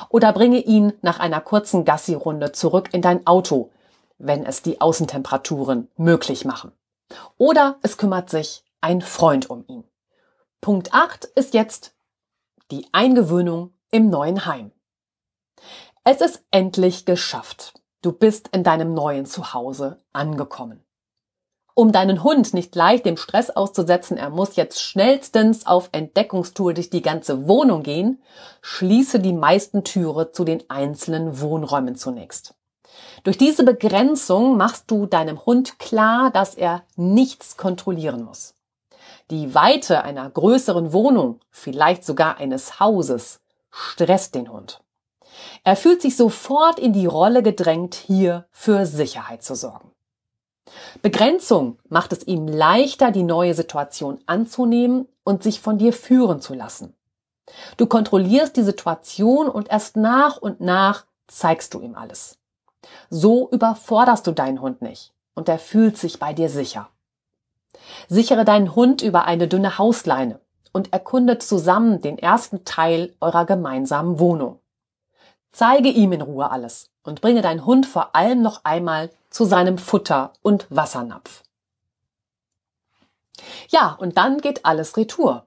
Oder 0.10 0.34
bringe 0.34 0.60
ihn 0.60 0.94
nach 1.02 1.20
einer 1.20 1.40
kurzen 1.40 1.86
Gassi-Runde 1.86 2.52
zurück 2.52 2.90
in 2.92 3.02
dein 3.02 3.26
Auto, 3.28 3.70
wenn 4.18 4.46
es 4.46 4.62
die 4.62 4.82
Außentemperaturen 4.82 5.90
möglich 5.96 6.44
machen. 6.44 6.72
Oder 7.38 7.78
es 7.82 7.98
kümmert 7.98 8.30
sich 8.30 8.64
ein 8.82 9.02
Freund 9.02 9.50
um 9.50 9.64
ihn. 9.68 9.84
Punkt 10.62 10.94
8 10.94 11.26
ist 11.36 11.54
jetzt 11.54 11.96
die 12.72 12.88
Eingewöhnung 12.92 13.74
im 13.92 14.10
neuen 14.10 14.46
Heim. 14.46 14.72
Es 16.04 16.20
ist 16.20 16.44
endlich 16.52 17.06
geschafft. 17.06 17.74
Du 18.02 18.12
bist 18.12 18.50
in 18.50 18.64
deinem 18.64 18.94
neuen 18.94 19.26
Zuhause 19.26 20.04
angekommen. 20.14 20.84
Um 21.76 21.92
deinen 21.92 22.24
Hund 22.24 22.56
nicht 22.56 22.76
leicht 22.76 23.06
dem 23.06 23.18
Stress 23.18 23.52
auszusetzen, 23.52 24.18
er 24.18 24.32
muss 24.32 24.56
jetzt 24.56 24.82
schnellstens 24.82 25.68
auf 25.68 25.90
Entdeckungstour 25.92 26.74
durch 26.74 26.90
die 26.90 27.04
ganze 27.04 27.48
Wohnung 27.48 27.84
gehen, 27.84 28.22
schließe 28.62 29.20
die 29.20 29.34
meisten 29.34 29.84
Türe 29.84 30.32
zu 30.32 30.44
den 30.44 30.68
einzelnen 30.70 31.40
Wohnräumen 31.40 31.96
zunächst. 31.96 32.56
Durch 33.24 33.38
diese 33.38 33.64
Begrenzung 33.64 34.58
machst 34.58 34.90
du 34.90 35.06
deinem 35.06 35.46
Hund 35.46 35.78
klar, 35.78 36.32
dass 36.32 36.56
er 36.56 36.84
nichts 36.96 37.58
kontrollieren 37.58 38.24
muss. 38.24 38.57
Die 39.30 39.54
Weite 39.54 40.04
einer 40.04 40.30
größeren 40.30 40.94
Wohnung, 40.94 41.42
vielleicht 41.50 42.06
sogar 42.06 42.38
eines 42.38 42.80
Hauses, 42.80 43.42
stresst 43.70 44.36
den 44.36 44.50
Hund. 44.50 44.82
Er 45.66 45.76
fühlt 45.76 46.02
sich 46.02 46.16
sofort 46.16 46.80
in 46.80 46.94
die 46.94 47.06
Rolle 47.06 47.44
gedrängt, 47.44 47.96
hier 47.96 48.46
für 48.52 48.86
Sicherheit 48.86 49.44
zu 49.44 49.56
sorgen. 49.56 49.92
Begrenzung 51.02 51.78
macht 51.90 52.14
es 52.14 52.26
ihm 52.26 52.48
leichter, 52.48 53.12
die 53.12 53.24
neue 53.24 53.54
Situation 53.54 54.20
anzunehmen 54.28 55.08
und 55.26 55.44
sich 55.44 55.60
von 55.60 55.78
dir 55.78 55.92
führen 55.92 56.40
zu 56.40 56.54
lassen. 56.54 56.96
Du 57.76 57.86
kontrollierst 57.86 58.56
die 58.56 58.64
Situation 58.64 59.50
und 59.50 59.70
erst 59.70 59.98
nach 59.98 60.38
und 60.38 60.62
nach 60.62 61.06
zeigst 61.28 61.74
du 61.74 61.82
ihm 61.82 61.96
alles. 61.96 62.38
So 63.10 63.50
überforderst 63.50 64.26
du 64.26 64.32
deinen 64.32 64.62
Hund 64.62 64.82
nicht 64.82 65.14
und 65.36 65.50
er 65.50 65.60
fühlt 65.60 65.98
sich 65.98 66.20
bei 66.20 66.34
dir 66.34 66.50
sicher. 66.50 66.90
Sichere 68.08 68.46
deinen 68.46 68.76
Hund 68.76 69.02
über 69.02 69.26
eine 69.26 69.48
dünne 69.48 69.78
Hausleine 69.78 70.40
und 70.74 70.94
erkundet 70.94 71.44
zusammen 71.44 72.02
den 72.02 72.18
ersten 72.18 72.66
Teil 72.66 73.16
eurer 73.20 73.46
gemeinsamen 73.46 74.20
Wohnung. 74.20 74.60
Zeige 75.52 75.90
ihm 75.90 76.12
in 76.12 76.22
Ruhe 76.22 76.52
alles 76.52 76.90
und 77.04 77.22
bringe 77.22 77.42
deinen 77.42 77.66
Hund 77.66 77.86
vor 77.86 78.16
allem 78.16 78.42
noch 78.42 78.64
einmal 78.64 79.10
zu 79.30 79.46
seinem 79.46 79.78
Futter- 79.78 80.34
und 80.42 80.68
Wassernapf. 80.70 81.44
Ja, 83.70 83.98
und 84.00 84.18
dann 84.18 84.40
geht 84.40 84.66
alles 84.66 84.98
retour. 84.98 85.46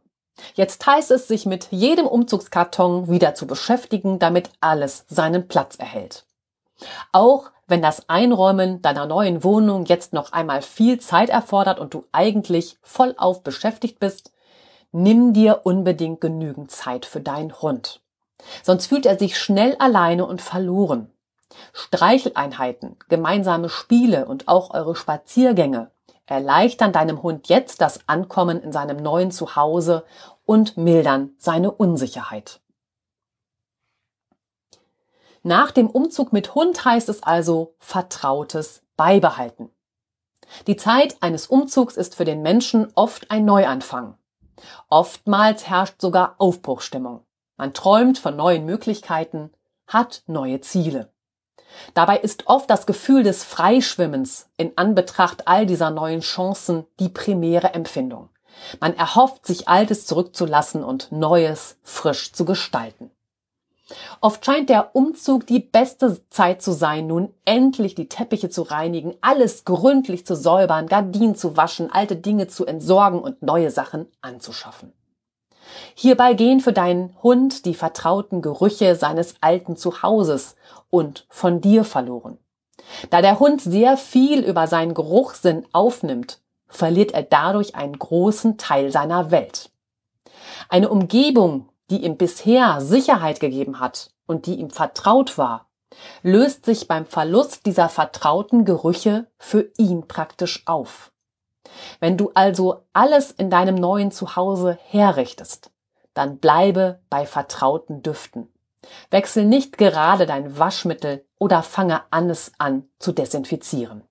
Jetzt 0.54 0.84
heißt 0.86 1.10
es, 1.10 1.28
sich 1.28 1.46
mit 1.46 1.68
jedem 1.70 2.06
Umzugskarton 2.06 3.10
wieder 3.10 3.34
zu 3.34 3.46
beschäftigen, 3.46 4.18
damit 4.18 4.50
alles 4.60 5.04
seinen 5.08 5.48
Platz 5.48 5.76
erhält. 5.76 6.24
Auch 7.12 7.50
wenn 7.66 7.82
das 7.82 8.08
Einräumen 8.08 8.82
deiner 8.82 9.06
neuen 9.06 9.44
Wohnung 9.44 9.84
jetzt 9.84 10.12
noch 10.12 10.32
einmal 10.32 10.62
viel 10.62 10.98
Zeit 10.98 11.28
erfordert 11.28 11.78
und 11.78 11.94
du 11.94 12.04
eigentlich 12.12 12.78
vollauf 12.82 13.42
beschäftigt 13.42 14.00
bist, 14.00 14.32
nimm 14.92 15.32
dir 15.32 15.60
unbedingt 15.64 16.20
genügend 16.20 16.70
Zeit 16.70 17.06
für 17.06 17.20
deinen 17.20 17.60
Hund. 17.62 18.00
Sonst 18.62 18.86
fühlt 18.86 19.06
er 19.06 19.18
sich 19.18 19.38
schnell 19.38 19.76
alleine 19.78 20.26
und 20.26 20.42
verloren. 20.42 21.10
Streicheleinheiten, 21.72 22.96
gemeinsame 23.08 23.68
Spiele 23.68 24.26
und 24.26 24.48
auch 24.48 24.72
eure 24.72 24.96
Spaziergänge 24.96 25.90
erleichtern 26.26 26.92
deinem 26.92 27.22
Hund 27.22 27.48
jetzt 27.48 27.80
das 27.80 28.08
Ankommen 28.08 28.62
in 28.62 28.72
seinem 28.72 28.98
neuen 28.98 29.32
Zuhause 29.32 30.04
und 30.46 30.76
mildern 30.76 31.30
seine 31.38 31.72
Unsicherheit. 31.72 32.60
Nach 35.42 35.70
dem 35.70 35.88
Umzug 35.88 36.32
mit 36.32 36.54
Hund 36.54 36.84
heißt 36.84 37.08
es 37.08 37.22
also 37.22 37.74
Vertrautes 37.78 38.82
beibehalten. 38.96 39.70
Die 40.66 40.76
Zeit 40.76 41.16
eines 41.20 41.46
Umzugs 41.46 41.96
ist 41.96 42.14
für 42.14 42.24
den 42.24 42.42
Menschen 42.42 42.92
oft 42.94 43.30
ein 43.30 43.46
Neuanfang. 43.46 44.18
Oftmals 44.90 45.68
herrscht 45.68 46.00
sogar 46.00 46.34
Aufbruchstimmung. 46.38 47.24
Man 47.56 47.72
träumt 47.72 48.18
von 48.18 48.36
neuen 48.36 48.66
Möglichkeiten, 48.66 49.50
hat 49.86 50.22
neue 50.26 50.60
Ziele. 50.60 51.10
Dabei 51.94 52.18
ist 52.18 52.46
oft 52.46 52.68
das 52.68 52.84
Gefühl 52.84 53.22
des 53.22 53.44
Freischwimmens 53.44 54.50
in 54.58 54.72
Anbetracht 54.76 55.48
all 55.48 55.64
dieser 55.64 55.90
neuen 55.90 56.20
Chancen 56.20 56.86
die 56.98 57.08
primäre 57.08 57.72
Empfindung. 57.72 58.28
Man 58.80 58.94
erhofft, 58.96 59.46
sich 59.46 59.68
Altes 59.68 60.06
zurückzulassen 60.06 60.84
und 60.84 61.12
Neues 61.12 61.78
frisch 61.82 62.32
zu 62.32 62.44
gestalten. 62.44 63.10
Oft 64.20 64.44
scheint 64.44 64.68
der 64.68 64.94
Umzug 64.94 65.46
die 65.46 65.60
beste 65.60 66.20
Zeit 66.30 66.62
zu 66.62 66.72
sein, 66.72 67.06
nun 67.06 67.32
endlich 67.44 67.94
die 67.94 68.08
Teppiche 68.08 68.50
zu 68.50 68.62
reinigen, 68.62 69.14
alles 69.20 69.64
gründlich 69.64 70.26
zu 70.26 70.36
säubern, 70.36 70.86
Gardinen 70.86 71.34
zu 71.34 71.56
waschen, 71.56 71.90
alte 71.90 72.16
Dinge 72.16 72.48
zu 72.48 72.66
entsorgen 72.66 73.20
und 73.20 73.42
neue 73.42 73.70
Sachen 73.70 74.06
anzuschaffen. 74.20 74.92
Hierbei 75.94 76.34
gehen 76.34 76.60
für 76.60 76.72
deinen 76.72 77.14
Hund 77.22 77.64
die 77.64 77.74
vertrauten 77.74 78.42
Gerüche 78.42 78.96
seines 78.96 79.34
alten 79.40 79.76
Zuhauses 79.76 80.56
und 80.90 81.26
von 81.28 81.60
dir 81.60 81.84
verloren. 81.84 82.38
Da 83.10 83.22
der 83.22 83.38
Hund 83.38 83.60
sehr 83.60 83.96
viel 83.96 84.40
über 84.40 84.66
seinen 84.66 84.94
Geruchssinn 84.94 85.66
aufnimmt, 85.72 86.40
verliert 86.68 87.12
er 87.12 87.22
dadurch 87.22 87.74
einen 87.74 87.98
großen 87.98 88.56
Teil 88.56 88.90
seiner 88.90 89.30
Welt. 89.30 89.70
Eine 90.68 90.88
Umgebung, 90.88 91.69
die 91.90 92.04
ihm 92.04 92.16
bisher 92.16 92.80
Sicherheit 92.80 93.40
gegeben 93.40 93.80
hat 93.80 94.10
und 94.26 94.46
die 94.46 94.54
ihm 94.54 94.70
vertraut 94.70 95.36
war, 95.36 95.66
löst 96.22 96.64
sich 96.64 96.86
beim 96.86 97.04
Verlust 97.04 97.66
dieser 97.66 97.88
vertrauten 97.88 98.64
Gerüche 98.64 99.26
für 99.38 99.70
ihn 99.76 100.06
praktisch 100.06 100.62
auf. 100.66 101.12
Wenn 101.98 102.16
du 102.16 102.30
also 102.34 102.84
alles 102.92 103.32
in 103.32 103.50
deinem 103.50 103.74
neuen 103.74 104.12
Zuhause 104.12 104.78
herrichtest, 104.88 105.70
dann 106.14 106.38
bleibe 106.38 107.00
bei 107.10 107.26
vertrauten 107.26 108.02
Düften. 108.02 108.48
Wechsel 109.10 109.44
nicht 109.44 109.78
gerade 109.78 110.26
dein 110.26 110.58
Waschmittel 110.58 111.24
oder 111.38 111.62
fange 111.62 112.02
an 112.10 112.30
es 112.30 112.52
an 112.58 112.88
zu 112.98 113.12
desinfizieren. 113.12 114.04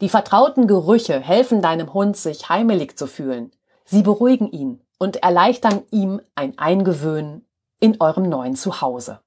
Die 0.00 0.08
vertrauten 0.08 0.66
Gerüche 0.66 1.20
helfen 1.20 1.62
deinem 1.62 1.94
Hund, 1.94 2.16
sich 2.16 2.48
heimelig 2.48 2.98
zu 2.98 3.06
fühlen. 3.06 3.52
Sie 3.84 4.02
beruhigen 4.02 4.50
ihn 4.50 4.82
und 5.00 5.22
erleichtern 5.22 5.82
ihm 5.90 6.20
ein 6.34 6.58
Eingewöhnen 6.58 7.46
in 7.80 8.00
eurem 8.00 8.28
neuen 8.28 8.54
Zuhause. 8.54 9.20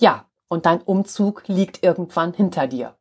Ja, 0.00 0.26
und 0.48 0.64
dein 0.64 0.80
Umzug 0.80 1.42
liegt 1.48 1.82
irgendwann 1.82 2.32
hinter 2.32 2.68
dir. 2.68 2.94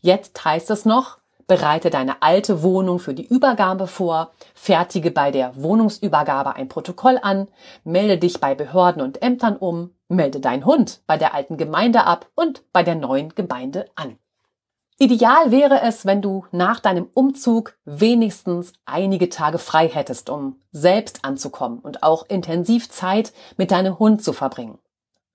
Jetzt 0.00 0.42
heißt 0.42 0.70
es 0.70 0.86
noch, 0.86 1.18
bereite 1.46 1.90
deine 1.90 2.22
alte 2.22 2.62
Wohnung 2.62 3.00
für 3.00 3.12
die 3.12 3.26
Übergabe 3.26 3.86
vor, 3.86 4.32
fertige 4.54 5.10
bei 5.10 5.30
der 5.30 5.62
Wohnungsübergabe 5.62 6.54
ein 6.54 6.70
Protokoll 6.70 7.18
an, 7.20 7.48
melde 7.84 8.16
dich 8.16 8.40
bei 8.40 8.54
Behörden 8.54 9.02
und 9.02 9.22
Ämtern 9.22 9.58
um, 9.58 9.94
melde 10.08 10.40
deinen 10.40 10.64
Hund 10.64 11.02
bei 11.06 11.18
der 11.18 11.34
alten 11.34 11.58
Gemeinde 11.58 12.04
ab 12.04 12.30
und 12.34 12.62
bei 12.72 12.82
der 12.82 12.94
neuen 12.94 13.34
Gemeinde 13.34 13.90
an. 13.94 14.18
Ideal 14.96 15.50
wäre 15.50 15.80
es, 15.80 16.06
wenn 16.06 16.22
du 16.22 16.46
nach 16.52 16.78
deinem 16.78 17.08
Umzug 17.14 17.76
wenigstens 17.84 18.72
einige 18.84 19.28
Tage 19.28 19.58
frei 19.58 19.88
hättest, 19.88 20.30
um 20.30 20.60
selbst 20.70 21.24
anzukommen 21.24 21.80
und 21.80 22.04
auch 22.04 22.26
intensiv 22.28 22.88
Zeit 22.90 23.32
mit 23.56 23.72
deinem 23.72 23.98
Hund 23.98 24.22
zu 24.22 24.32
verbringen. 24.32 24.78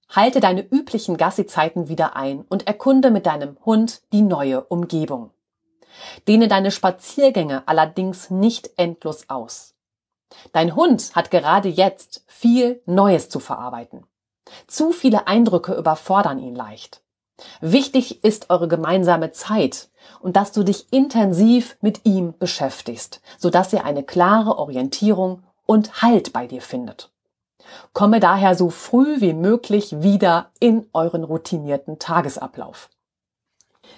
Halte 0.07 0.39
deine 0.39 0.65
üblichen 0.65 1.17
Gassi-Zeiten 1.17 1.89
wieder 1.89 2.15
ein 2.15 2.45
und 2.47 2.67
erkunde 2.67 3.11
mit 3.11 3.25
deinem 3.25 3.57
Hund 3.65 4.01
die 4.13 4.21
neue 4.21 4.63
Umgebung. 4.63 5.31
Dehne 6.27 6.47
deine 6.47 6.71
Spaziergänge 6.71 7.63
allerdings 7.67 8.29
nicht 8.29 8.71
endlos 8.77 9.25
aus. 9.27 9.75
Dein 10.53 10.75
Hund 10.75 11.11
hat 11.15 11.31
gerade 11.31 11.67
jetzt 11.67 12.23
viel 12.27 12.81
Neues 12.85 13.29
zu 13.29 13.39
verarbeiten. 13.39 14.05
Zu 14.67 14.93
viele 14.93 15.27
Eindrücke 15.27 15.73
überfordern 15.73 16.39
ihn 16.39 16.55
leicht. 16.55 17.01
Wichtig 17.61 18.23
ist 18.23 18.49
eure 18.49 18.67
gemeinsame 18.67 19.31
Zeit 19.31 19.89
und 20.21 20.35
dass 20.35 20.51
du 20.51 20.63
dich 20.63 20.91
intensiv 20.91 21.77
mit 21.81 22.05
ihm 22.05 22.33
beschäftigst, 22.37 23.21
sodass 23.37 23.73
er 23.73 23.85
eine 23.85 24.03
klare 24.03 24.57
Orientierung 24.57 25.43
und 25.65 26.01
Halt 26.01 26.33
bei 26.33 26.47
dir 26.47 26.61
findet. 26.61 27.11
Komme 27.93 28.19
daher 28.19 28.55
so 28.55 28.69
früh 28.69 29.21
wie 29.21 29.33
möglich 29.33 30.01
wieder 30.01 30.49
in 30.59 30.87
euren 30.93 31.23
routinierten 31.23 31.99
Tagesablauf. 31.99 32.89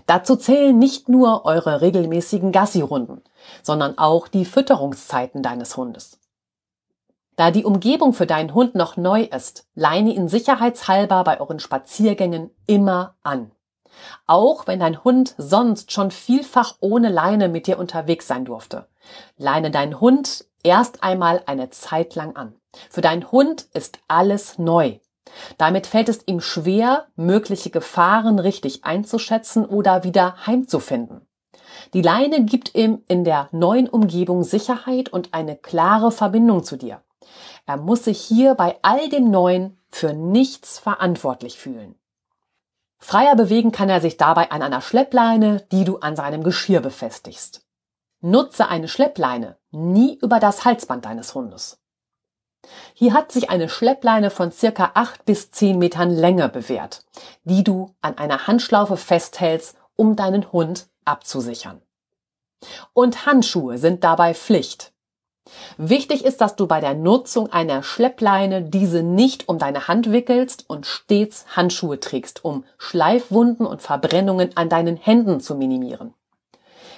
Dazu 0.06 0.36
zählen 0.36 0.78
nicht 0.78 1.10
nur 1.10 1.46
eure 1.46 1.82
regelmäßigen 1.82 2.52
Gassi-Runden, 2.52 3.22
sondern 3.62 3.98
auch 3.98 4.28
die 4.28 4.46
Fütterungszeiten 4.46 5.44
deines 5.44 5.78
Hundes. 5.78 6.21
Da 7.42 7.50
die 7.50 7.66
Umgebung 7.66 8.14
für 8.14 8.28
deinen 8.28 8.54
Hund 8.54 8.76
noch 8.76 8.98
neu 8.98 9.24
ist, 9.24 9.66
leine 9.74 10.14
ihn 10.14 10.28
sicherheitshalber 10.28 11.24
bei 11.24 11.40
euren 11.40 11.60
Spaziergängen 11.60 12.52
immer 12.68 13.16
an. 13.24 13.50
Auch 14.28 14.68
wenn 14.68 14.80
dein 14.80 15.04
Hund 15.04 15.34
sonst 15.40 15.92
schon 15.92 16.12
vielfach 16.12 16.76
ohne 16.82 17.10
Leine 17.10 17.50
mit 17.50 17.66
dir 17.66 17.80
unterwegs 17.80 18.28
sein 18.28 18.46
durfte. 18.46 18.86
Leine 19.38 19.72
deinen 19.72 20.00
Hund 20.00 20.46
erst 20.62 21.02
einmal 21.02 21.42
eine 21.48 21.72
Zeit 21.72 22.14
lang 22.14 22.36
an. 22.36 22.54
Für 22.92 23.02
deinen 23.02 23.32
Hund 23.32 23.64
ist 23.74 23.98
alles 24.08 24.60
neu. 24.60 25.00
Damit 25.58 25.88
fällt 25.88 26.10
es 26.10 26.20
ihm 26.28 26.42
schwer, 26.42 27.08
mögliche 27.16 27.72
Gefahren 27.72 28.38
richtig 28.38 28.86
einzuschätzen 28.86 29.66
oder 29.66 30.04
wieder 30.04 30.46
heimzufinden. 30.46 31.28
Die 31.96 32.04
Leine 32.04 32.46
gibt 32.46 32.76
ihm 32.76 33.02
in 33.08 33.24
der 33.24 33.50
neuen 33.52 33.90
Umgebung 33.90 34.44
Sicherheit 34.44 35.10
und 35.10 35.34
eine 35.34 35.56
klare 35.56 36.12
Verbindung 36.12 36.64
zu 36.64 36.78
dir. 36.78 37.02
Er 37.66 37.78
muss 37.78 38.06
sich 38.06 38.20
hier 38.20 38.56
bei 38.56 38.78
all 38.82 39.10
dem 39.10 39.30
Neuen 39.32 39.78
für 39.90 40.14
nichts 40.14 40.80
verantwortlich 40.80 41.58
fühlen. 41.58 41.96
Freier 42.98 43.36
bewegen 43.36 43.72
kann 43.72 43.90
er 43.90 44.00
sich 44.00 44.18
dabei 44.18 44.52
an 44.52 44.62
einer 44.62 44.82
Schleppleine, 44.82 45.66
die 45.72 45.84
du 45.84 45.98
an 45.98 46.16
seinem 46.16 46.44
Geschirr 46.44 46.82
befestigst. 46.82 47.66
Nutze 48.22 48.68
eine 48.70 48.88
Schleppleine 48.88 49.58
nie 49.72 50.20
über 50.22 50.40
das 50.40 50.66
Halsband 50.66 51.06
deines 51.06 51.34
Hundes. 51.34 51.80
Hier 52.94 53.14
hat 53.14 53.32
sich 53.32 53.50
eine 53.50 53.70
Schleppleine 53.70 54.30
von 54.30 54.52
circa 54.52 54.92
acht 54.94 55.26
bis 55.26 55.50
zehn 55.50 55.80
Metern 55.80 56.12
Länge 56.12 56.48
bewährt, 56.48 57.04
die 57.44 57.64
du 57.64 57.96
an 58.02 58.20
einer 58.20 58.46
Handschlaufe 58.46 58.98
festhältst, 58.98 59.76
um 59.96 60.16
deinen 60.16 60.52
Hund 60.52 60.88
abzusichern. 61.04 61.82
Und 62.94 63.26
Handschuhe 63.26 63.80
sind 63.80 64.04
dabei 64.04 64.36
Pflicht. 64.36 64.91
Wichtig 65.78 66.24
ist, 66.24 66.42
dass 66.42 66.56
du 66.56 66.68
bei 66.68 66.80
der 66.80 66.94
Nutzung 66.94 67.52
einer 67.52 67.82
Schleppleine 67.82 68.62
diese 68.62 69.04
nicht 69.04 69.50
um 69.50 69.58
deine 69.58 69.88
Hand 69.88 70.12
wickelst 70.12 70.66
und 70.70 70.86
stets 70.86 71.46
Handschuhe 71.56 72.00
trägst, 72.00 72.46
um 72.46 72.64
Schleifwunden 72.78 73.66
und 73.66 73.82
Verbrennungen 73.82 74.56
an 74.56 74.70
deinen 74.70 74.98
Händen 74.98 75.40
zu 75.40 75.56
minimieren. 75.56 76.14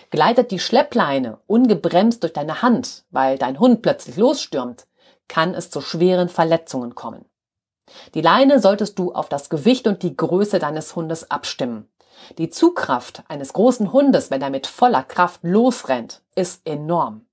Gleitet 0.10 0.52
die 0.52 0.60
Schleppleine 0.60 1.40
ungebremst 1.48 2.22
durch 2.22 2.34
deine 2.34 2.62
Hand, 2.62 3.06
weil 3.10 3.38
dein 3.38 3.60
Hund 3.60 3.82
plötzlich 3.82 4.18
losstürmt, 4.18 4.86
kann 5.28 5.54
es 5.56 5.72
zu 5.72 5.82
schweren 5.82 6.30
Verletzungen 6.30 6.94
kommen. 6.94 7.26
Die 8.14 8.22
Leine 8.22 8.60
solltest 8.60 9.00
du 9.00 9.14
auf 9.14 9.30
das 9.30 9.50
Gewicht 9.50 9.88
und 9.88 10.04
die 10.04 10.16
Größe 10.16 10.60
deines 10.60 10.96
Hundes 10.96 11.32
abstimmen. 11.32 11.90
Die 12.38 12.50
Zugkraft 12.50 13.24
eines 13.28 13.54
großen 13.54 13.92
Hundes, 13.92 14.32
wenn 14.32 14.42
er 14.42 14.50
mit 14.50 14.68
voller 14.68 15.04
Kraft 15.04 15.40
losrennt, 15.44 16.22
ist 16.36 16.62
enorm. 16.66 17.26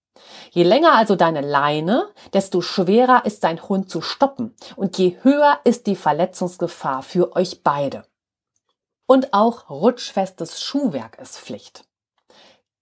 Je 0.50 0.64
länger 0.64 0.94
also 0.94 1.16
deine 1.16 1.40
Leine, 1.40 2.08
desto 2.32 2.60
schwerer 2.60 3.24
ist 3.24 3.44
dein 3.44 3.62
Hund 3.62 3.90
zu 3.90 4.00
stoppen 4.00 4.54
und 4.76 4.98
je 4.98 5.16
höher 5.22 5.60
ist 5.64 5.86
die 5.86 5.96
Verletzungsgefahr 5.96 7.02
für 7.02 7.36
euch 7.36 7.62
beide. 7.62 8.04
Und 9.06 9.32
auch 9.32 9.70
rutschfestes 9.70 10.60
Schuhwerk 10.60 11.18
ist 11.18 11.38
Pflicht. 11.38 11.84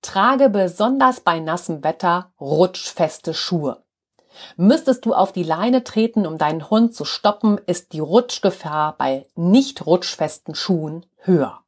Trage 0.02 0.48
besonders 0.48 1.20
bei 1.20 1.40
nassem 1.40 1.82
Wetter 1.82 2.32
rutschfeste 2.40 3.34
Schuhe. 3.34 3.82
Müsstest 4.56 5.04
du 5.04 5.14
auf 5.14 5.32
die 5.32 5.42
Leine 5.42 5.84
treten, 5.84 6.26
um 6.26 6.38
deinen 6.38 6.70
Hund 6.70 6.94
zu 6.94 7.04
stoppen, 7.04 7.58
ist 7.66 7.92
die 7.92 8.00
Rutschgefahr 8.00 8.96
bei 8.96 9.26
nicht 9.34 9.86
rutschfesten 9.86 10.54
Schuhen 10.54 11.06
höher. 11.16 11.60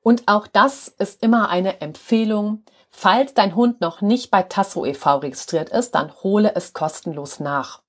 Und 0.00 0.28
auch 0.28 0.46
das 0.46 0.88
ist 0.88 1.22
immer 1.22 1.48
eine 1.48 1.80
Empfehlung, 1.80 2.62
Falls 2.96 3.34
dein 3.34 3.56
Hund 3.56 3.80
noch 3.80 4.02
nicht 4.02 4.30
bei 4.30 4.44
Tasso 4.44 4.86
e.V. 4.86 5.16
registriert 5.16 5.68
ist, 5.68 5.96
dann 5.96 6.12
hole 6.22 6.54
es 6.54 6.72
kostenlos 6.72 7.40
nach. 7.40 7.82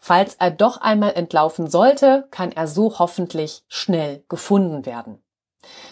Falls 0.00 0.34
er 0.34 0.50
doch 0.50 0.78
einmal 0.78 1.12
entlaufen 1.14 1.70
sollte, 1.70 2.26
kann 2.32 2.50
er 2.50 2.66
so 2.66 2.98
hoffentlich 2.98 3.62
schnell 3.68 4.24
gefunden 4.28 4.84
werden. 4.84 5.22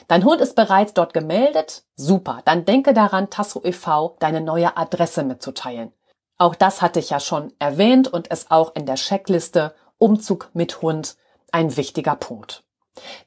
Dein 0.09 0.25
Hund 0.25 0.41
ist 0.41 0.57
bereits 0.57 0.95
dort 0.95 1.15
gemeldet? 1.15 1.85
Super, 1.95 2.43
dann 2.45 2.65
denke 2.65 2.93
daran, 2.93 3.31
Tasso 3.31 3.63
e.V. 3.65 4.17
deine 4.19 4.41
neue 4.41 4.77
Adresse 4.77 5.23
mitzuteilen. 5.23 5.93
Auch 6.37 6.57
das 6.57 6.83
hatte 6.83 6.99
ich 6.99 7.11
ja 7.11 7.21
schon 7.21 7.53
erwähnt 7.61 8.09
und 8.09 8.27
ist 8.27 8.51
auch 8.51 8.75
in 8.75 8.85
der 8.85 8.97
Checkliste 8.97 9.75
Umzug 9.97 10.51
mit 10.55 10.83
Hund 10.83 11.17
ein 11.53 11.77
wichtiger 11.77 12.17
Punkt. 12.17 12.65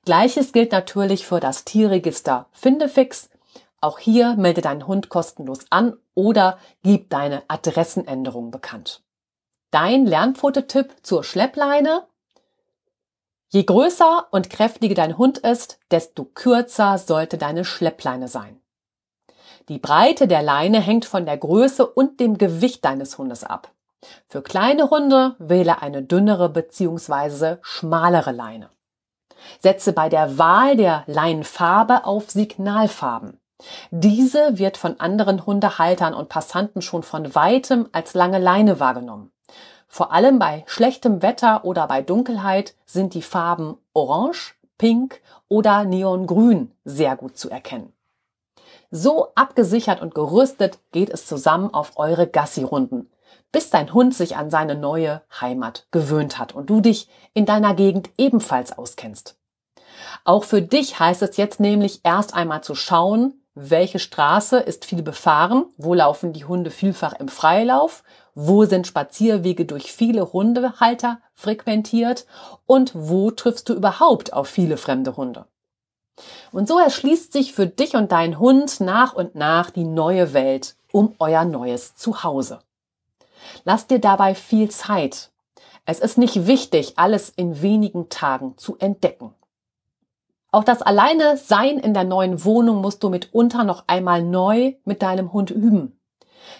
Gleiches 0.03 0.51
gilt 0.51 0.73
natürlich 0.73 1.25
für 1.25 1.39
das 1.39 1.63
Tierregister 1.63 2.47
Findefix 2.51 3.29
Auch 3.83 3.99
hier 3.99 4.35
melde 4.37 4.61
deinen 4.61 4.87
Hund 4.87 5.09
kostenlos 5.09 5.65
an 5.69 5.97
oder 6.15 6.57
gib 6.83 7.09
deine 7.09 7.43
Adressenänderung 7.49 8.49
bekannt. 8.49 9.03
Dein 9.71 10.05
Lernpfote-Tipp 10.05 10.95
zur 11.01 11.25
Schleppleine. 11.25 12.07
Je 13.49 13.63
größer 13.63 14.27
und 14.31 14.49
kräftiger 14.49 14.95
dein 14.95 15.17
Hund 15.17 15.39
ist, 15.39 15.79
desto 15.91 16.23
kürzer 16.23 16.97
sollte 16.97 17.37
deine 17.37 17.65
Schleppleine 17.65 18.29
sein. 18.29 18.61
Die 19.67 19.79
Breite 19.79 20.29
der 20.29 20.43
Leine 20.43 20.79
hängt 20.79 21.03
von 21.03 21.25
der 21.25 21.37
Größe 21.37 21.85
und 21.85 22.21
dem 22.21 22.37
Gewicht 22.37 22.85
deines 22.85 23.17
Hundes 23.17 23.43
ab. 23.43 23.73
Für 24.29 24.41
kleine 24.41 24.91
Hunde 24.91 25.35
wähle 25.39 25.81
eine 25.81 26.03
dünnere 26.03 26.47
bzw. 26.47 27.57
schmalere 27.61 28.31
Leine. 28.31 28.69
Setze 29.59 29.91
bei 29.91 30.07
der 30.07 30.37
Wahl 30.37 30.77
der 30.77 31.03
Leinenfarbe 31.07 32.05
auf 32.05 32.31
Signalfarben. 32.31 33.41
Diese 33.91 34.57
wird 34.57 34.77
von 34.77 34.99
anderen 34.99 35.45
Hundehaltern 35.45 36.13
und 36.13 36.29
Passanten 36.29 36.81
schon 36.81 37.03
von 37.03 37.35
weitem 37.35 37.87
als 37.91 38.13
lange 38.13 38.39
Leine 38.39 38.79
wahrgenommen. 38.79 39.31
Vor 39.87 40.11
allem 40.11 40.39
bei 40.39 40.63
schlechtem 40.65 41.21
Wetter 41.21 41.65
oder 41.65 41.87
bei 41.87 42.01
Dunkelheit 42.01 42.75
sind 42.85 43.13
die 43.13 43.21
Farben 43.21 43.77
Orange, 43.93 44.55
Pink 44.77 45.21
oder 45.49 45.85
Neongrün 45.85 46.71
sehr 46.83 47.15
gut 47.15 47.37
zu 47.37 47.49
erkennen. 47.49 47.93
So 48.89 49.29
abgesichert 49.35 50.01
und 50.01 50.15
gerüstet 50.15 50.79
geht 50.91 51.09
es 51.09 51.25
zusammen 51.25 51.73
auf 51.73 51.93
eure 51.97 52.27
Gassi-Runden, 52.27 53.09
bis 53.51 53.69
dein 53.69 53.93
Hund 53.93 54.13
sich 54.15 54.35
an 54.35 54.49
seine 54.49 54.75
neue 54.75 55.21
Heimat 55.39 55.87
gewöhnt 55.91 56.37
hat 56.37 56.53
und 56.53 56.69
du 56.69 56.81
dich 56.81 57.09
in 57.33 57.45
deiner 57.45 57.75
Gegend 57.75 58.09
ebenfalls 58.17 58.77
auskennst. 58.77 59.37
Auch 60.25 60.43
für 60.43 60.61
dich 60.61 60.99
heißt 60.99 61.21
es 61.21 61.37
jetzt 61.37 61.59
nämlich 61.59 62.01
erst 62.03 62.33
einmal 62.33 62.63
zu 62.63 62.75
schauen, 62.75 63.42
welche 63.55 63.99
Straße 63.99 64.57
ist 64.57 64.85
viel 64.85 65.03
befahren, 65.03 65.65
wo 65.77 65.93
laufen 65.93 66.33
die 66.33 66.45
Hunde 66.45 66.71
vielfach 66.71 67.13
im 67.13 67.27
Freilauf, 67.27 68.03
wo 68.33 68.65
sind 68.65 68.87
Spazierwege 68.87 69.65
durch 69.65 69.91
viele 69.91 70.33
Hundehalter 70.33 71.19
frequentiert 71.35 72.25
und 72.65 72.91
wo 72.95 73.29
triffst 73.29 73.69
du 73.69 73.73
überhaupt 73.73 74.33
auf 74.33 74.47
viele 74.47 74.77
fremde 74.77 75.15
Hunde. 75.17 75.45
Und 76.51 76.67
so 76.67 76.79
erschließt 76.79 77.31
sich 77.31 77.53
für 77.53 77.67
dich 77.67 77.95
und 77.95 78.11
deinen 78.11 78.39
Hund 78.39 78.79
nach 78.79 79.13
und 79.13 79.35
nach 79.35 79.69
die 79.69 79.85
neue 79.85 80.33
Welt 80.33 80.75
um 80.91 81.15
euer 81.19 81.45
neues 81.45 81.95
Zuhause. 81.95 82.59
Lass 83.65 83.87
dir 83.87 83.99
dabei 83.99 84.35
viel 84.35 84.69
Zeit. 84.69 85.31
Es 85.85 85.99
ist 85.99 86.17
nicht 86.17 86.47
wichtig, 86.47 86.93
alles 86.97 87.29
in 87.29 87.61
wenigen 87.61 88.09
Tagen 88.09 88.57
zu 88.57 88.77
entdecken. 88.77 89.33
Auch 90.53 90.63
das 90.63 90.83
alleine 90.83 91.35
Sein 91.35 91.79
in 91.79 91.95
der 91.95 92.03
neuen 92.03 92.45
Wohnung 92.45 92.79
musst 92.79 93.01
du 93.01 93.09
mitunter 93.09 93.63
noch 93.63 93.85
einmal 93.87 94.21
neu 94.21 94.75
mit 94.85 95.01
deinem 95.01 95.33
Hund 95.33 95.49
üben. 95.49 95.99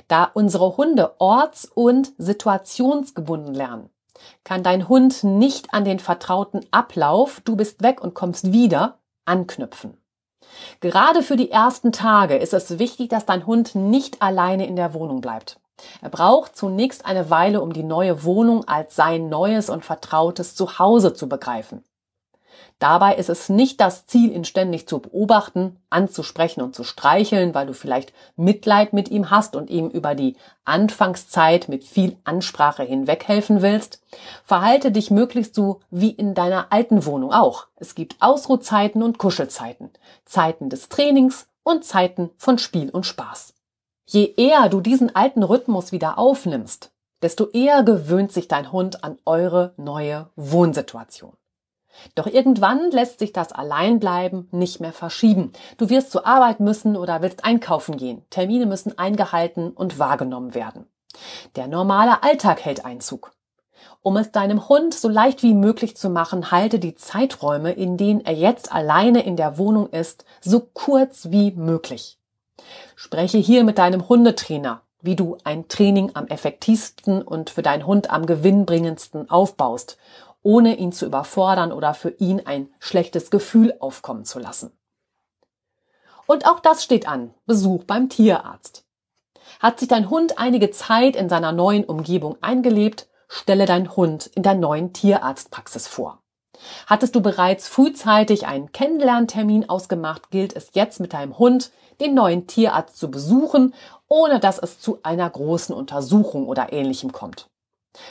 Da 0.07 0.23
unsere 0.33 0.77
Hunde 0.77 1.13
orts- 1.19 1.65
und 1.65 2.11
situationsgebunden 2.17 3.53
lernen, 3.53 3.91
kann 4.43 4.63
dein 4.63 4.89
Hund 4.89 5.23
nicht 5.23 5.75
an 5.75 5.85
den 5.85 5.99
vertrauten 5.99 6.65
Ablauf, 6.71 7.41
du 7.41 7.55
bist 7.55 7.83
weg 7.83 8.01
und 8.01 8.15
kommst 8.15 8.51
wieder, 8.51 8.97
anknüpfen. 9.25 9.95
Gerade 10.79 11.21
für 11.21 11.35
die 11.35 11.51
ersten 11.51 11.91
Tage 11.91 12.37
ist 12.37 12.55
es 12.55 12.79
wichtig, 12.79 13.09
dass 13.09 13.27
dein 13.27 13.45
Hund 13.45 13.75
nicht 13.75 14.23
alleine 14.23 14.65
in 14.65 14.75
der 14.75 14.95
Wohnung 14.95 15.21
bleibt. 15.21 15.59
Er 16.01 16.09
braucht 16.09 16.55
zunächst 16.55 17.05
eine 17.05 17.29
Weile, 17.29 17.61
um 17.61 17.73
die 17.73 17.83
neue 17.83 18.23
Wohnung 18.23 18.67
als 18.67 18.95
sein 18.95 19.29
neues 19.29 19.69
und 19.69 19.85
vertrautes 19.85 20.55
Zuhause 20.55 21.13
zu 21.13 21.29
begreifen. 21.29 21.83
Dabei 22.79 23.15
ist 23.15 23.29
es 23.29 23.49
nicht 23.49 23.79
das 23.79 24.07
Ziel, 24.07 24.31
ihn 24.31 24.43
ständig 24.43 24.87
zu 24.87 24.99
beobachten, 24.99 25.77
anzusprechen 25.89 26.61
und 26.61 26.75
zu 26.75 26.83
streicheln, 26.83 27.53
weil 27.53 27.67
du 27.67 27.73
vielleicht 27.73 28.13
Mitleid 28.35 28.93
mit 28.93 29.09
ihm 29.09 29.29
hast 29.29 29.55
und 29.55 29.69
ihm 29.69 29.89
über 29.89 30.15
die 30.15 30.35
Anfangszeit 30.65 31.69
mit 31.69 31.83
viel 31.83 32.17
Ansprache 32.23 32.83
hinweghelfen 32.83 33.61
willst. 33.61 34.01
Verhalte 34.43 34.91
dich 34.91 35.11
möglichst 35.11 35.55
so 35.55 35.79
wie 35.91 36.09
in 36.09 36.33
deiner 36.33 36.67
alten 36.71 37.05
Wohnung 37.05 37.31
auch. 37.31 37.67
Es 37.75 37.95
gibt 37.95 38.17
Ausruhzeiten 38.19 39.01
und 39.01 39.17
Kuschelzeiten, 39.17 39.89
Zeiten 40.25 40.69
des 40.69 40.89
Trainings 40.89 41.47
und 41.63 41.85
Zeiten 41.85 42.31
von 42.37 42.57
Spiel 42.57 42.89
und 42.89 43.05
Spaß. 43.05 43.53
Je 44.05 44.33
eher 44.35 44.67
du 44.69 44.81
diesen 44.81 45.15
alten 45.15 45.43
Rhythmus 45.43 45.91
wieder 45.91 46.17
aufnimmst, 46.17 46.91
desto 47.21 47.49
eher 47.51 47.83
gewöhnt 47.83 48.33
sich 48.33 48.47
dein 48.49 48.71
Hund 48.71 49.03
an 49.03 49.17
eure 49.25 49.73
neue 49.77 50.29
Wohnsituation. 50.35 51.33
Doch 52.15 52.27
irgendwann 52.27 52.91
lässt 52.91 53.19
sich 53.19 53.33
das 53.33 53.51
Alleinbleiben 53.51 54.47
nicht 54.51 54.79
mehr 54.79 54.93
verschieben. 54.93 55.51
Du 55.77 55.89
wirst 55.89 56.11
zur 56.11 56.25
Arbeit 56.25 56.59
müssen 56.59 56.95
oder 56.95 57.21
willst 57.21 57.45
einkaufen 57.45 57.97
gehen. 57.97 58.23
Termine 58.29 58.65
müssen 58.65 58.97
eingehalten 58.97 59.71
und 59.71 59.99
wahrgenommen 59.99 60.53
werden. 60.53 60.87
Der 61.55 61.67
normale 61.67 62.23
Alltag 62.23 62.65
hält 62.65 62.85
Einzug. 62.85 63.31
Um 64.01 64.17
es 64.17 64.31
deinem 64.31 64.67
Hund 64.67 64.93
so 64.93 65.07
leicht 65.07 65.43
wie 65.43 65.53
möglich 65.53 65.95
zu 65.95 66.09
machen, 66.09 66.51
halte 66.51 66.79
die 66.79 66.95
Zeiträume, 66.95 67.71
in 67.71 67.97
denen 67.97 68.21
er 68.21 68.33
jetzt 68.33 68.73
alleine 68.73 69.23
in 69.23 69.37
der 69.37 69.57
Wohnung 69.57 69.89
ist, 69.89 70.25
so 70.41 70.59
kurz 70.59 71.31
wie 71.31 71.51
möglich. 71.51 72.17
Spreche 72.95 73.37
hier 73.37 73.63
mit 73.63 73.77
deinem 73.77 74.09
Hundetrainer, 74.09 74.81
wie 75.01 75.15
du 75.15 75.37
ein 75.43 75.67
Training 75.67 76.11
am 76.13 76.27
effektivsten 76.27 77.21
und 77.21 77.49
für 77.49 77.61
deinen 77.61 77.85
Hund 77.85 78.09
am 78.09 78.25
gewinnbringendsten 78.25 79.29
aufbaust 79.29 79.97
ohne 80.43 80.75
ihn 80.75 80.91
zu 80.91 81.05
überfordern 81.05 81.71
oder 81.71 81.93
für 81.93 82.09
ihn 82.09 82.45
ein 82.45 82.69
schlechtes 82.79 83.31
Gefühl 83.31 83.75
aufkommen 83.79 84.25
zu 84.25 84.39
lassen. 84.39 84.71
Und 86.27 86.45
auch 86.45 86.59
das 86.59 86.83
steht 86.83 87.07
an, 87.07 87.33
Besuch 87.45 87.83
beim 87.85 88.09
Tierarzt. 88.09 88.85
Hat 89.59 89.79
sich 89.79 89.87
dein 89.87 90.09
Hund 90.09 90.37
einige 90.37 90.71
Zeit 90.71 91.15
in 91.15 91.29
seiner 91.29 91.51
neuen 91.51 91.85
Umgebung 91.85 92.37
eingelebt, 92.41 93.07
stelle 93.27 93.65
dein 93.65 93.95
Hund 93.95 94.27
in 94.27 94.43
der 94.43 94.55
neuen 94.55 94.93
Tierarztpraxis 94.93 95.87
vor. 95.87 96.19
Hattest 96.87 97.15
du 97.15 97.21
bereits 97.21 97.67
frühzeitig 97.67 98.45
einen 98.47 98.71
Kennenlerntermin 98.71 99.69
ausgemacht, 99.69 100.29
gilt 100.29 100.55
es 100.55 100.69
jetzt 100.73 100.99
mit 100.99 101.13
deinem 101.13 101.37
Hund, 101.37 101.71
den 101.99 102.13
neuen 102.13 102.47
Tierarzt 102.47 102.97
zu 102.97 103.11
besuchen, 103.11 103.73
ohne 104.07 104.39
dass 104.39 104.59
es 104.59 104.79
zu 104.79 104.99
einer 105.03 105.29
großen 105.29 105.75
Untersuchung 105.75 106.47
oder 106.47 106.71
ähnlichem 106.71 107.11
kommt. 107.11 107.49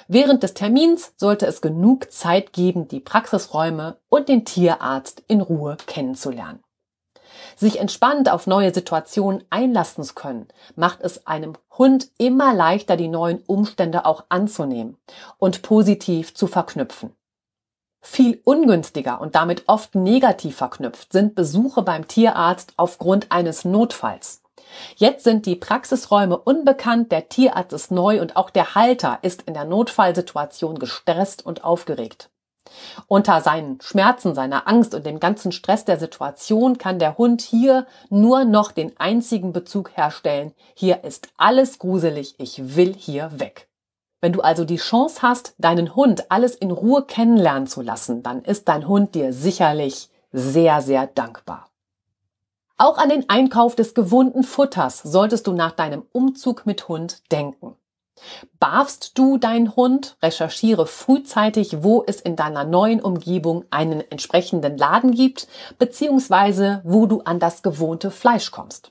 Während 0.09 0.43
des 0.43 0.55
Termins 0.55 1.13
sollte 1.17 1.47
es 1.47 1.61
genug 1.61 2.13
Zeit 2.13 2.53
geben, 2.53 2.89
die 2.89 3.01
Praxisräume 3.01 3.99
und 4.09 4.29
den 4.29 4.45
Tierarzt 4.45 5.23
in 5.27 5.41
Ruhe 5.41 5.77
kennenzulernen. 5.87 6.63
Sich 7.57 7.79
entspannt 7.79 8.31
auf 8.31 8.47
neue 8.47 8.73
Situationen 8.73 9.45
einlassen 9.51 10.05
zu 10.05 10.15
können, 10.15 10.49
macht 10.77 11.01
es 11.03 11.27
einem 11.27 11.55
Hund 11.77 12.09
immer 12.19 12.55
leichter, 12.55 12.97
die 12.97 13.09
neuen 13.09 13.43
Umstände 13.47 14.07
auch 14.07 14.25
anzunehmen 14.29 14.97
und 15.39 15.63
positiv 15.63 16.35
zu 16.35 16.47
verknüpfen. 16.47 17.15
Viel 18.01 18.41
ungünstiger 18.45 19.21
und 19.21 19.37
damit 19.37 19.69
oft 19.69 19.95
negativ 19.95 20.57
verknüpft 20.57 21.13
sind 21.13 21.35
Besuche 21.37 21.83
beim 21.83 22.09
Tierarzt 22.09 22.73
aufgrund 22.77 23.31
eines 23.31 23.65
Notfalls. 23.65 24.42
Jetzt 24.97 25.25
sind 25.25 25.47
die 25.47 25.57
Praxisräume 25.57 26.39
unbekannt, 26.39 27.13
der 27.13 27.29
Tierarzt 27.29 27.73
ist 27.73 27.91
neu 27.91 28.21
und 28.21 28.37
auch 28.37 28.51
der 28.51 28.75
Halter 28.75 29.19
ist 29.23 29.43
in 29.43 29.55
der 29.55 29.65
Notfallsituation 29.65 30.79
gestresst 30.79 31.45
und 31.45 31.65
aufgeregt. 31.65 32.31
Unter 33.07 33.41
seinen 33.41 33.81
Schmerzen, 33.81 34.35
seiner 34.35 34.69
Angst 34.69 34.95
und 34.95 35.05
dem 35.05 35.21
ganzen 35.21 35.53
Stress 35.53 35.85
der 35.85 35.99
Situation 35.99 36.79
kann 36.79 36.99
der 36.99 37.19
Hund 37.19 37.43
hier 37.43 37.87
nur 38.09 38.45
noch 38.45 38.73
den 38.73 38.99
einzigen 38.99 39.53
Bezug 39.53 39.97
herstellen. 39.97 40.53
Hier 40.75 41.05
ist 41.05 41.29
alles 41.37 41.79
gruselig, 41.79 42.35
ich 42.39 42.77
will 42.77 42.95
hier 42.95 43.31
weg. 43.39 43.69
Wenn 44.21 44.33
du 44.33 44.41
also 44.41 44.65
die 44.65 44.77
Chance 44.77 45.21
hast, 45.23 45.55
deinen 45.59 45.97
Hund 45.97 46.31
alles 46.31 46.55
in 46.55 46.71
Ruhe 46.71 47.05
kennenlernen 47.05 47.67
zu 47.67 47.83
lassen, 47.83 48.23
dann 48.23 48.43
ist 48.43 48.69
dein 48.69 48.87
Hund 48.87 49.17
dir 49.17 49.33
sicherlich 49.33 50.09
sehr, 50.31 50.81
sehr 50.81 51.09
dankbar. 51.09 51.72
Auch 52.83 52.99
an 52.99 53.11
den 53.11 53.31
Einkauf 53.31 53.77
des 53.77 53.95
gewohnten 53.95 54.43
Futters 54.43 55.05
solltest 55.05 55.47
du 55.47 55.53
nach 55.53 55.71
deinem 55.71 56.03
Umzug 56.11 56.67
mit 56.67 56.89
Hund 56.89 57.23
denken. 57.31 57.77
Barfst 58.59 59.17
du 59.17 59.39
deinen 59.39 59.77
Hund? 59.77 60.17
Recherchiere 60.21 60.89
frühzeitig, 60.89 61.85
wo 61.85 62.03
es 62.05 62.21
in 62.21 62.35
deiner 62.35 62.65
neuen 62.65 63.01
Umgebung 63.01 63.65
einen 63.71 64.01
entsprechenden 64.11 64.77
Laden 64.77 65.13
gibt, 65.13 65.47
beziehungsweise 65.79 66.81
wo 66.83 67.07
du 67.07 67.21
an 67.21 67.39
das 67.39 67.63
gewohnte 67.63 68.11
Fleisch 68.11 68.51
kommst. 68.51 68.91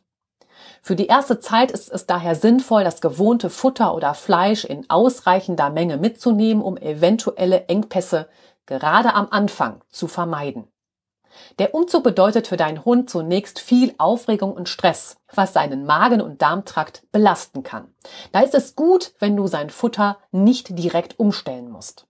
Für 0.81 0.95
die 0.95 1.07
erste 1.07 1.41
Zeit 1.41 1.69
ist 1.69 1.91
es 1.91 2.05
daher 2.05 2.35
sinnvoll, 2.35 2.85
das 2.85 3.01
gewohnte 3.01 3.49
Futter 3.49 3.93
oder 3.93 4.13
Fleisch 4.13 4.63
in 4.63 4.89
ausreichender 4.89 5.69
Menge 5.69 5.97
mitzunehmen, 5.97 6.63
um 6.63 6.77
eventuelle 6.77 7.65
Engpässe 7.65 8.29
gerade 8.65 9.13
am 9.15 9.27
Anfang 9.31 9.81
zu 9.89 10.07
vermeiden. 10.07 10.70
Der 11.59 11.73
Umzug 11.73 12.03
bedeutet 12.03 12.47
für 12.47 12.57
deinen 12.57 12.85
Hund 12.85 13.09
zunächst 13.09 13.59
viel 13.59 13.93
Aufregung 13.97 14.53
und 14.53 14.69
Stress, 14.69 15.17
was 15.33 15.53
seinen 15.53 15.85
Magen- 15.85 16.21
und 16.21 16.41
Darmtrakt 16.41 17.03
belasten 17.11 17.63
kann. 17.63 17.93
Da 18.31 18.41
ist 18.41 18.55
es 18.55 18.75
gut, 18.75 19.13
wenn 19.19 19.35
du 19.35 19.47
sein 19.47 19.69
Futter 19.69 20.17
nicht 20.31 20.77
direkt 20.77 21.19
umstellen 21.19 21.69
musst. 21.69 22.07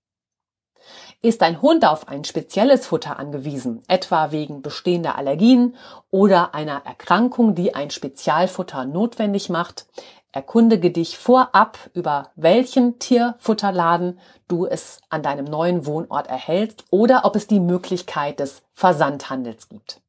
Ist 1.21 1.43
dein 1.43 1.61
Hund 1.61 1.85
auf 1.85 2.07
ein 2.07 2.23
spezielles 2.23 2.87
Futter 2.87 3.19
angewiesen, 3.19 3.83
etwa 3.87 4.31
wegen 4.31 4.63
bestehender 4.63 5.15
Allergien 5.15 5.75
oder 6.09 6.55
einer 6.55 6.81
Erkrankung, 6.83 7.53
die 7.53 7.75
ein 7.75 7.91
Spezialfutter 7.91 8.85
notwendig 8.85 9.49
macht, 9.49 9.85
erkundige 10.31 10.91
dich 10.91 11.17
vorab, 11.17 11.77
über 11.93 12.31
welchen 12.35 12.99
Tierfutterladen 12.99 14.19
du 14.47 14.65
es 14.65 15.01
an 15.09 15.23
deinem 15.23 15.45
neuen 15.45 15.85
Wohnort 15.85 16.27
erhältst 16.27 16.85
oder 16.89 17.25
ob 17.25 17.35
es 17.35 17.47
die 17.47 17.59
Möglichkeit 17.59 18.39
des 18.39 18.63
Versandhandels 18.73 19.69
gibt. 19.69 20.01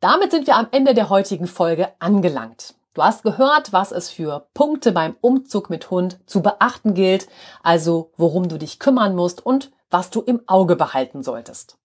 Damit 0.00 0.32
sind 0.32 0.46
wir 0.46 0.56
am 0.56 0.68
Ende 0.72 0.94
der 0.94 1.10
heutigen 1.10 1.46
Folge 1.46 1.88
angelangt. 1.98 2.74
Du 2.94 3.02
hast 3.02 3.22
gehört, 3.22 3.72
was 3.72 3.90
es 3.90 4.10
für 4.10 4.48
Punkte 4.52 4.92
beim 4.92 5.16
Umzug 5.20 5.70
mit 5.70 5.90
Hund 5.90 6.18
zu 6.26 6.42
beachten 6.42 6.94
gilt, 6.94 7.28
also 7.62 8.10
worum 8.16 8.48
du 8.48 8.58
dich 8.58 8.78
kümmern 8.78 9.14
musst 9.14 9.44
und 9.44 9.70
was 9.90 10.10
du 10.10 10.20
im 10.20 10.42
Auge 10.46 10.76
behalten 10.76 11.22
solltest. 11.22 11.78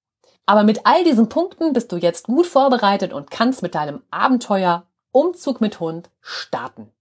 Aber 0.46 0.64
mit 0.64 0.86
all 0.86 1.04
diesen 1.04 1.30
Punkten 1.30 1.74
bist 1.74 1.92
du 1.92 1.98
jetzt 1.98 2.26
gut 2.26 2.48
vorbereitet 2.48 3.14
und 3.14 3.32
kannst 3.32 3.62
mit 3.62 3.76
deinem 3.76 4.02
Abenteuer 4.12 4.88
Umzug 5.12 5.62
mit 5.62 5.80
Hund 5.80 6.10
starten. 6.20 6.92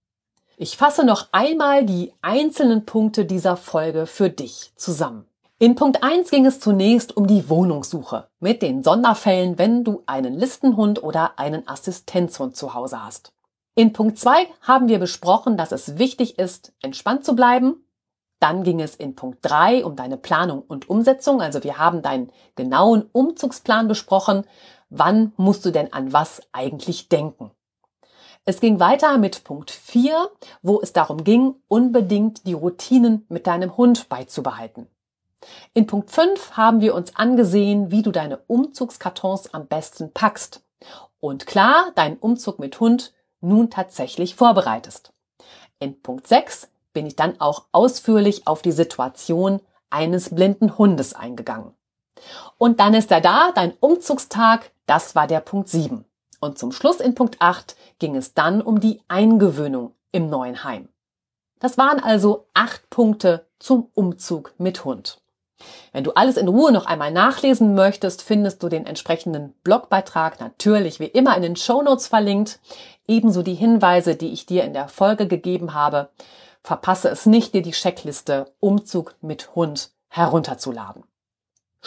Ich 0.59 0.75
fasse 0.75 1.05
noch 1.05 1.27
einmal 1.33 1.85
die 1.85 2.15
einzelnen 2.23 2.83
Punkte 2.83 3.25
dieser 3.25 3.57
Folge 3.57 4.07
für 4.07 4.31
dich 4.31 4.71
zusammen. 4.75 5.27
In 5.59 5.75
Punkt 5.75 6.01
1 6.01 6.31
ging 6.31 6.47
es 6.47 6.59
zunächst 6.59 7.15
um 7.15 7.27
die 7.27 7.47
Wohnungssuche 7.47 8.27
mit 8.39 8.63
den 8.63 8.81
Sonderfällen, 8.81 9.59
wenn 9.59 9.83
du 9.83 10.01
einen 10.07 10.33
Listenhund 10.33 11.03
oder 11.03 11.37
einen 11.37 11.67
Assistenzhund 11.67 12.55
zu 12.55 12.73
Hause 12.73 13.05
hast. 13.05 13.33
In 13.75 13.93
Punkt 13.93 14.17
2 14.17 14.47
haben 14.61 14.87
wir 14.87 14.97
besprochen, 14.97 15.57
dass 15.57 15.71
es 15.71 15.99
wichtig 15.99 16.39
ist, 16.39 16.73
entspannt 16.81 17.23
zu 17.23 17.35
bleiben. 17.35 17.85
Dann 18.39 18.63
ging 18.63 18.81
es 18.81 18.95
in 18.95 19.13
Punkt 19.13 19.37
3 19.43 19.85
um 19.85 19.95
deine 19.95 20.17
Planung 20.17 20.63
und 20.63 20.89
Umsetzung. 20.89 21.39
Also 21.39 21.63
wir 21.63 21.77
haben 21.77 22.01
deinen 22.01 22.31
genauen 22.55 23.07
Umzugsplan 23.11 23.87
besprochen. 23.87 24.43
Wann 24.89 25.33
musst 25.37 25.65
du 25.65 25.69
denn 25.69 25.93
an 25.93 26.13
was 26.13 26.41
eigentlich 26.51 27.09
denken? 27.09 27.51
Es 28.49 28.61
ging 28.61 28.79
weiter 28.79 29.17
mit 29.17 29.43
Punkt 29.43 29.71
4, 29.71 30.29
wo 30.61 30.79
es 30.79 30.93
darum 30.93 31.25
ging, 31.25 31.55
unbedingt 31.67 32.47
die 32.47 32.53
Routinen 32.53 33.25
mit 33.27 33.45
deinem 33.45 33.75
Hund 33.75 34.07
beizubehalten. 34.07 34.87
In 35.73 35.85
Punkt 35.85 36.11
5 36.11 36.51
haben 36.51 36.79
wir 36.79 36.95
uns 36.95 37.13
angesehen, 37.17 37.91
wie 37.91 38.03
du 38.03 38.13
deine 38.13 38.37
Umzugskartons 38.47 39.53
am 39.53 39.67
besten 39.67 40.13
packst. 40.13 40.63
Und 41.19 41.45
klar, 41.45 41.91
dein 41.95 42.15
Umzug 42.15 42.57
mit 42.57 42.79
Hund 42.79 43.13
nun 43.41 43.69
tatsächlich 43.69 44.35
vorbereitest. 44.35 45.11
In 45.79 46.01
Punkt 46.01 46.25
6 46.25 46.69
bin 46.93 47.05
ich 47.05 47.17
dann 47.17 47.41
auch 47.41 47.65
ausführlich 47.73 48.47
auf 48.47 48.61
die 48.61 48.71
Situation 48.71 49.59
eines 49.89 50.33
blinden 50.33 50.77
Hundes 50.77 51.13
eingegangen. 51.13 51.73
Und 52.57 52.79
dann 52.79 52.93
ist 52.93 53.11
er 53.11 53.19
da, 53.19 53.51
dein 53.53 53.73
Umzugstag, 53.81 54.71
das 54.85 55.15
war 55.15 55.27
der 55.27 55.41
Punkt 55.41 55.67
7. 55.67 56.05
Und 56.39 56.59
zum 56.59 56.71
Schluss 56.71 56.99
in 56.99 57.15
Punkt 57.15 57.37
8 57.39 57.75
ging 57.99 58.15
es 58.15 58.33
dann 58.33 58.61
um 58.61 58.79
die 58.79 59.01
Eingewöhnung 59.07 59.93
im 60.11 60.29
neuen 60.29 60.63
Heim. 60.63 60.89
Das 61.59 61.77
waren 61.77 61.99
also 61.99 62.47
acht 62.53 62.89
Punkte 62.89 63.47
zum 63.59 63.89
Umzug 63.95 64.53
mit 64.57 64.85
Hund. 64.85 65.19
Wenn 65.91 66.03
du 66.03 66.11
alles 66.11 66.37
in 66.37 66.47
Ruhe 66.47 66.71
noch 66.71 66.85
einmal 66.85 67.11
nachlesen 67.11 67.73
möchtest, 67.73 68.21
findest 68.21 68.61
du 68.61 68.69
den 68.69 68.85
entsprechenden 68.85 69.53
Blogbeitrag 69.63 70.39
natürlich 70.39 70.99
wie 70.99 71.05
immer 71.05 71.35
in 71.35 71.41
den 71.41 71.55
Show 71.55 71.81
Notes 71.81 72.07
verlinkt. 72.07 72.59
Ebenso 73.07 73.41
die 73.41 73.55
Hinweise, 73.55 74.15
die 74.15 74.31
ich 74.31 74.45
dir 74.45 74.63
in 74.63 74.73
der 74.73 74.87
Folge 74.87 75.27
gegeben 75.27 75.73
habe. 75.73 76.09
Verpasse 76.61 77.09
es 77.09 77.25
nicht, 77.25 77.55
dir 77.55 77.63
die 77.63 77.71
Checkliste 77.71 78.53
Umzug 78.59 79.15
mit 79.21 79.55
Hund 79.55 79.91
herunterzuladen. 80.09 81.03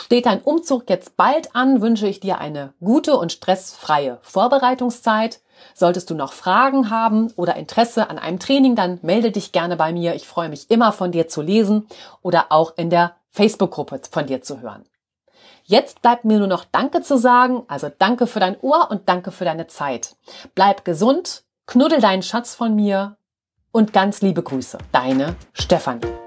Steht 0.05 0.27
dein 0.27 0.41
Umzug 0.41 0.89
jetzt 0.89 1.17
bald 1.17 1.55
an, 1.55 1.83
wünsche 1.83 2.07
ich 2.07 2.21
dir 2.21 2.39
eine 2.39 2.73
gute 2.81 3.17
und 3.17 3.33
stressfreie 3.33 4.19
Vorbereitungszeit. 4.23 5.41
Solltest 5.75 6.09
du 6.09 6.15
noch 6.15 6.33
Fragen 6.33 6.91
haben 6.91 7.31
oder 7.37 7.57
Interesse 7.57 8.09
an 8.09 8.19
einem 8.19 8.39
Training, 8.39 8.75
dann 8.75 8.99
melde 9.03 9.31
dich 9.31 9.53
gerne 9.53 9.77
bei 9.77 9.93
mir. 9.93 10.15
Ich 10.15 10.27
freue 10.27 10.49
mich 10.49 10.71
immer 10.71 10.93
von 10.93 11.13
dir 11.13 11.29
zu 11.29 11.43
lesen 11.43 11.87
oder 12.23 12.47
auch 12.49 12.77
in 12.77 12.89
der 12.89 13.15
Facebook-Gruppe 13.31 14.01
von 14.11 14.27
dir 14.27 14.43
zu 14.43 14.61
hören. 14.61 14.87
Jetzt 15.65 16.01
bleibt 16.03 16.25
mir 16.25 16.39
nur 16.39 16.49
noch 16.49 16.65
Danke 16.65 17.03
zu 17.03 17.19
sagen, 17.19 17.63
also 17.69 17.91
danke 17.97 18.27
für 18.27 18.41
dein 18.41 18.59
Ohr 18.61 18.91
und 18.91 19.09
danke 19.09 19.31
für 19.31 19.45
deine 19.45 19.67
Zeit. 19.67 20.17
Bleib 20.55 20.85
gesund, 20.85 21.45
knuddel 21.67 22.01
deinen 22.01 22.23
Schatz 22.23 22.55
von 22.55 22.75
mir 22.75 23.19
und 23.71 23.93
ganz 23.93 24.23
liebe 24.23 24.43
Grüße, 24.43 24.79
deine 24.93 25.37
Stefanie. 25.53 26.20